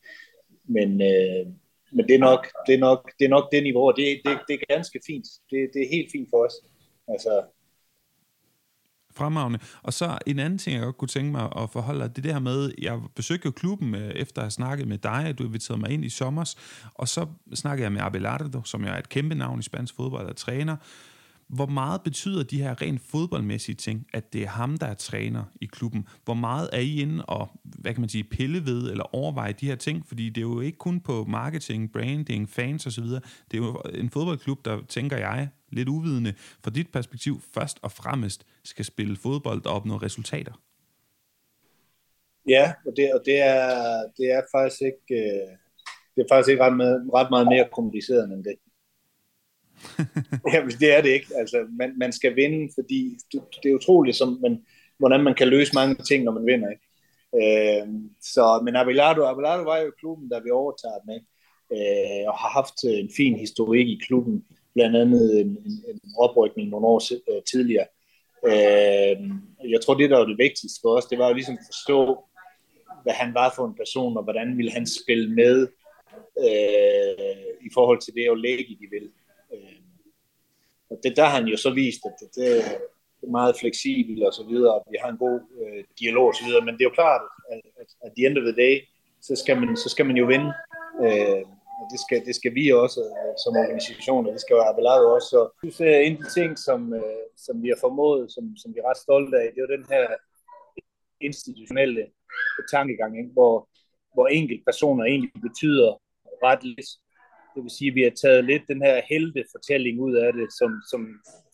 men, 0.63 0.89
øh, 1.09 1.45
men 1.91 2.07
det, 2.07 2.15
er 2.15 2.23
nok, 2.29 2.47
det, 2.67 2.73
er 2.75 2.79
nok, 2.79 3.11
det 3.19 3.25
er 3.25 3.29
nok 3.29 3.51
det 3.51 3.63
niveau, 3.63 3.87
og 3.87 3.95
det, 3.97 4.21
det, 4.25 4.39
det 4.47 4.53
er 4.53 4.73
ganske 4.75 4.99
fint. 5.07 5.27
Det, 5.49 5.59
det 5.73 5.81
er 5.81 5.95
helt 5.95 6.11
fint 6.11 6.29
for 6.29 6.45
os. 6.45 6.55
Altså, 7.07 7.31
fremragende. 9.17 9.59
Og 9.83 9.93
så 9.93 10.17
en 10.25 10.39
anden 10.39 10.59
ting, 10.59 10.75
jeg 10.75 10.83
godt 10.83 10.97
kunne 10.97 11.07
tænke 11.07 11.31
mig 11.31 11.49
at 11.57 11.69
forholde 11.69 11.99
dig, 11.99 12.15
det 12.15 12.23
der 12.23 12.39
med, 12.39 12.71
jeg 12.81 12.99
besøgte 13.15 13.51
klubben 13.51 13.95
øh, 13.95 14.09
efter 14.09 14.41
at 14.41 14.45
have 14.45 14.51
snakket 14.51 14.87
med 14.87 14.97
dig, 14.97 15.35
du 15.37 15.43
inviterede 15.43 15.81
mig 15.81 15.89
ind 15.89 16.05
i 16.05 16.09
sommer, 16.09 16.53
og 16.93 17.07
så 17.07 17.25
snakkede 17.55 17.83
jeg 17.83 17.91
med 17.91 18.01
Abelardo, 18.01 18.61
som 18.63 18.83
jo 18.83 18.87
er 18.87 18.97
et 18.97 19.09
kæmpe 19.09 19.35
navn 19.35 19.59
i 19.59 19.63
spansk 19.63 19.95
fodbold 19.95 20.29
og 20.29 20.35
træner, 20.35 20.75
hvor 21.47 21.65
meget 21.65 22.01
betyder 22.03 22.43
de 22.43 22.61
her 22.61 22.81
rent 22.81 23.01
fodboldmæssige 23.01 23.75
ting, 23.75 24.07
at 24.13 24.33
det 24.33 24.43
er 24.43 24.47
ham, 24.47 24.77
der 24.77 24.85
er 24.87 24.93
træner 24.93 25.43
i 25.61 25.65
klubben? 25.65 26.07
Hvor 26.25 26.33
meget 26.33 26.69
er 26.73 26.79
I 26.79 27.01
inde 27.01 27.25
og, 27.25 27.49
hvad 27.63 27.93
kan 27.93 28.01
man 28.01 28.09
sige, 28.09 28.23
pille 28.23 28.65
ved 28.65 28.91
eller 28.91 29.15
overveje 29.15 29.53
de 29.53 29.67
her 29.67 29.75
ting? 29.75 30.05
Fordi 30.07 30.29
det 30.29 30.37
er 30.37 30.47
jo 30.47 30.59
ikke 30.59 30.77
kun 30.77 30.99
på 30.99 31.25
marketing, 31.27 31.91
branding, 31.91 32.49
fans 32.49 32.87
osv. 32.87 33.03
Det 33.03 33.21
er 33.53 33.57
jo 33.57 33.81
en 33.93 34.09
fodboldklub, 34.09 34.65
der, 34.65 34.81
tænker 34.89 35.17
jeg, 35.17 35.49
lidt 35.71 35.89
uvidende 35.89 36.33
fra 36.63 36.71
dit 36.71 36.91
perspektiv, 36.91 37.41
først 37.53 37.79
og 37.81 37.91
fremmest 37.91 38.45
skal 38.63 38.85
spille 38.85 39.15
fodbold 39.15 39.65
og 39.65 39.73
opnå 39.73 39.97
resultater. 39.97 40.53
Ja, 42.47 42.73
og 42.85 42.93
det, 42.95 43.13
og 43.13 43.21
det, 43.25 43.37
er, 43.39 44.03
det 44.17 44.31
er 44.31 44.41
faktisk 44.51 44.81
ikke, 44.81 45.23
øh, 45.23 45.49
det 46.15 46.21
er 46.23 46.27
faktisk 46.31 46.49
ikke 46.49 46.63
ret, 46.63 46.77
med, 46.77 47.13
ret 47.13 47.29
meget 47.29 47.47
mere 47.47 47.67
kompliceret 47.71 48.23
end 48.23 48.43
det. 48.43 48.55
ja, 50.53 50.65
det 50.79 50.97
er 50.97 51.01
det 51.01 51.09
ikke. 51.09 51.27
Altså, 51.35 51.67
man, 51.79 51.93
man 51.97 52.13
skal 52.13 52.35
vinde, 52.35 52.71
fordi 52.75 53.17
det, 53.31 53.41
det 53.63 53.71
er 53.71 53.75
utroligt, 53.75 54.17
som, 54.17 54.39
men, 54.41 54.65
hvordan 54.97 55.23
man 55.23 55.35
kan 55.35 55.47
løse 55.47 55.71
mange 55.73 55.95
ting, 55.95 56.23
når 56.23 56.31
man 56.31 56.45
vinder. 56.45 56.69
Ikke? 56.69 56.85
Øh, 57.41 57.87
så, 58.21 58.61
men 58.63 58.75
Abelardo, 58.75 59.23
Abelardo 59.23 59.63
var 59.63 59.77
jo 59.77 59.91
klubben, 59.99 60.29
der 60.29 60.43
vi 60.43 60.51
overtager 60.51 61.05
med, 61.05 61.19
øh, 61.71 62.27
og 62.27 62.37
har 62.37 62.49
haft 62.49 62.77
øh, 62.85 62.99
en 62.99 63.11
fin 63.17 63.39
historik 63.39 63.87
i 63.87 64.01
klubben, 64.07 64.45
blandt 64.73 64.95
andet 64.97 65.41
en, 65.41 65.47
en, 65.47 65.83
en 65.87 66.01
oprykning 66.17 66.69
nogle 66.69 66.87
år 66.87 67.01
øh, 67.31 67.43
tidligere. 67.43 67.87
Øh, 68.45 69.17
jeg 69.73 69.81
tror, 69.81 69.93
det 69.93 70.09
der 70.09 70.17
var 70.17 70.25
det 70.25 70.37
vigtigste 70.37 70.79
for 70.81 70.97
os, 70.97 71.05
det 71.05 71.17
var 71.17 71.27
jo 71.27 71.33
ligesom 71.33 71.57
at 71.59 71.65
forstå, 71.65 72.23
hvad 73.03 73.13
han 73.13 73.33
var 73.33 73.53
for 73.55 73.65
en 73.65 73.75
person, 73.75 74.17
og 74.17 74.23
hvordan 74.23 74.57
ville 74.57 74.71
han 74.71 74.87
spille 74.87 75.29
med 75.35 75.67
øh, 76.39 77.67
i 77.67 77.69
forhold 77.73 78.01
til 78.01 78.13
det 78.13 78.27
at 78.31 78.39
lægge, 78.39 78.77
de 78.81 78.87
vil. 78.91 79.09
Og 80.89 80.99
det 81.03 81.17
der 81.17 81.25
har 81.25 81.39
han 81.39 81.47
jo 81.47 81.57
så 81.57 81.69
vist, 81.73 82.01
at 82.05 82.15
det, 82.19 82.29
det 83.19 83.27
er 83.27 83.31
meget 83.39 83.59
fleksibelt 83.59 84.23
og 84.23 84.33
så 84.33 84.43
videre, 84.43 84.73
og 84.73 84.85
vi 84.91 84.97
har 85.01 85.09
en 85.11 85.17
god 85.17 85.39
øh, 85.61 85.83
dialog 85.99 86.27
og 86.27 86.35
så 86.35 86.43
videre, 86.45 86.65
men 86.65 86.73
det 86.73 86.81
er 86.81 86.89
jo 86.91 86.99
klart, 87.01 87.21
at, 87.51 87.61
at, 87.81 87.89
at 88.05 88.11
the 88.17 88.25
end 88.27 88.37
of 88.37 88.43
the 88.49 88.57
day, 88.65 88.75
så 89.21 89.35
skal 89.35 89.55
man, 89.61 89.77
så 89.77 89.89
skal 89.89 90.05
man 90.05 90.17
jo 90.17 90.25
vinde. 90.25 90.49
Øh, 91.05 91.43
og 91.79 91.85
det 91.91 91.99
skal, 92.05 92.19
det 92.25 92.35
skal 92.35 92.53
vi 92.55 92.65
også 92.83 93.01
øh, 93.19 93.33
som 93.43 93.59
organisation, 93.63 94.27
og 94.27 94.33
det 94.33 94.41
skal 94.41 94.55
jo 94.55 94.61
Abelardo 94.69 95.07
også. 95.15 95.29
Så 95.33 95.41
jeg 95.63 95.73
synes, 95.73 95.93
en 96.07 96.15
af 96.17 96.21
de 96.23 96.29
ting, 96.39 96.51
som, 96.67 96.79
øh, 96.93 97.23
som 97.45 97.55
vi 97.63 97.67
har 97.73 97.79
formået, 97.85 98.31
som, 98.35 98.43
som 98.61 98.69
vi 98.73 98.79
er 98.79 98.89
ret 98.89 99.03
stolte 99.05 99.35
af, 99.41 99.47
det 99.51 99.59
er 99.59 99.67
jo 99.67 99.77
den 99.77 99.85
her 99.93 100.05
institutionelle 101.21 102.03
tankegang, 102.73 103.11
ikke? 103.17 103.31
Hvor, 103.37 103.69
hvor 104.13 104.27
enkelte 104.27 104.63
personer 104.69 105.03
egentlig 105.05 105.31
betyder 105.47 105.89
ret 106.47 106.63
lidt 106.63 106.89
det 107.57 107.63
vil 107.65 107.77
sige, 107.79 107.91
at 107.91 107.97
vi 107.99 108.03
har 108.07 108.15
taget 108.23 108.45
lidt 108.45 108.63
den 108.71 108.81
her 108.87 108.95
heltefortælling 109.11 109.95
ud 110.07 110.15
af 110.25 110.33
det, 110.33 110.47
som, 110.59 110.71
som 110.91 111.01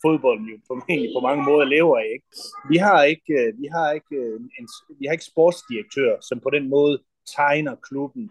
fodbolden 0.02 0.46
jo 0.52 0.56
formentlig 0.70 1.10
på 1.16 1.20
mange 1.28 1.42
måder 1.50 1.64
lever 1.76 1.96
af. 2.04 2.10
Ikke? 2.16 2.26
Vi 2.72 2.76
har 2.86 3.00
ikke, 3.12 3.32
øh, 3.40 3.50
vi 3.62 3.66
har 3.76 3.88
ikke, 3.98 4.14
øh, 4.22 4.36
en, 4.58 4.66
vi 4.98 5.04
har 5.06 5.12
ikke 5.12 5.32
sportsdirektør, 5.32 6.12
som 6.28 6.40
på 6.40 6.50
den 6.56 6.68
måde 6.74 6.96
tegner 7.36 7.74
klubben, 7.88 8.24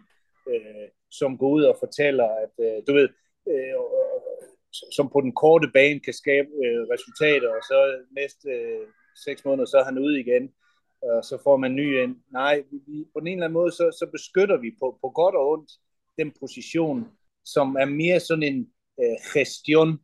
øh, 0.51 0.87
som 1.19 1.37
går 1.37 1.49
ud 1.57 1.63
og 1.71 1.75
fortæller, 1.83 2.27
at 2.43 2.55
øh, 2.65 2.77
du 2.87 2.91
ved, 2.99 3.07
øh, 3.51 3.75
som 4.97 5.09
på 5.13 5.19
den 5.21 5.33
korte 5.41 5.67
bane 5.73 5.99
kan 5.99 6.15
skabe 6.21 6.49
øh, 6.65 6.81
resultater, 6.93 7.49
og 7.57 7.61
så 7.69 7.79
næste 8.19 8.49
øh, 8.49 8.87
seks 9.25 9.45
måneder, 9.45 9.65
så 9.65 9.77
er 9.77 9.85
han 9.89 10.03
ude 10.05 10.19
igen, 10.19 10.45
og 11.01 11.23
så 11.29 11.35
får 11.43 11.57
man 11.57 11.75
ny 11.75 12.03
ind. 12.03 12.15
Nej, 12.31 12.63
vi, 12.71 13.05
på 13.13 13.19
den 13.19 13.27
ene 13.27 13.35
eller 13.35 13.45
anden 13.45 13.59
måde, 13.61 13.71
så, 13.71 13.85
så 13.99 14.05
beskytter 14.11 14.57
vi 14.57 14.69
på, 14.79 14.97
på 15.01 15.09
godt 15.09 15.35
og 15.35 15.49
ondt 15.51 15.71
den 16.19 16.31
position, 16.39 16.99
som 17.45 17.75
er 17.75 17.85
mere 17.85 18.19
sådan 18.19 18.43
en 18.43 18.67
øh, 18.99 19.17
gestion, 19.33 19.99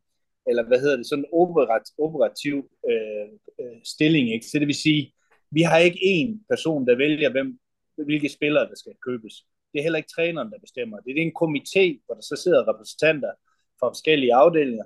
eller 0.47 0.63
hvad 0.67 0.79
hedder 0.79 0.97
det, 0.97 1.07
sådan 1.07 1.25
en 1.25 1.29
operat, 1.33 1.85
operativ 1.97 2.55
øh, 2.89 3.27
øh, 3.61 3.79
stilling. 3.83 4.33
Ikke? 4.33 4.45
Så 4.45 4.59
det 4.59 4.67
vil 4.67 4.75
sige, 4.75 5.13
vi 5.51 5.61
har 5.61 5.77
ikke 5.77 5.99
én 5.99 6.45
person, 6.49 6.87
der 6.87 6.95
vælger, 6.95 7.29
hvem, 7.31 7.59
hvilke 8.05 8.29
spillere, 8.29 8.67
der 8.69 8.75
skal 8.75 8.93
købes. 9.07 9.33
Det 9.71 9.79
er 9.79 9.83
heller 9.83 9.97
ikke 9.97 10.13
træneren, 10.15 10.51
der 10.51 10.59
bestemmer. 10.59 10.97
Det 10.99 11.11
er 11.11 11.21
en 11.21 11.39
komité, 11.43 11.83
hvor 12.05 12.15
der 12.15 12.21
så 12.21 12.35
sidder 12.43 12.69
repræsentanter 12.71 13.31
fra 13.79 13.89
forskellige 13.89 14.33
afdelinger, 14.33 14.85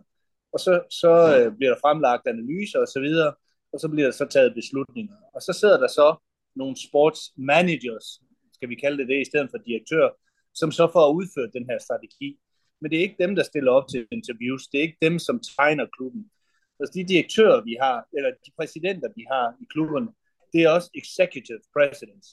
og 0.54 0.60
så, 0.60 0.74
så 1.02 1.12
øh, 1.38 1.58
bliver 1.58 1.72
der 1.74 1.80
fremlagt 1.86 2.28
analyser 2.28 2.80
og 2.80 2.88
så 2.88 3.00
videre, 3.00 3.34
og 3.74 3.80
så 3.80 3.88
bliver 3.90 4.08
der 4.08 4.12
så 4.12 4.26
taget 4.26 4.54
beslutninger. 4.56 5.16
Og 5.36 5.42
så 5.42 5.54
sidder 5.54 5.80
der 5.80 5.88
så 5.88 6.16
nogle 6.56 6.76
sportsmanagers, 6.88 8.08
skal 8.54 8.70
vi 8.70 8.76
kalde 8.76 8.98
det 8.98 9.08
det, 9.08 9.22
i 9.22 9.30
stedet 9.32 9.50
for 9.52 9.58
direktør, 9.58 10.10
som 10.54 10.72
så 10.72 10.90
får 10.94 11.14
udført 11.18 11.54
den 11.54 11.66
her 11.70 11.80
strategi 11.80 12.40
men 12.84 12.92
det 12.92 12.98
er 12.98 13.02
ikke 13.08 13.24
dem, 13.24 13.36
der 13.36 13.44
stiller 13.44 13.72
op 13.72 13.88
til 13.88 14.08
interviews. 14.12 14.68
Det 14.68 14.78
er 14.78 14.82
ikke 14.82 15.06
dem, 15.08 15.20
som 15.20 15.42
tegner 15.58 15.86
klubben. 15.98 16.32
Altså 16.80 16.92
de 16.96 17.04
direktører, 17.14 17.64
vi 17.64 17.78
har, 17.82 18.08
eller 18.18 18.30
de 18.46 18.52
præsidenter, 18.58 19.10
vi 19.16 19.26
har 19.32 19.56
i 19.62 19.66
klubberne, 19.74 20.08
det 20.54 20.64
er 20.64 20.70
også 20.70 20.90
executive 20.96 21.62
presidents. 21.76 22.28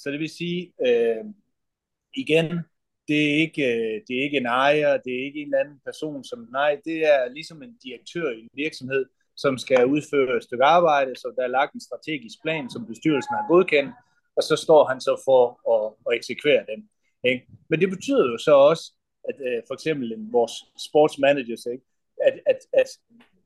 Så 0.00 0.10
det 0.10 0.20
vil 0.20 0.28
sige, 0.28 0.72
øh, 0.86 1.24
igen, 2.16 2.46
det 3.08 3.20
er, 3.30 3.34
ikke, 3.44 3.62
øh, 3.74 4.00
det 4.06 4.12
er 4.18 4.22
ikke 4.22 4.36
en 4.36 4.46
ejer, 4.46 4.96
det 5.04 5.12
er 5.14 5.24
ikke 5.24 5.40
en 5.40 5.48
eller 5.48 5.64
anden 5.64 5.80
person, 5.84 6.24
som, 6.24 6.48
nej, 6.52 6.80
det 6.84 6.98
er 7.12 7.28
ligesom 7.28 7.62
en 7.62 7.76
direktør 7.84 8.30
i 8.30 8.40
en 8.40 8.50
virksomhed, 8.54 9.04
som 9.36 9.58
skal 9.58 9.86
udføre 9.86 10.36
et 10.36 10.42
stykke 10.42 10.64
arbejde, 10.64 11.16
så 11.16 11.34
der 11.36 11.42
er 11.44 11.56
lagt 11.58 11.74
en 11.74 11.86
strategisk 11.88 12.42
plan, 12.42 12.70
som 12.70 12.86
bestyrelsen 12.86 13.34
har 13.34 13.48
godkendt, 13.48 13.94
og 14.36 14.42
så 14.42 14.56
står 14.56 14.84
han 14.90 15.00
så 15.00 15.22
for 15.24 15.42
at, 15.74 15.94
at 16.06 16.16
eksekvere 16.18 16.64
den. 16.70 16.88
Ikke? 17.30 17.46
Men 17.68 17.80
det 17.80 17.90
betyder 17.90 18.24
jo 18.32 18.38
så 18.38 18.54
også, 18.54 18.92
at 19.28 19.36
øh, 19.46 19.62
for 19.66 19.74
eksempel 19.74 20.12
en, 20.12 20.32
vores 20.32 20.52
sportsmanagers, 20.86 21.66
ikke? 21.66 21.84
At, 22.26 22.40
at, 22.46 22.58
at 22.72 22.88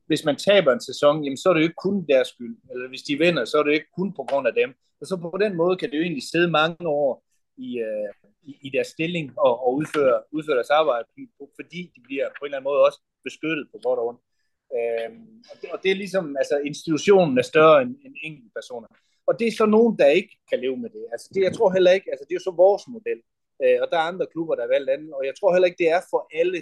hvis 0.07 0.25
man 0.25 0.35
taber 0.35 0.71
en 0.73 0.81
sæson, 0.81 1.23
jamen, 1.23 1.37
så 1.37 1.49
er 1.49 1.53
det 1.53 1.61
jo 1.61 1.69
ikke 1.69 1.83
kun 1.87 2.05
deres 2.09 2.27
skyld. 2.27 2.57
Eller 2.71 2.87
hvis 2.87 3.01
de 3.01 3.17
vinder, 3.17 3.45
så 3.45 3.57
er 3.57 3.63
det 3.63 3.69
jo 3.69 3.79
ikke 3.79 3.95
kun 3.97 4.13
på 4.13 4.23
grund 4.29 4.47
af 4.47 4.53
dem. 4.53 4.69
Og 5.01 5.07
så 5.07 5.15
på 5.17 5.37
den 5.41 5.55
måde 5.55 5.77
kan 5.77 5.91
det 5.91 5.97
jo 5.97 6.03
egentlig 6.03 6.23
sidde 6.31 6.51
mange 6.51 6.87
år 6.87 7.23
i, 7.57 7.69
øh, 7.79 8.09
i, 8.49 8.51
i 8.61 8.69
deres 8.69 8.87
stilling 8.87 9.39
og, 9.39 9.53
og 9.65 9.75
udføre, 9.75 10.23
udføre 10.31 10.55
deres 10.55 10.69
arbejde, 10.69 11.07
fordi 11.59 11.81
de 11.95 11.99
bliver 12.07 12.27
på 12.29 12.41
en 12.41 12.47
eller 12.47 12.57
anden 12.57 12.69
måde 12.71 12.85
også 12.87 12.99
beskyttet 13.23 13.67
på 13.71 13.77
godt 13.83 13.99
og 13.99 14.07
ondt. 14.07 14.21
Øhm, 14.77 15.27
og, 15.51 15.55
det, 15.61 15.67
og 15.73 15.79
det 15.83 15.91
er 15.91 15.95
ligesom, 16.03 16.37
altså 16.41 16.55
institutionen 16.71 17.37
er 17.37 17.41
større 17.41 17.81
end, 17.81 17.91
end 18.05 18.15
enkelte 18.23 18.51
personer. 18.55 18.87
Og 19.27 19.39
det 19.39 19.47
er 19.47 19.51
så 19.51 19.65
nogen, 19.65 19.93
der 19.99 20.07
ikke 20.19 20.33
kan 20.49 20.59
leve 20.59 20.77
med 20.77 20.89
det. 20.89 21.03
Altså 21.11 21.27
det, 21.33 21.41
jeg 21.43 21.53
tror 21.53 21.69
heller 21.71 21.91
ikke, 21.91 22.07
altså 22.11 22.23
det 22.25 22.31
er 22.31 22.39
jo 22.39 22.49
så 22.49 22.55
vores 22.65 22.83
model. 22.87 23.19
Øh, 23.63 23.77
og 23.81 23.87
der 23.91 23.97
er 23.97 24.09
andre 24.11 24.27
klubber, 24.31 24.55
der 24.55 24.63
har 24.63 24.67
valgt 24.67 24.89
andet. 24.89 25.13
Og 25.13 25.25
jeg 25.25 25.33
tror 25.39 25.53
heller 25.53 25.65
ikke, 25.65 25.83
det 25.83 25.89
er 25.89 26.01
for 26.09 26.29
alle, 26.39 26.57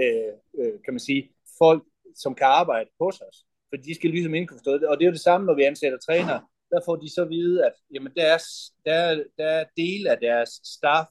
øh, 0.00 0.32
øh, 0.58 0.74
kan 0.84 0.94
man 0.94 1.00
sige, 1.00 1.30
folk, 1.58 1.82
som 2.16 2.34
kan 2.34 2.46
arbejde 2.46 2.90
hos 3.00 3.20
os. 3.20 3.44
For 3.68 3.76
de 3.76 3.94
skal 3.94 4.10
ligesom 4.10 4.34
indforstå 4.34 4.72
det. 4.72 4.88
Og 4.88 4.96
det 4.96 5.04
er 5.04 5.08
jo 5.08 5.12
det 5.12 5.28
samme, 5.28 5.46
når 5.46 5.54
vi 5.54 5.62
ansætter 5.62 5.98
trænere. 5.98 6.42
Der 6.70 6.80
får 6.84 6.96
de 6.96 7.14
så 7.14 7.22
at 7.22 7.30
vide, 7.30 7.66
at 7.66 7.72
jamen, 7.94 8.12
der, 8.16 8.24
er, 8.24 8.38
der, 8.84 9.24
der 9.38 9.44
er 9.44 9.64
dele 9.76 10.10
af 10.10 10.18
deres 10.18 10.50
staff, 10.64 11.08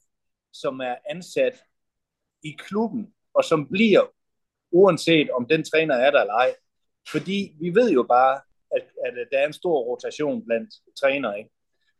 som 0.53 0.79
er 0.79 0.95
ansat 1.09 1.55
i 2.43 2.51
klubben, 2.57 3.13
og 3.33 3.43
som 3.43 3.67
bliver, 3.69 4.13
uanset 4.71 5.29
om 5.29 5.45
den 5.47 5.63
træner 5.63 5.95
er 5.95 6.11
der 6.11 6.21
eller 6.21 6.33
ej. 6.33 6.55
Fordi 7.11 7.55
vi 7.61 7.75
ved 7.75 7.91
jo 7.91 8.03
bare, 8.03 8.41
at, 8.71 8.83
at 9.05 9.27
der 9.31 9.37
er 9.39 9.47
en 9.47 9.53
stor 9.53 9.79
rotation 9.79 10.45
blandt 10.45 10.69
trænere. 11.01 11.37
Ikke? 11.37 11.49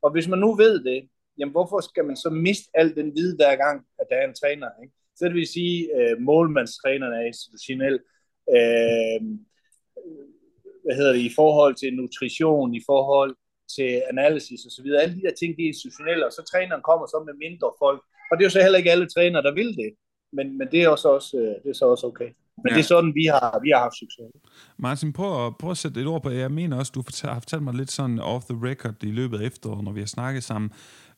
Og 0.01 0.11
hvis 0.11 0.27
man 0.27 0.39
nu 0.39 0.55
ved 0.55 0.83
det, 0.83 1.09
jamen 1.39 1.51
hvorfor 1.51 1.79
skal 1.79 2.05
man 2.05 2.15
så 2.15 2.29
miste 2.29 2.69
al 2.73 2.95
den 2.95 3.15
viden 3.15 3.35
hver 3.35 3.55
gang, 3.55 3.85
at 3.99 4.05
der 4.09 4.15
er 4.15 4.27
en 4.27 4.39
træner? 4.41 4.69
Ikke? 4.83 4.93
Så 5.15 5.25
det 5.25 5.33
vil 5.33 5.47
sige, 5.47 5.95
at 5.95 6.11
øh, 6.11 6.21
målmandstrænerne 6.21 7.15
er 7.15 7.25
institutionel. 7.33 7.99
Øh, 8.55 9.21
hvad 10.83 10.95
hedder 10.95 11.13
det, 11.13 11.19
i 11.19 11.33
forhold 11.35 11.75
til 11.75 11.93
nutrition, 11.93 12.75
i 12.75 12.81
forhold 12.85 13.35
til 13.75 14.01
analysis 14.13 14.65
og 14.65 14.71
så 14.71 14.81
videre. 14.83 15.01
Alle 15.01 15.15
de 15.15 15.21
der 15.21 15.33
ting, 15.39 15.57
de 15.57 15.63
er 15.63 15.67
institutionelle, 15.67 16.25
og 16.25 16.31
så 16.31 16.41
træneren 16.51 16.81
kommer 16.89 17.05
så 17.05 17.23
med 17.27 17.35
mindre 17.45 17.69
folk. 17.83 18.01
Og 18.29 18.33
det 18.33 18.41
er 18.41 18.47
jo 18.49 18.55
så 18.57 18.61
heller 18.61 18.77
ikke 18.77 18.91
alle 18.91 19.09
trænere, 19.15 19.43
der 19.47 19.53
vil 19.53 19.71
det. 19.81 19.89
Men, 20.37 20.57
men 20.57 20.67
det, 20.71 20.79
er 20.83 20.89
også, 20.89 21.07
også, 21.09 21.37
øh, 21.37 21.55
det 21.63 21.69
er 21.69 21.77
så 21.81 21.85
også 21.85 22.07
okay. 22.07 22.29
Men 22.63 22.69
ja. 22.69 22.75
det 22.75 22.81
er 22.83 22.87
sådan, 22.93 23.15
vi 23.15 23.25
har, 23.25 23.59
vi 23.63 23.69
har 23.69 23.79
haft 23.79 23.97
succes. 24.03 24.25
Martin, 24.77 25.13
prøv 25.13 25.45
at, 25.45 25.57
prøv 25.57 25.71
at 25.71 25.77
sætte 25.77 26.01
et 26.01 26.07
ord 26.07 26.23
på, 26.23 26.29
jeg 26.29 26.51
mener 26.51 26.77
også, 26.77 26.91
du 26.95 27.03
har 27.23 27.39
fortalt 27.39 27.63
mig 27.63 27.73
lidt 27.73 27.91
sådan 27.91 28.19
off 28.19 28.45
the 28.45 28.59
record 28.69 29.03
i 29.03 29.11
løbet 29.11 29.41
af 29.41 29.45
efteråret, 29.45 29.83
når 29.83 29.91
vi 29.91 29.99
har 29.99 30.07
snakket 30.07 30.43
sammen. 30.43 30.71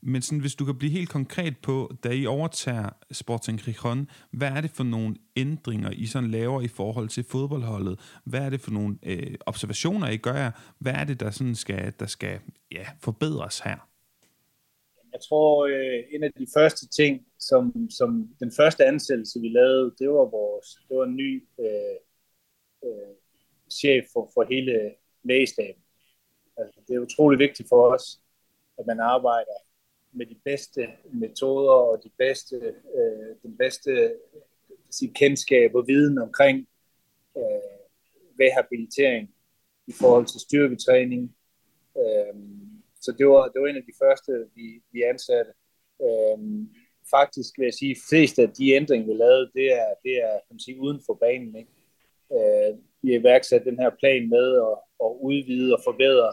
Men 0.03 0.21
sådan, 0.21 0.39
hvis 0.39 0.55
du 0.55 0.65
kan 0.65 0.77
blive 0.77 0.91
helt 0.91 1.09
konkret 1.09 1.57
på, 1.57 1.91
da 2.03 2.09
I 2.09 2.25
overtager 2.25 2.89
Sporting 3.11 3.59
Gijon, 3.59 4.09
hvad 4.31 4.47
er 4.47 4.61
det 4.61 4.71
for 4.71 4.83
nogle 4.83 5.15
ændringer, 5.35 5.91
I 5.91 6.05
sådan 6.05 6.31
laver 6.31 6.61
i 6.61 6.67
forhold 6.67 7.09
til 7.09 7.23
fodboldholdet? 7.23 7.99
Hvad 8.23 8.41
er 8.41 8.49
det 8.49 8.61
for 8.61 8.71
nogle 8.71 8.97
øh, 9.03 9.35
observationer, 9.45 10.09
I 10.09 10.17
gør? 10.17 10.73
Hvad 10.79 10.93
er 10.93 11.03
det, 11.03 11.19
der, 11.19 11.31
sådan 11.31 11.55
skal, 11.55 11.93
der 11.99 12.05
skal 12.05 12.39
ja, 12.71 12.85
forbedres 13.03 13.59
her? 13.59 13.77
Jeg 15.13 15.21
tror, 15.29 15.65
øh, 15.65 16.03
en 16.15 16.23
af 16.23 16.31
de 16.37 16.47
første 16.57 16.87
ting, 16.87 17.25
som, 17.39 17.89
som 17.89 18.29
den 18.39 18.51
første 18.57 18.85
ansættelse, 18.85 19.39
vi 19.39 19.49
lavede, 19.49 19.95
det 19.99 20.09
var 20.09 20.25
vores, 20.29 20.67
det 20.89 20.97
var 20.97 21.03
en 21.03 21.15
ny 21.15 21.43
øh, 21.59 21.97
øh, 22.85 23.15
chef 23.71 24.05
for, 24.13 24.31
for 24.33 24.45
hele 24.49 24.93
lægestaben. 25.23 25.83
Altså, 26.57 26.79
det 26.87 26.95
er 26.95 26.99
utrolig 26.99 27.39
vigtigt 27.39 27.69
for 27.69 27.93
os, 27.93 28.21
at 28.79 28.85
man 28.87 28.99
arbejder 28.99 29.57
med 30.13 30.25
de 30.25 30.39
bedste 30.45 30.87
metoder 31.13 31.71
og 31.71 32.01
de 32.03 32.11
bedste, 32.17 32.55
øh, 32.95 33.35
den 33.43 33.57
bedste 33.57 34.15
sige, 34.91 35.13
kendskab 35.13 35.75
og 35.75 35.87
viden 35.87 36.17
omkring 36.17 36.67
øh, 37.37 37.81
rehabilitering 38.39 39.29
i 39.87 39.93
forhold 40.01 40.25
til 40.25 40.39
styrketræning. 40.39 41.35
Øh, 41.97 42.35
så 43.01 43.11
det 43.17 43.27
var, 43.27 43.47
det 43.47 43.61
var 43.61 43.67
en 43.67 43.75
af 43.75 43.87
de 43.89 43.99
første, 44.03 44.31
vi, 44.55 44.81
vi 44.91 45.01
ansatte. 45.01 45.51
Øh, 46.01 46.37
faktisk 47.09 47.51
vil 47.57 47.65
jeg 47.65 47.73
sige, 47.73 47.91
at 47.91 48.03
flest 48.09 48.39
af 48.39 48.49
de 48.49 48.71
ændringer, 48.71 49.07
vi 49.07 49.13
lavede, 49.13 49.51
det 49.53 49.67
er, 49.81 49.89
det 50.03 50.15
er 50.27 50.31
kan 50.31 50.51
man 50.55 50.59
sige, 50.59 50.79
uden 50.79 51.01
for 51.05 51.13
banen. 51.13 51.55
Ikke? 51.55 51.71
Øh, 52.35 52.77
vi 53.01 53.11
har 53.11 53.19
iværksat 53.19 53.65
den 53.65 53.79
her 53.79 53.91
plan 53.99 54.29
med 54.29 54.47
at, 54.67 54.75
at 55.05 55.11
udvide 55.21 55.73
og 55.75 55.81
forbedre 55.83 56.29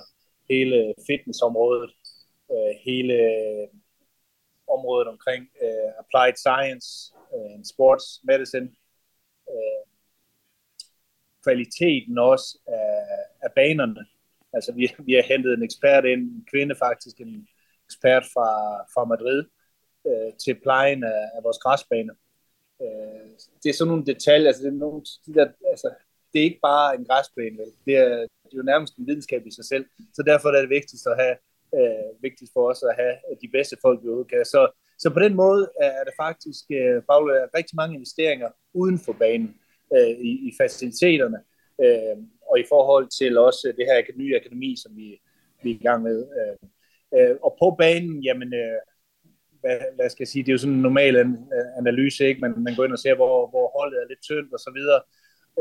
hele 0.50 0.94
fitnessområdet, 1.06 1.90
øh, 2.52 2.74
hele 2.84 3.14
øh, 3.14 3.68
området 4.68 5.08
omkring 5.08 5.48
øh, 5.62 5.90
applied 5.98 6.36
science, 6.36 7.14
øh, 7.34 7.64
sports 7.64 8.20
medicine, 8.24 8.68
øh, 9.50 9.84
kvaliteten 11.44 12.18
også 12.18 12.58
af, 12.66 13.04
af 13.42 13.50
banerne. 13.56 14.06
Altså 14.52 14.72
vi, 14.72 14.94
vi 15.06 15.12
har 15.12 15.22
hentet 15.22 15.54
en 15.54 15.62
ekspert 15.62 16.04
ind, 16.04 16.20
en 16.20 16.46
kvinde 16.50 16.74
faktisk, 16.74 17.20
en 17.20 17.48
ekspert 17.86 18.24
fra, 18.34 18.50
fra 18.94 19.04
Madrid, 19.04 19.44
øh, 20.08 20.32
til 20.44 20.60
plejen 20.62 21.04
af, 21.04 21.22
af 21.36 21.40
vores 21.42 21.58
græsbaner. 21.58 22.14
Øh, 22.82 23.30
det 23.62 23.68
er 23.70 23.74
sådan 23.74 23.90
nogle 23.90 24.06
detaljer, 24.06 24.48
altså 24.48 24.62
det 24.62 24.68
er, 24.68 24.78
nogle, 24.86 25.02
de 25.26 25.34
der, 25.34 25.48
altså, 25.70 25.94
det 26.32 26.38
er 26.40 26.44
ikke 26.44 26.60
bare 26.62 26.94
en 26.94 27.04
græsbane, 27.04 27.58
vel? 27.58 27.72
Det, 27.86 27.96
er, 27.96 28.16
det 28.18 28.52
er 28.52 28.56
jo 28.56 28.62
nærmest 28.62 28.96
en 28.96 29.06
videnskab 29.06 29.46
i 29.46 29.50
sig 29.50 29.64
selv, 29.64 29.86
så 30.14 30.22
derfor 30.22 30.48
er 30.48 30.60
det 30.60 30.70
vigtigst 30.70 31.06
at 31.06 31.16
have, 31.22 31.36
øh, 31.74 32.22
vigtigt 32.22 32.50
for 32.54 32.70
os 32.70 32.82
at 32.82 32.96
have 32.96 33.14
de 33.42 33.48
bedste 33.48 33.76
folk, 33.82 34.00
vi 34.02 34.08
kan. 34.30 34.44
Så, 34.44 34.70
så 34.98 35.10
på 35.10 35.20
den 35.20 35.34
måde 35.34 35.70
er 35.80 36.04
der 36.04 36.14
faktisk 36.16 36.64
øh, 36.70 37.02
bare 37.02 37.48
rigtig 37.58 37.76
mange 37.76 37.94
investeringer 37.94 38.48
uden 38.74 38.98
for 38.98 39.12
banen 39.12 39.56
øh, 39.96 40.14
i, 40.28 40.30
i 40.48 40.50
faciliteterne, 40.60 41.38
øh, 41.84 42.16
og 42.50 42.60
i 42.60 42.64
forhold 42.68 43.06
til 43.18 43.38
også 43.38 43.72
det 43.76 43.86
her 43.86 44.16
nye 44.16 44.36
akademi, 44.36 44.76
som 44.82 44.96
vi, 44.96 45.20
vi 45.62 45.70
er 45.70 45.74
i 45.74 45.82
gang 45.82 46.02
med. 46.02 46.18
Øh, 46.38 46.56
øh, 47.14 47.36
og 47.42 47.56
på 47.62 47.76
banen, 47.78 48.22
jamen, 48.22 48.54
øh, 48.54 48.80
hvad, 49.60 49.78
hvad 49.96 50.10
skal 50.10 50.22
jeg 50.22 50.28
sige, 50.28 50.42
det 50.42 50.48
er 50.48 50.54
jo 50.54 50.58
sådan 50.58 50.74
en 50.74 50.82
normal 50.82 51.36
analyse, 51.78 52.26
ikke? 52.28 52.40
Man, 52.40 52.54
man 52.56 52.74
går 52.76 52.84
ind 52.84 52.92
og 52.92 52.98
ser, 52.98 53.14
hvor, 53.14 53.46
hvor 53.50 53.78
holdet 53.78 54.02
er 54.02 54.08
lidt 54.08 54.22
tyndt 54.22 54.52
og 54.52 54.58
så 54.58 54.70
videre. 54.78 55.00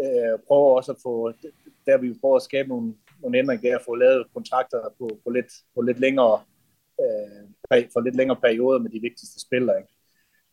Øh, 0.02 0.40
prøver 0.48 0.78
også 0.78 0.92
at 0.92 1.02
få, 1.04 1.32
der 1.86 1.98
vi 1.98 2.14
prøver 2.22 2.36
at 2.36 2.42
skabe 2.42 2.70
nogle, 2.70 2.94
nogle 3.22 3.38
ændringer, 3.38 3.70
der 3.70 3.78
at 3.78 3.86
få 3.86 3.96
lavet 3.96 4.28
kontrakter 4.34 4.80
på, 5.00 5.20
på, 5.24 5.30
lidt, 5.30 5.52
på 5.76 5.82
lidt 5.82 6.00
længere 6.00 6.42
øh, 7.02 7.84
for 7.94 8.02
lidt 8.02 8.16
længere 8.16 8.40
perioder 8.42 8.80
med 8.80 8.92
de 8.92 9.00
vigtigste 9.00 9.40
spillere. 9.46 9.78
Ikke? 9.82 9.94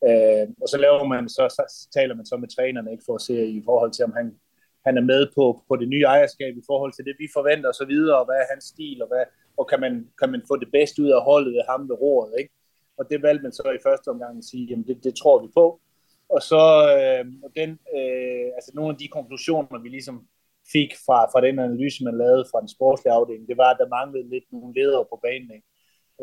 Øh, 0.09 0.49
og 0.63 0.69
så 0.69 0.77
laver 0.79 1.05
man 1.05 1.29
så, 1.29 1.45
så 1.57 1.89
taler 1.95 2.15
man 2.15 2.27
så 2.27 2.37
med 2.37 2.49
trænerne 2.57 2.93
ikke 2.93 3.05
for 3.07 3.15
at 3.15 3.23
se 3.23 3.47
i 3.47 3.63
forhold 3.65 3.93
til 3.93 4.05
om 4.05 4.13
han 4.13 4.39
han 4.87 4.97
er 4.97 5.03
med 5.13 5.27
på, 5.35 5.63
på 5.69 5.77
det 5.77 5.89
nye 5.89 6.03
ejerskab 6.03 6.57
i 6.57 6.67
forhold 6.67 6.93
til 6.93 7.05
det 7.05 7.17
vi 7.19 7.29
forventer 7.35 7.69
og 7.69 7.75
så 7.75 7.85
videre 7.85 8.19
og 8.19 8.25
hvad 8.25 8.37
er 8.37 8.51
hans 8.53 8.65
stil 8.65 9.03
og 9.03 9.09
hvad 9.09 9.25
og 9.57 9.67
kan 9.69 9.81
man, 9.81 10.09
kan 10.21 10.31
man 10.31 10.43
få 10.49 10.57
det 10.57 10.69
bedste 10.73 11.03
ud 11.03 11.11
af 11.11 11.23
holdet 11.23 11.55
af 11.61 11.65
ham 11.69 11.89
ved 11.89 11.97
roret, 12.01 12.33
ikke? 12.39 12.53
Og 12.99 13.11
det 13.11 13.23
valgte 13.23 13.43
man 13.43 13.53
så 13.53 13.71
i 13.79 13.85
første 13.87 14.09
omgang 14.09 14.39
at 14.39 14.45
sige, 14.45 14.67
jamen 14.67 14.87
det, 14.87 15.05
det 15.05 15.15
tror 15.15 15.43
vi 15.43 15.49
på. 15.55 15.81
Og 16.29 16.43
så 16.43 16.63
øh, 16.97 17.25
og 17.45 17.51
den, 17.57 17.71
øh, 17.71 18.47
altså 18.57 18.71
nogle 18.75 18.91
af 18.93 18.99
de 18.99 19.09
konklusioner, 19.09 19.83
vi 19.83 19.89
ligesom 19.89 20.27
fik 20.73 20.91
fra, 21.07 21.19
fra 21.33 21.41
den 21.47 21.59
analyse, 21.59 22.05
man 22.05 22.19
lavede 22.19 22.45
fra 22.51 22.61
den 22.61 22.69
sportslige 22.77 23.13
afdeling, 23.13 23.49
det 23.49 23.57
var, 23.57 23.71
at 23.71 23.81
der 23.81 23.95
manglede 23.97 24.29
lidt 24.29 24.47
nogle 24.53 24.75
ledere 24.79 25.05
på 25.11 25.17
banen. 25.27 25.51
Ikke? 25.57 25.69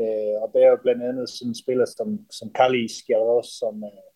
Øh, 0.01 0.35
og 0.41 0.47
der 0.53 0.59
er 0.65 0.69
jo 0.69 0.79
blandt 0.85 1.03
andet 1.03 1.29
sådan 1.29 1.51
en 1.51 1.61
spiller 1.63 1.85
som, 1.85 2.09
som 2.39 2.47
Kalis 2.57 2.95
også, 3.15 3.51
som, 3.61 3.83
øh, 3.83 4.07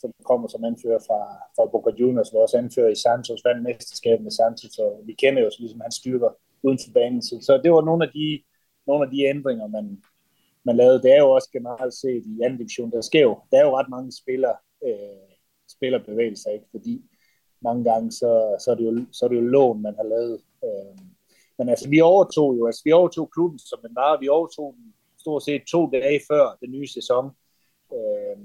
som 0.00 0.10
kommer 0.30 0.48
som 0.48 0.64
anfører 0.64 1.02
fra, 1.08 1.20
fra 1.56 1.70
Boca 1.72 1.90
Juniors, 2.00 2.32
og 2.32 2.40
også 2.42 2.58
anfører 2.58 2.90
i 2.92 3.02
Santos, 3.04 3.44
vandt 3.44 3.62
mesterskabet 3.62 4.22
med 4.24 4.34
Santos, 4.40 4.78
og 4.78 4.90
vi 5.08 5.12
kender 5.22 5.42
jo 5.42 5.50
ligesom 5.58 5.80
hans 5.80 5.94
styrker 5.94 6.30
uden 6.62 6.78
for 6.84 6.92
banen. 6.92 7.22
Så, 7.22 7.34
så 7.46 7.60
det 7.64 7.72
var 7.72 7.84
nogle 7.84 8.04
af 8.06 8.10
de, 8.12 8.42
nogle 8.86 9.04
af 9.04 9.10
de 9.10 9.24
ændringer, 9.32 9.66
man, 9.66 10.02
man 10.64 10.76
lavede. 10.76 11.02
Det 11.02 11.10
er 11.12 11.20
jo 11.24 11.30
også 11.30 11.48
generelt 11.52 11.94
set 11.94 12.22
i 12.26 12.42
anden 12.44 12.58
division, 12.58 12.90
der 12.90 13.00
sker 13.00 13.22
jo, 13.22 13.38
der 13.50 13.58
er 13.58 13.64
jo 13.66 13.76
ret 13.78 13.88
mange 13.88 14.12
spillere, 14.22 14.56
øh, 14.86 15.28
spillerbevægelser, 15.74 16.50
ikke? 16.50 16.66
fordi 16.70 16.94
mange 17.60 17.84
gange, 17.84 18.12
så, 18.12 18.56
så, 18.64 18.70
er 18.70 18.74
det 18.74 18.84
jo, 18.84 19.04
så 19.12 19.24
er 19.24 19.28
det 19.28 19.36
jo 19.36 19.40
lån, 19.40 19.82
man 19.82 19.94
har 19.96 20.04
lavet. 20.04 20.40
Øh, 20.64 20.98
men 21.58 21.68
altså, 21.68 21.88
vi 21.88 22.00
overtog 22.00 22.58
jo, 22.58 22.66
altså 22.66 22.82
vi 22.84 22.92
overtog 22.92 23.30
klubben, 23.30 23.58
som 23.58 23.78
den 23.86 23.94
var, 23.94 24.20
vi 24.20 24.28
overtog 24.28 24.74
den 24.76 24.94
stort 25.18 25.42
set 25.42 25.62
to 25.62 25.90
dage 25.90 26.20
før 26.30 26.56
den 26.60 26.70
nye 26.70 26.86
sæson. 26.86 27.30
Øh, 27.92 28.38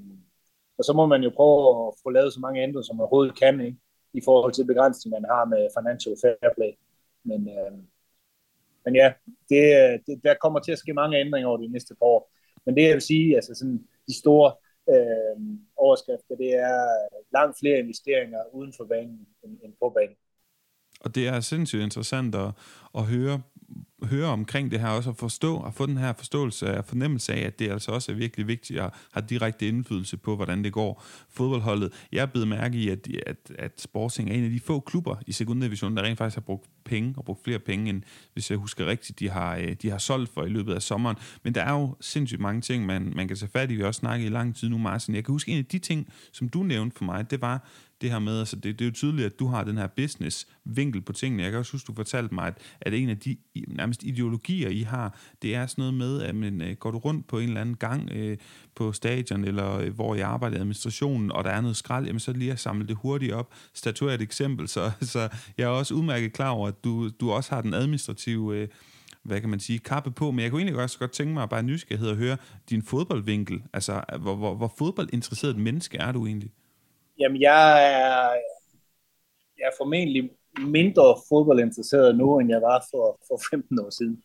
og 0.77 0.83
så 0.85 0.93
må 0.93 1.05
man 1.05 1.23
jo 1.23 1.31
prøve 1.35 1.87
at 1.87 1.93
få 2.03 2.09
lavet 2.09 2.33
så 2.33 2.39
mange 2.39 2.61
ændringer, 2.61 2.81
som 2.81 2.95
man 2.95 3.01
overhovedet 3.01 3.39
kan, 3.39 3.61
ikke? 3.61 3.77
i 4.13 4.21
forhold 4.25 4.53
til 4.53 4.65
begrænsningen, 4.65 5.21
man 5.21 5.29
har 5.29 5.45
med 5.45 5.67
financial 5.77 6.15
fair 6.21 6.53
play. 6.55 6.71
Men, 7.23 7.49
øh, 7.49 7.73
men 8.85 8.95
ja, 8.95 9.13
det, 9.49 9.63
øh, 9.79 9.99
det, 10.07 10.23
der 10.23 10.33
kommer 10.41 10.59
til 10.59 10.71
at 10.71 10.77
ske 10.77 10.93
mange 10.93 11.19
ændringer 11.19 11.47
over 11.47 11.57
de 11.57 11.67
næste 11.67 11.95
par 11.95 12.05
år. 12.05 12.31
Men 12.65 12.75
det 12.75 12.83
jeg 12.83 12.93
vil 12.93 13.01
sige, 13.01 13.35
altså 13.35 13.55
sådan 13.55 13.87
de 14.07 14.19
store 14.19 14.53
øh, 14.89 15.35
overskrifter, 15.75 16.35
det 16.35 16.51
er 16.55 16.79
øh, 16.83 17.19
langt 17.33 17.59
flere 17.59 17.79
investeringer 17.79 18.41
uden 18.53 18.73
for 18.77 18.85
banen 18.85 19.27
end, 19.43 19.59
end 19.63 19.73
på 19.81 19.89
banen. 19.89 20.15
Og 20.99 21.15
det 21.15 21.27
er 21.27 21.39
sindssygt 21.39 21.83
interessant 21.83 22.35
at, 22.35 22.51
at 22.97 23.03
høre 23.03 23.41
høre 24.05 24.27
omkring 24.27 24.71
det 24.71 24.79
her, 24.79 24.87
også 24.87 25.09
at 25.09 25.17
forstå, 25.17 25.55
og 25.55 25.73
få 25.73 25.85
den 25.85 25.97
her 25.97 26.13
forståelse 26.13 26.77
og 26.77 26.85
fornemmelse 26.85 27.33
af, 27.33 27.45
at 27.47 27.59
det 27.59 27.71
altså 27.71 27.91
også 27.91 28.11
er 28.11 28.15
virkelig 28.15 28.47
vigtigt 28.47 28.79
at 28.79 28.89
have 29.11 29.25
direkte 29.29 29.67
indflydelse 29.67 30.17
på, 30.17 30.35
hvordan 30.35 30.63
det 30.63 30.73
går 30.73 31.03
fodboldholdet. 31.29 31.93
Jeg 32.11 32.21
er 32.21 32.25
blevet 32.25 32.47
mærke 32.47 32.77
i, 32.77 32.89
at, 32.89 33.07
at, 33.25 33.37
at 33.59 33.81
Sporting 33.81 34.29
er 34.29 34.33
en 34.33 34.43
af 34.43 34.49
de 34.49 34.59
få 34.59 34.79
klubber 34.79 35.15
i 35.27 35.31
sekundedivisionen, 35.31 35.97
der 35.97 36.03
rent 36.03 36.17
faktisk 36.17 36.35
har 36.35 36.41
brugt 36.41 36.69
penge, 36.85 37.13
og 37.17 37.25
brugt 37.25 37.43
flere 37.43 37.59
penge, 37.59 37.89
end 37.89 38.01
hvis 38.33 38.49
jeg 38.49 38.57
husker 38.57 38.85
rigtigt, 38.85 39.19
de 39.19 39.29
har, 39.29 39.57
øh, 39.57 39.75
de 39.81 39.89
har 39.89 39.97
solgt 39.97 40.33
for 40.33 40.43
i 40.43 40.49
løbet 40.49 40.73
af 40.73 40.81
sommeren. 40.81 41.17
Men 41.43 41.55
der 41.55 41.61
er 41.61 41.71
jo 41.71 41.95
sindssygt 42.01 42.41
mange 42.41 42.61
ting, 42.61 42.85
man, 42.85 43.13
man 43.15 43.27
kan 43.27 43.37
tage 43.37 43.49
fat 43.49 43.71
i. 43.71 43.75
Vi 43.75 43.81
har 43.81 43.87
også 43.87 43.99
snakket 43.99 44.25
i 44.25 44.29
lang 44.29 44.55
tid 44.55 44.69
nu, 44.69 44.77
Martin. 44.77 45.15
Jeg 45.15 45.25
kan 45.25 45.31
huske, 45.31 45.51
en 45.51 45.57
af 45.57 45.65
de 45.65 45.79
ting, 45.79 46.07
som 46.31 46.49
du 46.49 46.63
nævnte 46.63 46.97
for 46.97 47.05
mig, 47.05 47.31
det 47.31 47.41
var 47.41 47.67
det 48.01 48.11
her 48.11 48.19
med, 48.19 48.39
altså 48.39 48.55
det, 48.55 48.79
det 48.79 48.85
er 48.85 48.89
jo 48.89 48.93
tydeligt, 48.93 49.25
at 49.25 49.39
du 49.39 49.47
har 49.47 49.63
den 49.63 49.77
her 49.77 49.87
business-vinkel 49.87 51.01
på 51.01 51.13
tingene. 51.13 51.43
Jeg 51.43 51.51
kan 51.51 51.59
også 51.59 51.71
huske, 51.71 51.87
du 51.87 51.93
fortalte 51.93 52.33
mig, 52.33 52.47
at, 52.47 52.57
at 52.81 52.93
en 52.93 53.09
af 53.09 53.17
de 53.17 53.37
nærmest 53.67 54.03
ideologier, 54.03 54.69
I 54.69 54.81
har, 54.81 55.17
det 55.41 55.55
er 55.55 55.67
sådan 55.67 55.81
noget 55.81 55.93
med, 55.93 56.21
at 56.21 56.35
man, 56.35 56.61
øh, 56.61 56.75
går 56.75 56.91
du 56.91 56.97
rundt 56.97 57.27
på 57.27 57.39
en 57.39 57.47
eller 57.47 57.61
anden 57.61 57.75
gang 57.75 58.11
øh, 58.11 58.37
på 58.75 58.91
stadion, 58.91 59.43
eller 59.45 59.77
øh, 59.77 59.93
hvor 59.93 60.15
jeg 60.15 60.27
arbejder 60.27 60.55
i 60.55 60.59
administrationen, 60.59 61.31
og 61.31 61.43
der 61.43 61.49
er 61.49 61.61
noget 61.61 61.77
skrald, 61.77 62.05
jamen 62.05 62.19
så 62.19 62.33
lige 62.33 62.51
at 62.51 62.59
samle 62.59 62.87
det 62.87 62.95
hurtigt 62.95 63.33
op, 63.33 63.53
statuere 63.73 64.15
et 64.15 64.21
eksempel. 64.21 64.67
Så, 64.67 64.91
så 65.13 65.29
jeg 65.57 65.63
er 65.63 65.67
også 65.67 65.93
udmærket 65.93 66.33
klar 66.33 66.49
over, 66.49 66.67
at 66.67 66.83
du, 66.83 67.09
du 67.09 67.31
også 67.31 67.55
har 67.55 67.61
den 67.61 67.73
administrative... 67.73 68.57
Øh, 68.57 68.67
hvad 69.23 69.41
kan 69.41 69.49
man 69.49 69.59
sige, 69.59 69.79
kappe 69.79 70.11
på, 70.11 70.31
men 70.31 70.39
jeg 70.39 70.51
kunne 70.51 70.61
egentlig 70.61 70.81
også 70.81 70.99
godt 70.99 71.11
tænke 71.11 71.33
mig 71.33 71.49
bare 71.49 71.63
nysgerrighed 71.63 72.09
at 72.09 72.17
høre 72.17 72.37
din 72.69 72.83
fodboldvinkel. 72.83 73.63
Altså, 73.73 74.01
hvor, 74.19 74.35
hvor, 74.35 74.55
hvor 74.55 74.73
fodboldinteresseret 74.77 75.57
menneske 75.57 75.97
er 75.97 76.11
du 76.11 76.25
egentlig? 76.25 76.51
Jamen, 77.19 77.41
jeg 77.41 77.63
er, 77.93 78.29
jeg 79.57 79.65
er 79.65 79.77
formentlig 79.77 80.29
mindre 80.59 81.03
fodboldinteresseret 81.29 82.17
nu, 82.17 82.39
end 82.39 82.49
jeg 82.49 82.61
var 82.61 82.85
for, 82.91 83.19
for 83.27 83.41
15 83.51 83.79
år 83.79 83.89
siden. 83.89 84.23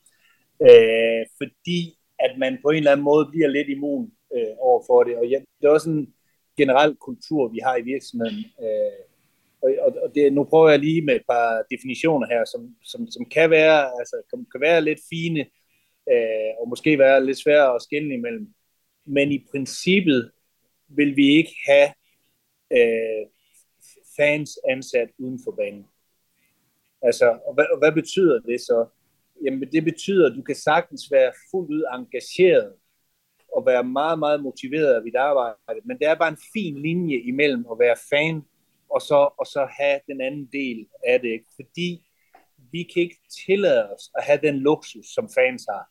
Øh, 0.63 1.27
fordi 1.39 1.99
at 2.19 2.39
man 2.39 2.59
på 2.63 2.69
en 2.71 2.77
eller 2.77 2.93
anden 2.93 3.05
måde 3.05 3.29
bliver 3.31 3.49
lidt 3.49 3.69
immun 3.69 4.13
øh, 4.35 4.55
over 4.59 4.83
for 4.87 5.05
det. 5.05 5.17
Og 5.17 5.27
ja, 5.27 5.39
det 5.61 5.67
er 5.67 5.73
også 5.73 5.91
en 5.91 6.15
generel 6.57 6.97
kultur, 6.97 7.49
vi 7.49 7.59
har 7.63 7.77
i 7.77 7.83
virksomheden. 7.83 8.39
Øh, 8.63 9.03
og, 9.63 9.93
og 10.03 10.15
det, 10.15 10.33
nu 10.33 10.45
prøver 10.45 10.71
jeg 10.71 10.79
lige 10.79 11.03
med 11.03 11.15
et 11.15 11.27
par 11.29 11.63
definitioner 11.71 12.27
her, 12.27 12.45
som, 12.45 12.77
som, 12.85 13.11
som 13.11 13.25
kan, 13.25 13.51
være, 13.51 13.79
altså, 14.01 14.17
kan, 14.31 14.47
kan 14.53 14.61
være 14.61 14.81
lidt 14.81 15.01
fine, 15.11 15.41
øh, 16.13 16.51
og 16.61 16.69
måske 16.69 16.99
være 16.99 17.25
lidt 17.27 17.39
svære 17.39 17.75
at 17.75 17.83
skille 17.83 18.15
imellem. 18.15 18.55
Men 19.07 19.33
i 19.33 19.47
princippet 19.51 20.31
vil 20.89 21.17
vi 21.17 21.27
ikke 21.27 21.55
have 21.67 21.89
øh, 22.73 23.27
fans 24.17 24.59
ansat 24.69 25.11
uden 25.19 25.41
for 25.45 25.53
banen. 25.53 25.87
Altså, 27.03 27.39
og 27.47 27.55
hvad, 27.55 27.67
og 27.73 27.79
hvad 27.79 27.93
betyder 27.93 28.41
det 28.41 28.61
så? 28.61 28.87
Jamen, 29.45 29.73
det 29.73 29.85
betyder, 29.85 30.31
at 30.31 30.37
du 30.37 30.43
kan 30.43 30.55
sagtens 30.55 31.03
være 31.11 31.33
fuldt 31.51 31.71
ud 31.71 31.85
engageret 31.95 32.73
og 33.57 33.67
være 33.67 33.85
meget, 33.85 34.19
meget 34.19 34.43
motiveret 34.43 34.95
af 34.95 35.03
dit 35.03 35.15
arbejde, 35.15 35.81
men 35.85 35.99
der 35.99 36.11
er 36.11 36.15
bare 36.15 36.29
en 36.29 36.45
fin 36.53 36.83
linje 36.83 37.19
imellem 37.19 37.67
at 37.73 37.79
være 37.79 37.97
fan 38.11 38.43
og 38.91 39.03
så, 39.03 39.31
og 39.39 39.47
så 39.47 39.69
have 39.79 40.01
den 40.07 40.21
anden 40.21 40.49
del 40.53 40.87
af 41.07 41.21
det, 41.21 41.41
fordi 41.57 42.09
vi 42.73 42.83
kan 42.83 43.03
ikke 43.03 43.21
tillade 43.47 43.91
os 43.95 44.11
at 44.15 44.25
have 44.25 44.41
den 44.43 44.57
luksus, 44.57 45.07
som 45.07 45.29
fans 45.39 45.67
har. 45.71 45.85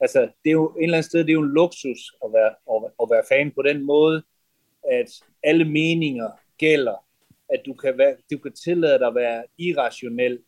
Altså, 0.00 0.20
det 0.20 0.50
er 0.50 0.58
jo 0.62 0.76
et 0.78 0.82
eller 0.82 0.96
andet 0.96 1.10
sted, 1.10 1.20
det 1.20 1.30
er 1.30 1.40
jo 1.40 1.42
en 1.42 1.54
luksus 1.60 2.00
at 2.24 2.32
være, 2.32 2.54
at, 2.72 2.92
at 3.02 3.06
være 3.10 3.24
fan 3.28 3.52
på 3.54 3.62
den 3.62 3.82
måde, 3.82 4.22
at 4.90 5.10
alle 5.42 5.64
meninger 5.64 6.30
gælder, 6.58 7.04
at 7.48 7.62
du 7.66 7.74
kan, 7.74 7.98
være, 7.98 8.16
du 8.32 8.38
kan 8.38 8.52
tillade 8.52 8.98
dig 8.98 9.06
at 9.06 9.14
være 9.14 9.44
irrationel 9.58 10.38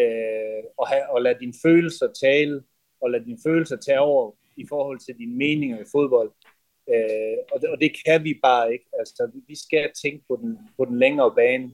øh, 0.00 0.62
og, 0.78 0.88
have, 0.88 1.10
og 1.10 1.22
lade 1.22 1.38
dine 1.40 1.54
følelser 1.62 2.08
tale 2.22 2.62
og 3.00 3.10
lade 3.10 3.24
dine 3.24 3.38
følelser 3.46 3.76
tage 3.76 4.00
over 4.00 4.32
i 4.56 4.66
forhold 4.68 4.98
til 4.98 5.18
dine 5.18 5.36
meninger 5.36 5.80
i 5.80 5.84
fodbold. 5.92 6.30
Øh, 6.94 7.38
og, 7.52 7.60
det, 7.60 7.68
og 7.68 7.80
det 7.80 7.92
kan 8.06 8.24
vi 8.24 8.40
bare 8.42 8.72
ikke. 8.72 8.86
Altså, 8.98 9.30
vi 9.48 9.56
skal 9.56 9.90
tænke 10.02 10.24
på 10.28 10.38
den, 10.42 10.58
på 10.76 10.84
den 10.84 10.98
længere 10.98 11.34
bane, 11.34 11.70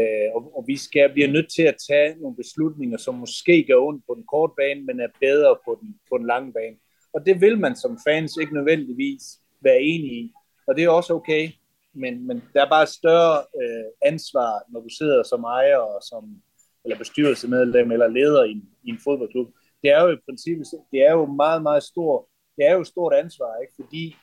øh, 0.00 0.28
og, 0.34 0.56
og 0.56 0.64
vi 0.66 0.76
skal 0.76 1.12
bliver 1.12 1.28
nødt 1.28 1.50
til 1.56 1.62
at 1.62 1.76
tage 1.88 2.16
nogle 2.20 2.36
beslutninger, 2.36 2.98
som 2.98 3.14
måske 3.14 3.64
gør 3.68 3.76
ondt 3.76 4.04
på 4.06 4.14
den 4.14 4.24
korte 4.26 4.52
bane, 4.56 4.82
men 4.82 5.00
er 5.00 5.08
bedre 5.20 5.56
på 5.64 5.78
den, 5.80 6.00
på 6.10 6.18
den 6.18 6.26
lange 6.26 6.52
bane. 6.52 6.76
Og 7.12 7.26
det 7.26 7.40
vil 7.40 7.58
man 7.58 7.76
som 7.76 7.98
fans 8.08 8.36
ikke 8.40 8.54
nødvendigvis 8.54 9.22
være 9.60 9.80
enig 9.82 10.12
i, 10.12 10.32
og 10.68 10.76
det 10.76 10.84
er 10.84 10.88
også 10.88 11.14
okay, 11.14 11.50
men, 11.92 12.26
men 12.26 12.42
der 12.54 12.64
er 12.64 12.68
bare 12.68 12.82
et 12.82 12.88
større 12.88 13.38
øh, 13.60 14.10
ansvar, 14.10 14.62
når 14.68 14.80
du 14.80 14.88
sidder 14.88 15.22
som 15.22 15.44
ejer 15.44 15.76
og 15.76 16.02
som 16.02 16.42
eller 16.84 16.98
bestyrelsemedlem 16.98 17.92
eller 17.92 18.08
leder 18.08 18.44
i 18.44 18.50
en, 18.50 18.68
i 18.82 18.88
en 18.90 19.00
fodboldklub. 19.04 19.48
Det 19.82 19.90
er 19.90 20.02
jo 20.02 20.10
i 20.10 20.24
princippet, 20.26 20.66
det 20.92 21.00
er 21.06 21.12
jo 21.12 21.26
meget, 21.26 21.62
meget 21.62 21.82
stort, 21.82 22.24
det 22.56 22.66
er 22.66 22.72
jo 22.72 22.80
et 22.80 22.86
stort 22.86 23.14
ansvar, 23.14 23.56
ikke? 23.62 23.74
fordi 23.80 24.16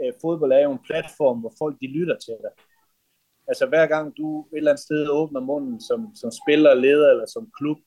øh, 0.00 0.12
fodbold 0.20 0.52
er 0.52 0.62
jo 0.62 0.72
en 0.72 0.86
platform, 0.86 1.40
hvor 1.40 1.52
folk 1.58 1.76
de 1.80 1.86
lytter 1.86 2.16
til 2.18 2.36
dig. 2.44 2.52
Altså 3.48 3.66
hver 3.66 3.86
gang 3.86 4.16
du 4.16 4.40
et 4.40 4.56
eller 4.56 4.70
andet 4.70 4.84
sted 4.84 5.08
åbner 5.08 5.40
munden 5.40 5.80
som, 5.80 6.14
som 6.14 6.30
spiller, 6.30 6.74
leder 6.74 7.10
eller 7.10 7.26
som 7.26 7.50
klub, 7.58 7.78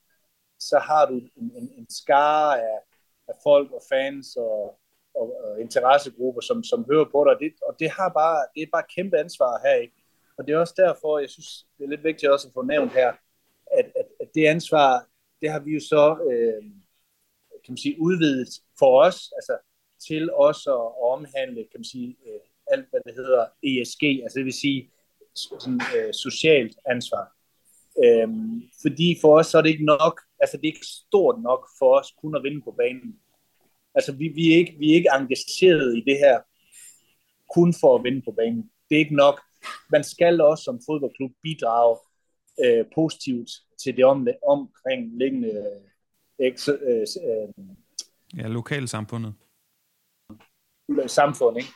så 0.60 0.80
har 0.80 1.06
du 1.06 1.14
en, 1.14 1.52
en, 1.56 1.72
en 1.78 1.90
skare 1.90 2.62
af, 2.62 2.80
af 3.28 3.34
folk 3.44 3.72
og 3.72 3.82
fans 3.92 4.36
og, 4.36 4.80
og, 5.16 5.28
og 5.44 5.62
interessegrupper, 5.62 6.42
som, 6.42 6.64
som 6.64 6.86
hører 6.92 7.06
på 7.12 7.26
dig. 7.28 7.36
Det, 7.40 7.54
og 7.68 7.76
det, 7.80 7.90
har 7.90 8.10
bare, 8.10 8.46
det 8.56 8.62
er 8.64 8.68
bare 8.72 8.92
kæmpe 8.96 9.18
ansvar 9.18 9.62
her. 9.66 9.76
Ikke? 9.76 9.96
Og 10.38 10.48
det 10.48 10.54
er 10.54 10.60
også 10.60 10.74
derfor, 10.78 11.20
jeg 11.20 11.30
synes, 11.30 11.66
det 11.78 11.84
er 11.84 11.90
lidt 11.90 12.04
vigtigt 12.04 12.32
også 12.32 12.48
at 12.48 12.54
få 12.54 12.62
nævnt 12.62 12.92
her, 12.94 13.14
at, 13.80 13.86
at, 13.96 14.08
at 14.22 14.28
det 14.36 14.46
ansvar, 14.46 15.06
det 15.42 15.52
har 15.52 15.60
vi 15.60 15.72
jo 15.72 15.80
så 15.80 16.18
øh, 16.32 16.64
kan 17.66 17.72
man 17.72 17.78
sige, 17.78 18.02
udvidet 18.02 18.50
for 18.80 19.02
os, 19.02 19.34
altså 19.36 19.58
til 20.08 20.32
også 20.34 20.70
at 20.74 21.04
omhandle, 21.14 21.62
kan 21.72 21.80
man 21.80 21.84
sige, 21.84 22.18
øh, 22.28 22.40
alt 22.68 22.90
hvad 22.90 23.00
det 23.06 23.14
hedder 23.16 23.46
ESG, 23.64 24.04
altså 24.24 24.38
det 24.38 24.46
vil 24.46 24.54
sige 24.54 24.92
sådan, 25.36 25.82
øh, 25.98 26.14
socialt 26.14 26.78
ansvar. 26.86 27.36
Øhm, 28.04 28.62
fordi 28.82 29.18
for 29.22 29.40
os 29.40 29.48
så 29.48 29.58
er 29.58 29.62
det 29.62 29.70
ikke 29.70 29.86
nok, 29.86 30.22
altså 30.40 30.58
det 30.58 30.64
er 30.64 30.74
ikke 30.74 30.86
stort 30.86 31.42
nok 31.42 31.70
for 31.80 32.00
os 32.00 32.14
kun 32.22 32.36
at 32.36 32.44
vinde 32.44 32.62
på 32.62 32.72
banen. 32.72 33.20
Altså 33.96 34.12
vi, 34.12 34.28
vi, 34.28 34.54
er 34.54 34.58
ikke, 34.58 34.76
vi 34.80 34.92
er 34.92 34.96
ikke 34.96 35.10
engageret 35.14 35.98
i 35.98 36.04
det 36.10 36.18
her 36.18 36.40
kun 37.56 37.74
for 37.82 37.96
at 37.96 38.04
vinde 38.04 38.22
på 38.22 38.32
banen. 38.32 38.72
Det 38.90 38.96
er 38.96 39.00
ikke 39.00 39.16
nok. 39.16 39.42
Man 39.92 40.04
skal 40.04 40.42
også 40.42 40.64
som 40.64 40.80
fodboldklub 40.90 41.32
bidrage 41.44 41.98
øh, 42.66 42.86
positivt 42.96 43.50
til 43.84 43.98
det 43.98 44.06
om, 44.06 44.28
omkringliggende 44.48 45.50
øh, 46.40 46.54
øh, 46.70 47.06
øh, 47.30 47.66
ja, 48.38 48.48
lokalsamfundet. 48.48 49.34
Samfund, 51.08 51.58
ikke? 51.58 51.70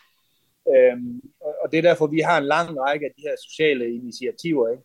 Øhm, 0.75 1.21
og 1.63 1.71
det 1.71 1.77
er 1.77 1.81
derfor, 1.81 2.07
vi 2.07 2.19
har 2.19 2.37
en 2.37 2.45
lang 2.45 2.79
række 2.79 3.05
af 3.05 3.11
de 3.17 3.21
her 3.21 3.35
sociale 3.43 3.93
initiativer, 3.93 4.69
ikke? 4.69 4.83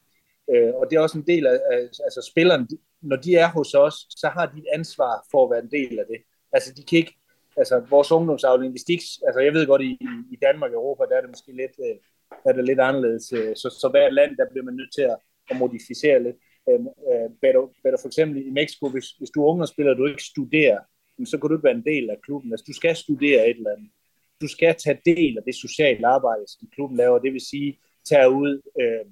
Øh, 0.52 0.74
og 0.74 0.86
det 0.90 0.96
er 0.96 1.00
også 1.00 1.18
en 1.18 1.26
del 1.26 1.46
af, 1.46 1.58
altså 1.78 2.28
spillerne, 2.30 2.66
når 3.02 3.16
de 3.16 3.36
er 3.36 3.48
hos 3.48 3.74
os, 3.74 3.94
så 4.10 4.28
har 4.28 4.46
de 4.46 4.58
et 4.58 4.66
ansvar 4.74 5.26
for 5.30 5.44
at 5.44 5.50
være 5.50 5.62
en 5.62 5.70
del 5.70 5.98
af 5.98 6.04
det. 6.06 6.20
Altså 6.52 6.74
de 6.76 6.82
kan 6.84 6.98
ikke, 6.98 7.16
altså 7.56 7.86
vores 7.90 8.12
ungdomsafdeling, 8.12 8.72
hvis 8.72 8.84
de 8.84 8.92
ikke, 8.92 9.08
altså 9.26 9.40
jeg 9.40 9.52
ved 9.54 9.66
godt, 9.66 9.82
i, 9.82 9.92
i 10.34 10.36
Danmark 10.46 10.70
og 10.70 10.76
Europa, 10.76 11.02
der 11.04 11.16
er 11.16 11.20
det 11.20 11.30
måske 11.30 11.52
lidt, 11.62 11.74
øh, 11.86 11.96
der 12.42 12.48
er 12.50 12.56
det 12.56 12.64
lidt 12.64 12.80
anderledes. 12.80 13.32
Øh, 13.32 13.56
så, 13.56 13.68
så 13.80 13.88
hvert 13.88 14.14
land, 14.14 14.36
der 14.36 14.50
bliver 14.50 14.64
man 14.64 14.74
nødt 14.74 14.92
til 14.94 15.02
at, 15.02 15.16
at 15.50 15.56
modificere 15.62 16.22
lidt. 16.22 16.36
Øhm, 16.70 16.88
øh, 17.10 17.28
øh, 17.86 17.98
for 18.02 18.06
eksempel 18.06 18.46
i 18.46 18.50
Mexico, 18.50 18.88
hvis, 18.88 19.08
hvis 19.18 19.30
du 19.30 19.38
er 19.42 19.50
ungdomsspiller, 19.50 19.92
og 19.92 19.98
du 19.98 20.06
ikke 20.06 20.30
studerer, 20.32 20.80
så 21.24 21.38
kan 21.38 21.48
du 21.48 21.54
ikke 21.54 21.68
være 21.70 21.80
en 21.82 21.90
del 21.92 22.10
af 22.10 22.18
klubben. 22.26 22.52
Altså 22.52 22.64
du 22.68 22.72
skal 22.72 22.96
studere 22.96 23.50
et 23.50 23.56
eller 23.56 23.74
andet. 23.76 23.90
Du 24.42 24.48
skal 24.48 24.74
tage 24.84 25.00
del 25.06 25.38
af 25.38 25.44
det 25.46 25.54
sociale 25.54 26.06
arbejde, 26.06 26.44
som 26.46 26.68
klubben 26.74 26.96
laver. 26.96 27.18
Det 27.18 27.32
vil 27.32 27.46
sige, 27.52 27.78
tage 28.10 28.30
ud, 28.30 28.52
øh, 28.80 29.06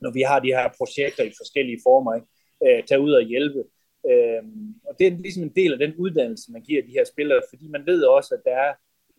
når 0.00 0.12
vi 0.12 0.22
har 0.22 0.38
de 0.40 0.54
her 0.56 0.68
projekter 0.78 1.24
i 1.24 1.32
forskellige 1.40 1.80
former, 1.86 2.14
ikke? 2.14 2.28
Øh, 2.66 2.84
tage 2.88 3.00
ud 3.00 3.12
og 3.12 3.22
hjælpe. 3.22 3.64
Øh, 4.10 4.42
og 4.88 4.94
det 4.98 5.06
er 5.06 5.10
ligesom 5.10 5.42
en 5.42 5.56
del 5.56 5.72
af 5.72 5.78
den 5.78 5.94
uddannelse, 5.96 6.52
man 6.52 6.62
giver 6.62 6.82
de 6.82 6.96
her 6.98 7.04
spillere, 7.04 7.42
fordi 7.48 7.68
man 7.68 7.86
ved 7.86 8.02
også, 8.02 8.34
at 8.34 8.42
der 8.44 8.56
er 8.56 8.74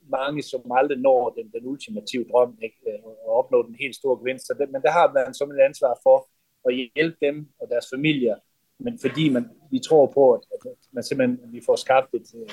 mange, 0.09 0.41
som 0.41 0.71
aldrig 0.71 0.97
når 0.97 1.29
den, 1.29 1.51
den 1.51 1.67
ultimative 1.67 2.25
drøm, 2.31 2.57
ikke? 2.63 2.79
Øh, 2.87 3.03
og 3.03 3.33
opnå 3.39 3.67
den 3.67 3.75
helt 3.75 3.95
store 3.95 4.17
gevinst. 4.19 4.47
Så 4.47 4.53
det, 4.59 4.71
men 4.71 4.81
der 4.81 4.91
har 4.91 5.11
man 5.13 5.33
som 5.33 5.51
et 5.51 5.59
ansvar 5.59 5.99
for 6.03 6.27
at 6.67 6.75
hjælpe 6.75 7.17
dem 7.21 7.47
og 7.59 7.67
deres 7.69 7.87
familier, 7.93 8.35
men 8.79 8.99
fordi 8.99 9.29
man, 9.29 9.49
vi 9.71 9.79
tror 9.79 10.05
på, 10.05 10.33
at, 10.33 10.41
at 10.53 10.77
man 10.91 11.03
simpelthen 11.03 11.39
vi 11.53 11.61
får 11.65 11.75
skabt 11.75 12.13
et, 12.13 12.27
øh, 12.35 12.49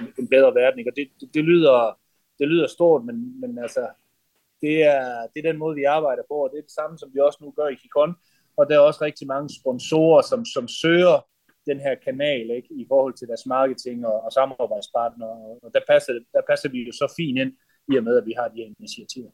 en, 0.00 0.12
en 0.18 0.28
bedre 0.28 0.54
verden. 0.54 0.78
Ikke? 0.78 0.90
Og 0.90 0.96
det, 0.96 1.08
det, 1.20 1.34
det, 1.34 1.44
lyder, 1.44 1.98
det 2.38 2.48
lyder 2.48 2.66
stort, 2.66 3.04
men, 3.04 3.40
men 3.40 3.58
altså, 3.58 3.88
det 4.60 4.82
er, 4.82 5.26
det 5.34 5.38
er 5.44 5.50
den 5.50 5.58
måde, 5.58 5.76
vi 5.76 5.84
arbejder 5.84 6.22
på, 6.28 6.34
og 6.34 6.50
det 6.50 6.58
er 6.58 6.62
det 6.62 6.78
samme, 6.80 6.98
som 6.98 7.10
vi 7.14 7.20
også 7.20 7.38
nu 7.40 7.50
gør 7.50 7.66
i 7.68 7.74
Kikon. 7.74 8.14
Og 8.56 8.68
der 8.68 8.74
er 8.74 8.78
også 8.80 9.04
rigtig 9.04 9.26
mange 9.26 9.48
sponsorer, 9.60 10.22
som, 10.22 10.44
som 10.44 10.68
søger 10.68 11.26
den 11.66 11.80
her 11.80 11.94
kanal 12.06 12.50
ikke, 12.50 12.68
i 12.70 12.84
forhold 12.88 13.14
til 13.14 13.28
deres 13.28 13.46
marketing 13.46 14.06
og, 14.06 14.24
og 14.24 14.32
samarbejdspartnere. 14.32 15.36
Og 15.64 15.70
der 15.74 15.80
passer, 15.88 16.12
der 16.32 16.42
passer 16.50 16.68
vi 16.68 16.78
jo 16.88 16.92
så 16.92 17.14
fint 17.16 17.38
ind, 17.38 17.52
i 17.92 17.96
og 17.96 18.04
med, 18.04 18.16
at 18.16 18.26
vi 18.26 18.34
har 18.38 18.48
de 18.48 18.56
her 18.56 18.68
initiativer. 18.78 19.30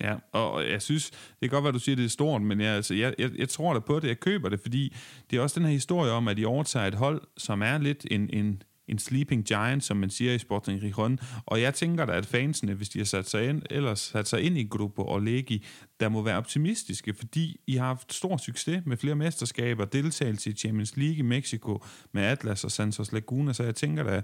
Ja, 0.00 0.14
og 0.32 0.70
jeg 0.70 0.82
synes, 0.82 1.10
det 1.10 1.40
kan 1.40 1.50
godt 1.50 1.64
være, 1.64 1.72
du 1.72 1.78
siger, 1.78 1.96
det 1.96 2.04
er 2.04 2.08
stort, 2.08 2.42
men 2.42 2.60
jeg, 2.60 2.74
altså, 2.76 2.94
jeg, 2.94 3.14
jeg, 3.18 3.30
jeg 3.38 3.48
tror 3.48 3.72
da 3.74 3.80
på 3.80 4.00
det, 4.00 4.08
jeg 4.08 4.20
køber 4.20 4.48
det, 4.48 4.60
fordi 4.60 4.94
det 5.30 5.36
er 5.36 5.40
også 5.40 5.60
den 5.60 5.66
her 5.66 5.72
historie 5.72 6.12
om, 6.12 6.28
at 6.28 6.36
de 6.36 6.46
overtager 6.46 6.86
et 6.86 6.94
hold, 6.94 7.22
som 7.36 7.62
er 7.62 7.78
lidt 7.78 8.06
en, 8.10 8.30
en, 8.32 8.62
en 8.88 8.98
sleeping 8.98 9.44
giant, 9.44 9.84
som 9.84 9.96
man 9.96 10.10
siger 10.10 10.34
i 10.34 10.38
Sporting 10.38 10.82
Rijon. 10.82 11.18
Og 11.46 11.60
jeg 11.60 11.74
tænker 11.74 12.06
da, 12.06 12.12
at 12.12 12.26
fansene, 12.26 12.74
hvis 12.74 12.88
de 12.88 12.98
har 12.98 13.06
sat 13.06 13.28
sig 13.28 13.48
ind, 13.48 13.62
ellers 13.70 14.00
sat 14.00 14.28
sig 14.28 14.42
ind 14.42 14.58
i 14.58 14.64
Gruppe 14.64 15.02
og 15.02 15.22
Legi, 15.22 15.64
der 16.00 16.08
må 16.08 16.22
være 16.22 16.36
optimistiske, 16.36 17.14
fordi 17.14 17.60
I 17.66 17.76
har 17.76 17.86
haft 17.86 18.14
stor 18.14 18.36
succes 18.36 18.82
med 18.86 18.96
flere 18.96 19.14
mesterskaber, 19.14 19.84
deltagelse 19.84 20.50
i 20.50 20.52
Champions 20.52 20.96
League 20.96 21.16
i 21.16 21.22
Mexico 21.22 21.84
med 22.12 22.22
Atlas 22.22 22.64
og 22.64 22.70
Santos 22.70 23.12
Laguna, 23.12 23.52
så 23.52 23.62
jeg 23.62 23.74
tænker 23.74 24.02
da, 24.02 24.22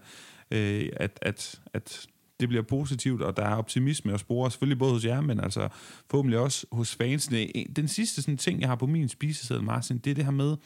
øh, 0.50 0.88
at, 0.96 1.18
at, 1.22 1.60
at 1.74 2.06
det 2.40 2.48
bliver 2.48 2.62
positivt, 2.62 3.22
og 3.22 3.36
der 3.36 3.42
er 3.42 3.54
optimisme 3.54 4.12
og 4.12 4.20
spore, 4.20 4.50
selvfølgelig 4.50 4.78
både 4.78 4.92
hos 4.92 5.04
jer, 5.04 5.20
men 5.20 5.40
altså 5.40 5.68
forhåbentlig 6.10 6.38
også 6.38 6.66
hos 6.72 6.94
fansene. 6.94 7.46
Den 7.76 7.88
sidste 7.88 8.22
sådan, 8.22 8.36
ting, 8.36 8.60
jeg 8.60 8.68
har 8.68 8.76
på 8.76 8.86
min 8.86 9.08
spiseseddel, 9.08 9.64
Martin, 9.64 9.98
det 9.98 10.10
er 10.10 10.14
det 10.14 10.24
her 10.24 10.30
med, 10.30 10.56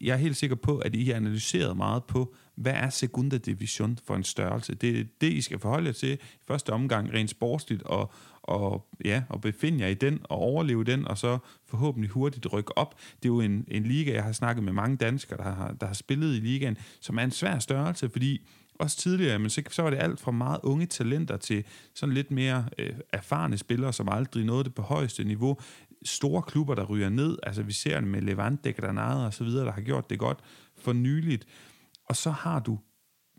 jeg 0.00 0.12
er 0.12 0.16
helt 0.16 0.36
sikker 0.36 0.56
på, 0.56 0.78
at 0.78 0.94
I 0.94 1.04
har 1.04 1.14
analyseret 1.14 1.76
meget 1.76 2.04
på, 2.04 2.34
hvad 2.54 2.72
er 2.72 2.90
Segunda 2.90 3.38
Division 3.38 3.98
for 4.04 4.16
en 4.16 4.24
størrelse? 4.24 4.74
Det 4.74 5.00
er 5.00 5.04
det, 5.20 5.32
I 5.32 5.40
skal 5.40 5.58
forholde 5.58 5.86
jer 5.86 5.92
til 5.92 6.12
i 6.12 6.18
første 6.46 6.70
omgang 6.70 7.12
rent 7.12 7.30
sportsligt, 7.30 7.82
og, 7.82 8.12
og, 8.42 8.88
ja, 9.04 9.22
og 9.28 9.40
befinde 9.40 9.80
jer 9.80 9.88
i 9.88 9.94
den, 9.94 10.20
og 10.24 10.38
overleve 10.38 10.84
den, 10.84 11.08
og 11.08 11.18
så 11.18 11.38
forhåbentlig 11.66 12.10
hurtigt 12.10 12.52
rykke 12.52 12.78
op. 12.78 12.94
Det 13.22 13.24
er 13.24 13.32
jo 13.32 13.40
en, 13.40 13.64
en 13.68 13.82
liga, 13.82 14.12
jeg 14.12 14.24
har 14.24 14.32
snakket 14.32 14.64
med 14.64 14.72
mange 14.72 14.96
danskere, 14.96 15.36
der 15.36 15.54
har, 15.54 15.72
der 15.80 15.86
har 15.86 15.94
spillet 15.94 16.36
i 16.36 16.40
ligaen, 16.40 16.76
som 17.00 17.18
er 17.18 17.22
en 17.22 17.30
svær 17.30 17.58
størrelse, 17.58 18.08
fordi 18.08 18.40
også 18.78 18.96
tidligere, 18.96 19.38
men 19.38 19.50
så, 19.50 19.62
så 19.70 19.82
var 19.82 19.90
det 19.90 19.98
alt 19.98 20.20
fra 20.20 20.30
meget 20.30 20.60
unge 20.62 20.86
talenter 20.86 21.36
til 21.36 21.64
sådan 21.94 22.14
lidt 22.14 22.30
mere 22.30 22.64
øh, 22.78 22.92
erfarne 23.12 23.58
spillere, 23.58 23.92
som 23.92 24.08
aldrig 24.08 24.44
nåede 24.44 24.64
det 24.64 24.74
på 24.74 24.82
højeste 24.82 25.24
niveau. 25.24 25.58
Store 26.04 26.42
klubber, 26.42 26.74
der 26.74 26.84
ryger 26.84 27.08
ned, 27.08 27.38
altså 27.42 27.62
vi 27.62 27.72
ser 27.72 28.00
det 28.00 28.08
med 28.08 28.20
Levante, 28.20 28.72
Granada 28.72 29.26
og 29.26 29.34
så 29.34 29.44
videre, 29.44 29.64
der 29.66 29.72
har 29.72 29.80
gjort 29.80 30.10
det 30.10 30.18
godt 30.18 30.38
for 30.76 30.92
nyligt. 30.92 31.46
Og 32.08 32.16
så 32.16 32.30
har 32.30 32.60
du, 32.60 32.78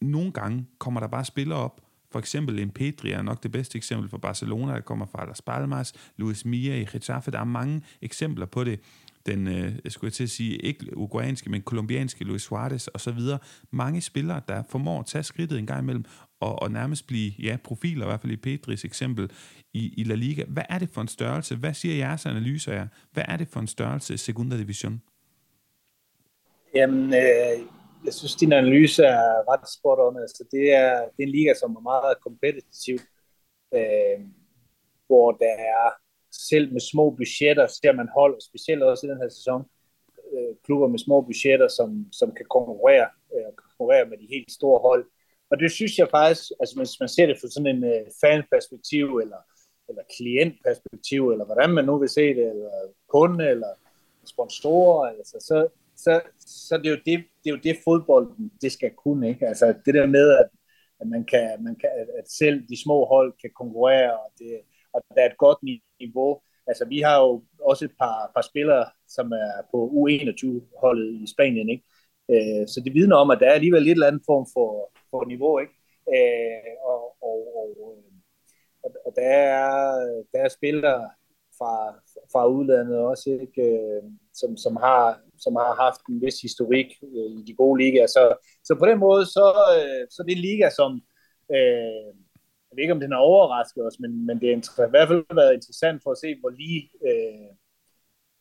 nogle 0.01 0.31
gange 0.31 0.65
kommer 0.77 0.99
der 0.99 1.07
bare 1.07 1.25
spillere 1.25 1.59
op, 1.59 1.81
for 2.11 2.19
eksempel 2.19 2.59
en 2.59 2.69
Pedri 2.69 3.11
er 3.11 3.21
nok 3.21 3.43
det 3.43 3.51
bedste 3.51 3.77
eksempel 3.77 4.09
for 4.09 4.17
Barcelona, 4.17 4.73
der 4.73 4.81
kommer 4.81 5.05
fra 5.05 5.25
Las 5.25 5.41
Palmas, 5.41 5.93
Luis 6.17 6.45
Mia 6.45 6.75
i 6.75 6.85
Getafe, 6.91 7.31
der 7.31 7.39
er 7.39 7.43
mange 7.43 7.81
eksempler 8.01 8.45
på 8.45 8.63
det. 8.63 8.79
Den, 9.25 9.47
øh, 9.47 9.73
jeg 9.83 9.91
skulle 9.91 10.11
til 10.11 10.23
at 10.23 10.29
sige, 10.29 10.57
ikke 10.57 10.97
uruguayanske, 10.97 11.49
men 11.49 11.61
kolumbianske 11.61 12.23
Luis 12.23 12.41
Suarez 12.41 12.87
og 12.87 13.01
så 13.01 13.11
videre. 13.11 13.39
Mange 13.71 14.01
spillere, 14.01 14.41
der 14.47 14.63
formår 14.69 14.99
at 14.99 15.05
tage 15.05 15.23
skridtet 15.23 15.59
en 15.59 15.65
gang 15.65 15.81
imellem, 15.81 16.05
og, 16.39 16.61
og 16.61 16.71
nærmest 16.71 17.07
blive 17.07 17.31
ja, 17.39 17.57
profiler, 17.63 18.05
i 18.05 18.09
hvert 18.09 18.21
fald 18.21 18.33
i 18.33 18.35
Pedris 18.35 18.85
eksempel, 18.85 19.29
i, 19.73 19.93
i 19.97 20.03
La 20.03 20.15
Liga. 20.15 20.43
Hvad 20.47 20.63
er 20.69 20.79
det 20.79 20.89
for 20.89 21.01
en 21.01 21.07
størrelse? 21.07 21.55
Hvad 21.55 21.73
siger 21.73 21.95
jeres 21.95 22.25
analyser 22.25 22.73
af? 22.73 22.87
Hvad 23.11 23.23
er 23.27 23.37
det 23.37 23.47
for 23.47 23.59
en 23.59 23.67
størrelse 23.67 24.13
i 24.13 24.17
Segunda 24.17 24.57
Division? 24.57 25.01
Jamen, 26.75 27.13
øh, 27.13 27.65
jeg 28.05 28.13
synes, 28.13 28.35
din 28.35 28.53
analyse 28.53 29.03
er 29.03 29.51
ret 29.51 29.69
spot 29.77 29.99
on. 29.99 30.21
Altså, 30.21 30.43
det, 30.51 30.73
er, 30.73 30.93
det 30.99 31.23
er 31.23 31.27
en 31.27 31.29
liga, 31.29 31.53
som 31.59 31.75
er 31.75 31.79
meget 31.79 32.15
kompetitiv, 32.23 32.97
øh, 33.73 34.19
hvor 35.07 35.31
der 35.31 35.55
er 35.75 35.89
selv 36.31 36.73
med 36.73 36.81
små 36.91 37.09
budgetter 37.09 37.67
ser 37.67 37.93
man 37.93 38.09
hold, 38.17 38.41
specielt 38.41 38.83
også 38.83 39.07
i 39.07 39.09
den 39.09 39.21
her 39.21 39.29
sæson, 39.29 39.61
øh, 40.33 40.55
klubber 40.65 40.87
med 40.87 40.99
små 40.99 41.21
budgetter, 41.21 41.67
som, 41.67 41.89
som 42.11 42.29
kan 42.37 42.45
konkurrere, 42.49 43.07
øh, 43.35 43.51
konkurrere 43.63 44.05
med 44.09 44.17
de 44.17 44.27
helt 44.29 44.51
store 44.51 44.79
hold. 44.79 45.05
Og 45.51 45.59
det 45.59 45.71
synes 45.71 45.97
jeg 45.97 46.07
faktisk, 46.11 46.43
altså 46.59 46.75
hvis 46.77 46.99
man 46.99 47.09
ser 47.09 47.25
det 47.25 47.37
fra 47.41 47.47
sådan 47.47 47.75
en 47.75 47.83
øh, 47.83 48.05
fanperspektiv, 48.21 49.05
eller, 49.23 49.41
eller 49.89 50.03
klientperspektiv, 50.17 51.29
eller 51.29 51.45
hvordan 51.45 51.69
man 51.69 51.85
nu 51.85 51.97
vil 51.97 52.09
se 52.09 52.21
det, 52.21 52.49
eller 52.49 52.71
kunde, 53.07 53.49
eller 53.49 53.67
sponsorer, 54.25 55.09
altså, 55.09 55.37
så, 55.39 55.67
så, 55.95 56.21
så 56.39 56.77
det, 56.77 56.85
er 56.85 56.89
jo 56.89 57.01
det, 57.05 57.25
det 57.43 57.49
er 57.49 57.55
jo 57.55 57.59
det 57.63 57.77
fodbolden, 57.83 58.51
det 58.61 58.71
skal 58.71 58.91
kunne, 58.91 59.29
ikke? 59.29 59.47
Altså 59.47 59.73
det 59.85 59.93
der 59.93 60.05
med, 60.05 60.29
at, 60.31 60.49
at 60.99 61.07
man 61.07 61.25
kan, 61.25 61.63
man 61.63 61.75
kan, 61.75 61.89
at 62.19 62.31
selv 62.31 62.67
de 62.69 62.83
små 62.83 63.05
hold 63.05 63.33
kan 63.41 63.51
konkurrere, 63.55 64.13
og, 64.19 64.31
det, 64.39 64.61
og 64.93 65.01
der 65.15 65.21
er 65.21 65.29
et 65.29 65.37
godt 65.37 65.57
niveau. 65.99 66.41
Altså 66.67 66.85
vi 66.85 66.99
har 66.99 67.19
jo 67.19 67.43
også 67.61 67.85
et 67.85 67.95
par, 67.99 68.31
par 68.35 68.41
spillere, 68.41 68.85
som 69.07 69.31
er 69.31 69.51
på 69.71 69.77
U21-holdet 69.95 71.21
i 71.23 71.27
Spanien, 71.33 71.69
ikke? 71.69 71.83
Øh, 72.31 72.67
så 72.67 72.81
det 72.85 72.93
vidner 72.93 73.15
om, 73.15 73.31
at 73.31 73.39
der 73.39 73.47
er 73.49 73.53
alligevel 73.53 73.83
lidt 73.83 73.95
eller 73.95 74.07
andet 74.07 74.21
form 74.25 74.45
for, 74.53 74.91
for 75.11 75.25
niveau, 75.25 75.59
ikke? 75.59 75.73
Øh, 76.15 76.73
og, 76.91 77.01
og, 77.21 77.37
og, 77.59 77.67
og 78.83 79.13
der 79.15 79.21
er, 79.21 79.65
der 80.33 80.39
er 80.39 80.49
spillere 80.49 81.09
fra, 81.57 81.73
fra 82.31 82.47
udlandet 82.47 82.97
også, 82.97 83.29
ikke? 83.41 83.61
Øh, 83.61 84.03
som, 84.33 84.57
som, 84.57 84.75
har, 84.75 85.19
som 85.37 85.55
har 85.55 85.75
haft 85.85 86.01
en 86.09 86.21
vis 86.21 86.41
historik 86.41 86.89
øh, 87.03 87.31
i 87.39 87.41
de 87.47 87.53
gode 87.55 87.83
ligaer. 87.83 88.07
Så, 88.07 88.23
så 88.63 88.75
på 88.79 88.85
den 88.85 88.99
måde, 88.99 89.25
så, 89.25 89.47
øh, 89.77 90.07
så 90.09 90.23
det 90.27 90.33
er 90.33 90.47
liga, 90.49 90.69
som 90.69 90.91
øh, 91.55 92.09
jeg 92.67 92.75
ved 92.75 92.83
ikke, 92.83 92.97
om 92.97 92.99
den 92.99 93.11
har 93.11 93.19
overrasket 93.19 93.85
os, 93.87 93.99
men, 93.99 94.25
men 94.25 94.39
det 94.41 94.47
har 94.77 94.87
i 94.87 94.89
hvert 94.89 95.07
fald 95.07 95.35
været 95.41 95.53
interessant 95.53 96.03
for 96.03 96.11
at 96.11 96.21
se, 96.23 96.39
hvor 96.39 96.49
lige, 96.49 96.81
øh, 97.09 97.49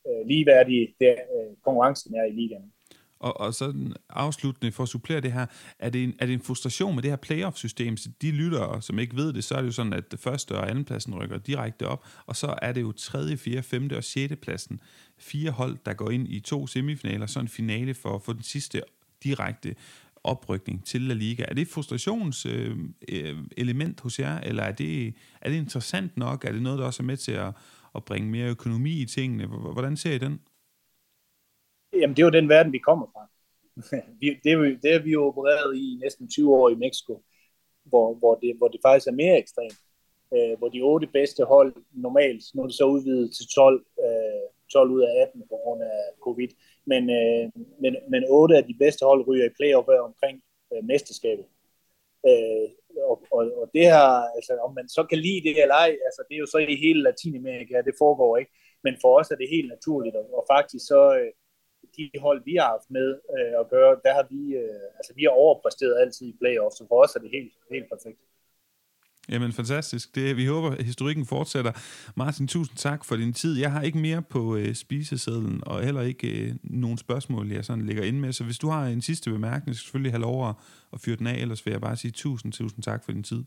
øh 0.09 0.23
ligeværdig 0.27 0.95
det, 1.01 1.15
øh, 1.35 1.53
konkurrencen 1.65 2.15
er 2.15 2.25
i 2.25 2.31
ligaen. 2.41 2.73
Og, 3.21 3.41
og 3.41 3.55
så 3.55 3.75
afsluttende 4.11 4.73
for 4.73 4.83
at 4.83 4.89
supplere 4.89 5.21
det 5.21 5.33
her, 5.33 5.47
er 5.79 5.91
det 5.91 6.05
en, 6.05 6.15
er 6.19 6.27
det 6.27 6.33
en 6.33 6.41
frustration 6.41 6.95
med 6.95 7.03
det 7.03 7.11
her 7.11 7.17
playoff-system? 7.17 7.97
Så 7.97 8.11
de 8.23 8.31
lyttere, 8.31 8.83
som 8.83 8.99
ikke 8.99 9.17
ved 9.17 9.33
det, 9.33 9.45
så 9.45 9.55
er 9.55 9.61
det 9.61 9.67
jo 9.67 9.73
sådan, 9.73 9.93
at 9.93 10.15
første 10.19 10.53
og 10.53 10.71
anden 10.71 10.85
pladsen 10.85 11.15
rykker 11.15 11.39
direkte 11.39 11.89
op, 11.89 12.07
og 12.27 12.37
så 12.37 12.55
er 12.63 12.73
det 12.73 12.81
jo 12.81 12.93
tredje, 12.93 13.37
fjerde, 13.37 13.63
femte 13.63 13.97
og 13.97 14.05
sjette 14.05 14.37
pladsen. 14.37 14.81
Fire 15.19 15.51
hold, 15.51 15.77
der 15.87 15.93
går 15.93 16.11
ind 16.11 16.29
i 16.29 16.41
to 16.41 16.67
semifinaler, 16.67 17.27
så 17.27 17.41
en 17.41 17.49
finale 17.49 17.95
for 17.95 18.15
at 18.15 18.23
få 18.23 18.33
den 18.33 18.43
sidste 18.43 18.83
direkte 19.23 19.75
oprykning 20.25 20.85
til 20.85 21.01
La 21.01 21.15
Liga. 21.15 21.45
Er 21.49 21.55
det 21.55 21.63
et 21.63 21.69
frustrationselement 21.69 22.99
øh, 23.09 23.89
øh 23.89 23.95
hos 24.03 24.19
jer, 24.19 24.41
eller 24.41 24.63
er 24.63 24.73
det, 24.73 25.15
er 25.41 25.51
det 25.51 25.57
interessant 25.57 26.17
nok? 26.17 26.45
Er 26.45 26.53
det 26.53 26.63
noget, 26.63 26.79
der 26.79 26.85
også 26.85 27.03
er 27.03 27.07
med 27.07 27.17
til 27.17 27.33
at, 27.33 27.53
at 27.95 28.05
bringe 28.05 28.31
mere 28.31 28.49
økonomi 28.49 29.01
i 29.01 29.05
tingene? 29.05 29.47
Hvordan 29.47 29.97
ser 29.97 30.13
I 30.13 30.19
den? 30.19 30.41
Jamen, 31.93 32.17
det 32.17 32.23
er 32.23 32.27
jo 32.27 32.39
den 32.39 32.49
verden, 32.49 32.73
vi 32.73 32.79
kommer 32.79 33.07
fra. 33.13 33.23
det, 34.21 34.53
er, 34.53 34.79
det 34.83 34.95
er 34.95 35.03
vi 35.03 35.11
jo 35.11 35.27
opereret 35.27 35.77
i 35.77 35.99
næsten 36.03 36.29
20 36.29 36.57
år 36.57 36.69
i 36.69 36.75
Mexico, 36.75 37.23
hvor, 37.85 38.15
hvor, 38.15 38.35
det, 38.35 38.57
hvor 38.59 38.69
det 38.69 38.81
faktisk 38.87 39.07
er 39.09 39.21
mere 39.23 39.39
ekstremt. 39.39 39.79
Øh, 40.35 40.59
hvor 40.59 40.69
de 40.69 40.81
otte 40.81 41.07
bedste 41.07 41.45
hold 41.45 41.75
normalt, 41.93 42.45
nu 42.55 42.63
er 42.63 42.67
det 42.67 42.77
så 42.77 42.85
udvidet 42.85 43.31
til 43.37 43.47
12, 43.55 43.85
øh, 44.05 44.49
12 44.73 44.91
ud 44.91 45.03
af 45.03 45.23
18 45.23 45.43
på 45.49 45.57
grund 45.63 45.83
af 45.83 46.01
covid, 46.21 46.49
men, 46.87 47.03
øh, 47.11 47.45
men, 47.83 47.97
men 48.13 48.25
otte 48.29 48.57
af 48.57 48.65
de 48.65 48.77
bedste 48.79 49.05
hold 49.05 49.29
ryger 49.29 49.47
i 49.47 49.57
playoff 49.59 49.89
omkring 49.89 50.43
øh, 50.73 50.85
mesterskabet. 50.85 51.47
Øh, 52.29 52.69
og, 53.11 53.17
og, 53.37 53.43
og 53.61 53.71
det 53.75 53.85
her, 53.93 54.05
altså 54.37 54.53
om 54.67 54.75
man 54.75 54.89
så 54.89 55.03
kan 55.11 55.19
lide 55.19 55.43
det 55.47 55.63
eller 55.63 55.75
ej, 55.75 55.93
altså 56.09 56.23
det 56.29 56.35
er 56.35 56.39
jo 56.45 56.47
så 56.47 56.59
i 56.59 56.83
hele 56.87 57.03
Latinamerika, 57.03 57.75
det 57.89 57.95
foregår 57.99 58.37
ikke, 58.37 58.53
men 58.85 58.95
for 59.03 59.19
os 59.19 59.31
er 59.31 59.37
det 59.37 59.55
helt 59.57 59.69
naturligt, 59.69 60.17
og, 60.17 60.25
og 60.39 60.45
faktisk 60.55 60.87
så, 60.87 61.03
øh, 61.21 61.33
de 61.97 62.11
hold, 62.21 62.41
vi 62.45 62.55
har 62.61 62.69
haft 62.75 62.91
med 62.91 63.09
øh, 63.37 63.61
at 63.61 63.67
gøre, 63.71 63.93
der 64.05 64.13
har 64.19 64.27
vi, 64.31 64.43
øh, 64.63 64.99
altså 64.99 65.13
vi 65.17 65.23
har 65.23 65.31
overpræsteret 65.31 66.01
altid 66.03 66.27
i 66.27 66.37
playoff, 66.41 66.73
så 66.75 66.85
for 66.89 67.03
os 67.05 67.15
er 67.17 67.21
det 67.21 67.31
helt, 67.31 67.53
helt 67.73 67.89
perfekt. 67.95 68.21
Jamen 69.33 69.53
fantastisk. 69.53 70.15
Det, 70.15 70.37
vi 70.37 70.47
håber, 70.47 70.71
at 70.71 70.85
historikken 70.85 71.27
fortsætter. 71.27 71.73
Martin, 72.17 72.49
tusind 72.49 72.77
tak 72.77 73.05
for 73.05 73.17
din 73.17 73.33
tid. 73.33 73.61
Jeg 73.61 73.73
har 73.73 73.83
ikke 73.83 73.99
mere 73.99 74.23
på 74.23 74.57
øh, 74.57 74.75
spisesedlen, 74.75 75.63
og 75.67 75.83
heller 75.83 76.03
ikke 76.03 76.27
øh, 76.43 76.55
nogen 76.63 76.99
spørgsmål, 76.99 77.53
jeg 77.53 77.65
sådan 77.65 77.87
ligger 77.87 78.05
inde 78.05 78.21
med. 78.21 78.33
Så 78.33 78.45
hvis 78.45 78.59
du 78.59 78.69
har 78.69 78.87
en 78.87 79.03
sidste 79.03 79.31
bemærkning, 79.31 79.77
så 79.77 79.83
selvfølgelig 79.83 80.13
have 80.13 80.23
lov 80.23 80.49
at, 80.49 80.55
at 80.93 81.01
fyre 81.01 81.17
den 81.17 81.27
af, 81.27 81.35
ellers 81.35 81.67
vil 81.67 81.73
jeg 81.73 81.81
bare 81.81 81.97
sige 81.97 82.11
tusind, 82.11 82.53
tusind 82.53 82.83
tak 82.83 83.05
for 83.05 83.13
din 83.13 83.23
tid. 83.23 83.45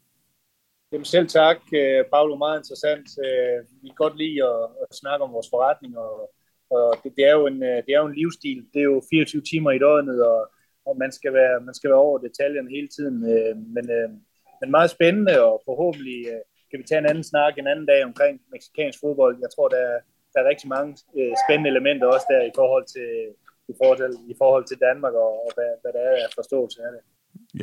Jamen 0.92 1.06
selv 1.06 1.28
tak, 1.28 1.58
øh, 1.74 2.06
Paolo. 2.14 2.36
Meget 2.36 2.60
interessant. 2.60 3.08
Øh, 3.26 3.58
vi 3.82 3.88
kan 3.88 3.96
godt 3.96 4.18
lide 4.18 4.44
at, 4.44 4.64
at 4.82 4.96
snakke 4.96 5.24
om 5.26 5.34
vores 5.34 5.50
forretning 5.50 5.98
og 5.98 6.32
og 6.72 6.88
det, 7.04 7.12
det, 7.18 7.24
er 7.30 7.36
jo 7.40 7.44
en, 7.52 7.64
øh, 7.70 7.78
det 7.86 7.92
er 7.94 8.02
jo 8.04 8.10
en 8.12 8.20
livsstil. 8.22 8.60
Det 8.74 8.80
er 8.80 8.90
jo 8.94 9.02
24 9.10 9.42
timer 9.52 9.72
i 9.72 9.80
døgnet, 9.86 10.20
og, 10.32 10.40
og 10.88 10.94
man, 10.98 11.12
skal 11.12 11.34
være, 11.34 11.56
man 11.68 11.76
skal 11.78 11.90
være 11.90 12.06
over 12.08 12.18
detaljerne 12.28 12.70
hele 12.76 12.90
tiden. 12.96 13.18
Øh, 13.34 13.56
men, 13.76 13.86
øh, 13.98 14.10
men 14.62 14.72
meget 14.72 14.90
spændende, 14.90 15.36
og 15.48 15.62
forhåbentlig 15.66 16.20
kan 16.70 16.80
vi 16.80 16.86
tage 16.88 17.02
en 17.04 17.12
anden 17.12 17.24
snak 17.32 17.54
en 17.58 17.72
anden 17.74 17.88
dag 17.92 18.02
omkring 18.10 18.34
meksikansk 18.54 19.00
fodbold. 19.04 19.36
Jeg 19.46 19.50
tror, 19.56 19.68
der 19.68 19.82
er, 19.92 20.00
der 20.34 20.40
er 20.42 20.50
rigtig 20.52 20.70
mange 20.76 20.92
spændende 21.44 21.70
elementer 21.74 22.08
også 22.08 22.28
der 22.34 22.42
i 22.52 22.54
forhold 22.60 22.86
til, 22.96 23.10
i 23.72 23.74
forhold 23.80 23.98
til, 24.02 24.12
i 24.34 24.36
forhold 24.42 24.66
til 24.68 24.78
Danmark, 24.88 25.14
og, 25.14 25.32
og 25.46 25.52
hvad, 25.56 25.72
hvad 25.82 25.92
der 25.96 26.04
er 26.10 26.16
af 26.26 26.30
forståelse 26.40 26.78
af 26.88 26.92
det. 26.96 27.02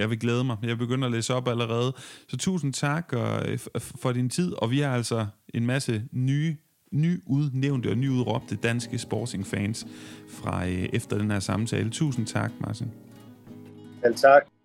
Jeg 0.00 0.11
vil 0.11 0.20
glæde 0.20 0.44
mig. 0.44 0.56
Jeg 0.62 0.78
begynder 0.78 1.06
at 1.06 1.12
læse 1.12 1.34
op 1.34 1.48
allerede. 1.48 1.90
Så 2.28 2.36
tusind 2.36 2.72
tak 2.72 3.12
og, 3.12 3.30
for 4.02 4.12
din 4.12 4.30
tid, 4.30 4.52
og 4.62 4.70
vi 4.70 4.78
har 4.80 4.94
altså 4.94 5.26
en 5.54 5.66
masse 5.66 6.02
nye 6.12 6.56
nyudnævnte 6.93 7.91
og 7.91 7.99
nyudråbte 7.99 8.57
danske 8.57 8.99
sportsing-fans 8.99 9.86
fra 10.28 10.66
øh, 10.66 10.89
efter 10.93 11.18
den 11.18 11.30
her 11.30 11.41
samtale. 11.41 11.91
Tusind 11.91 12.26
tak, 12.26 12.51
Martin. 12.61 12.86
Selv 14.03 14.14
tak. 14.14 14.57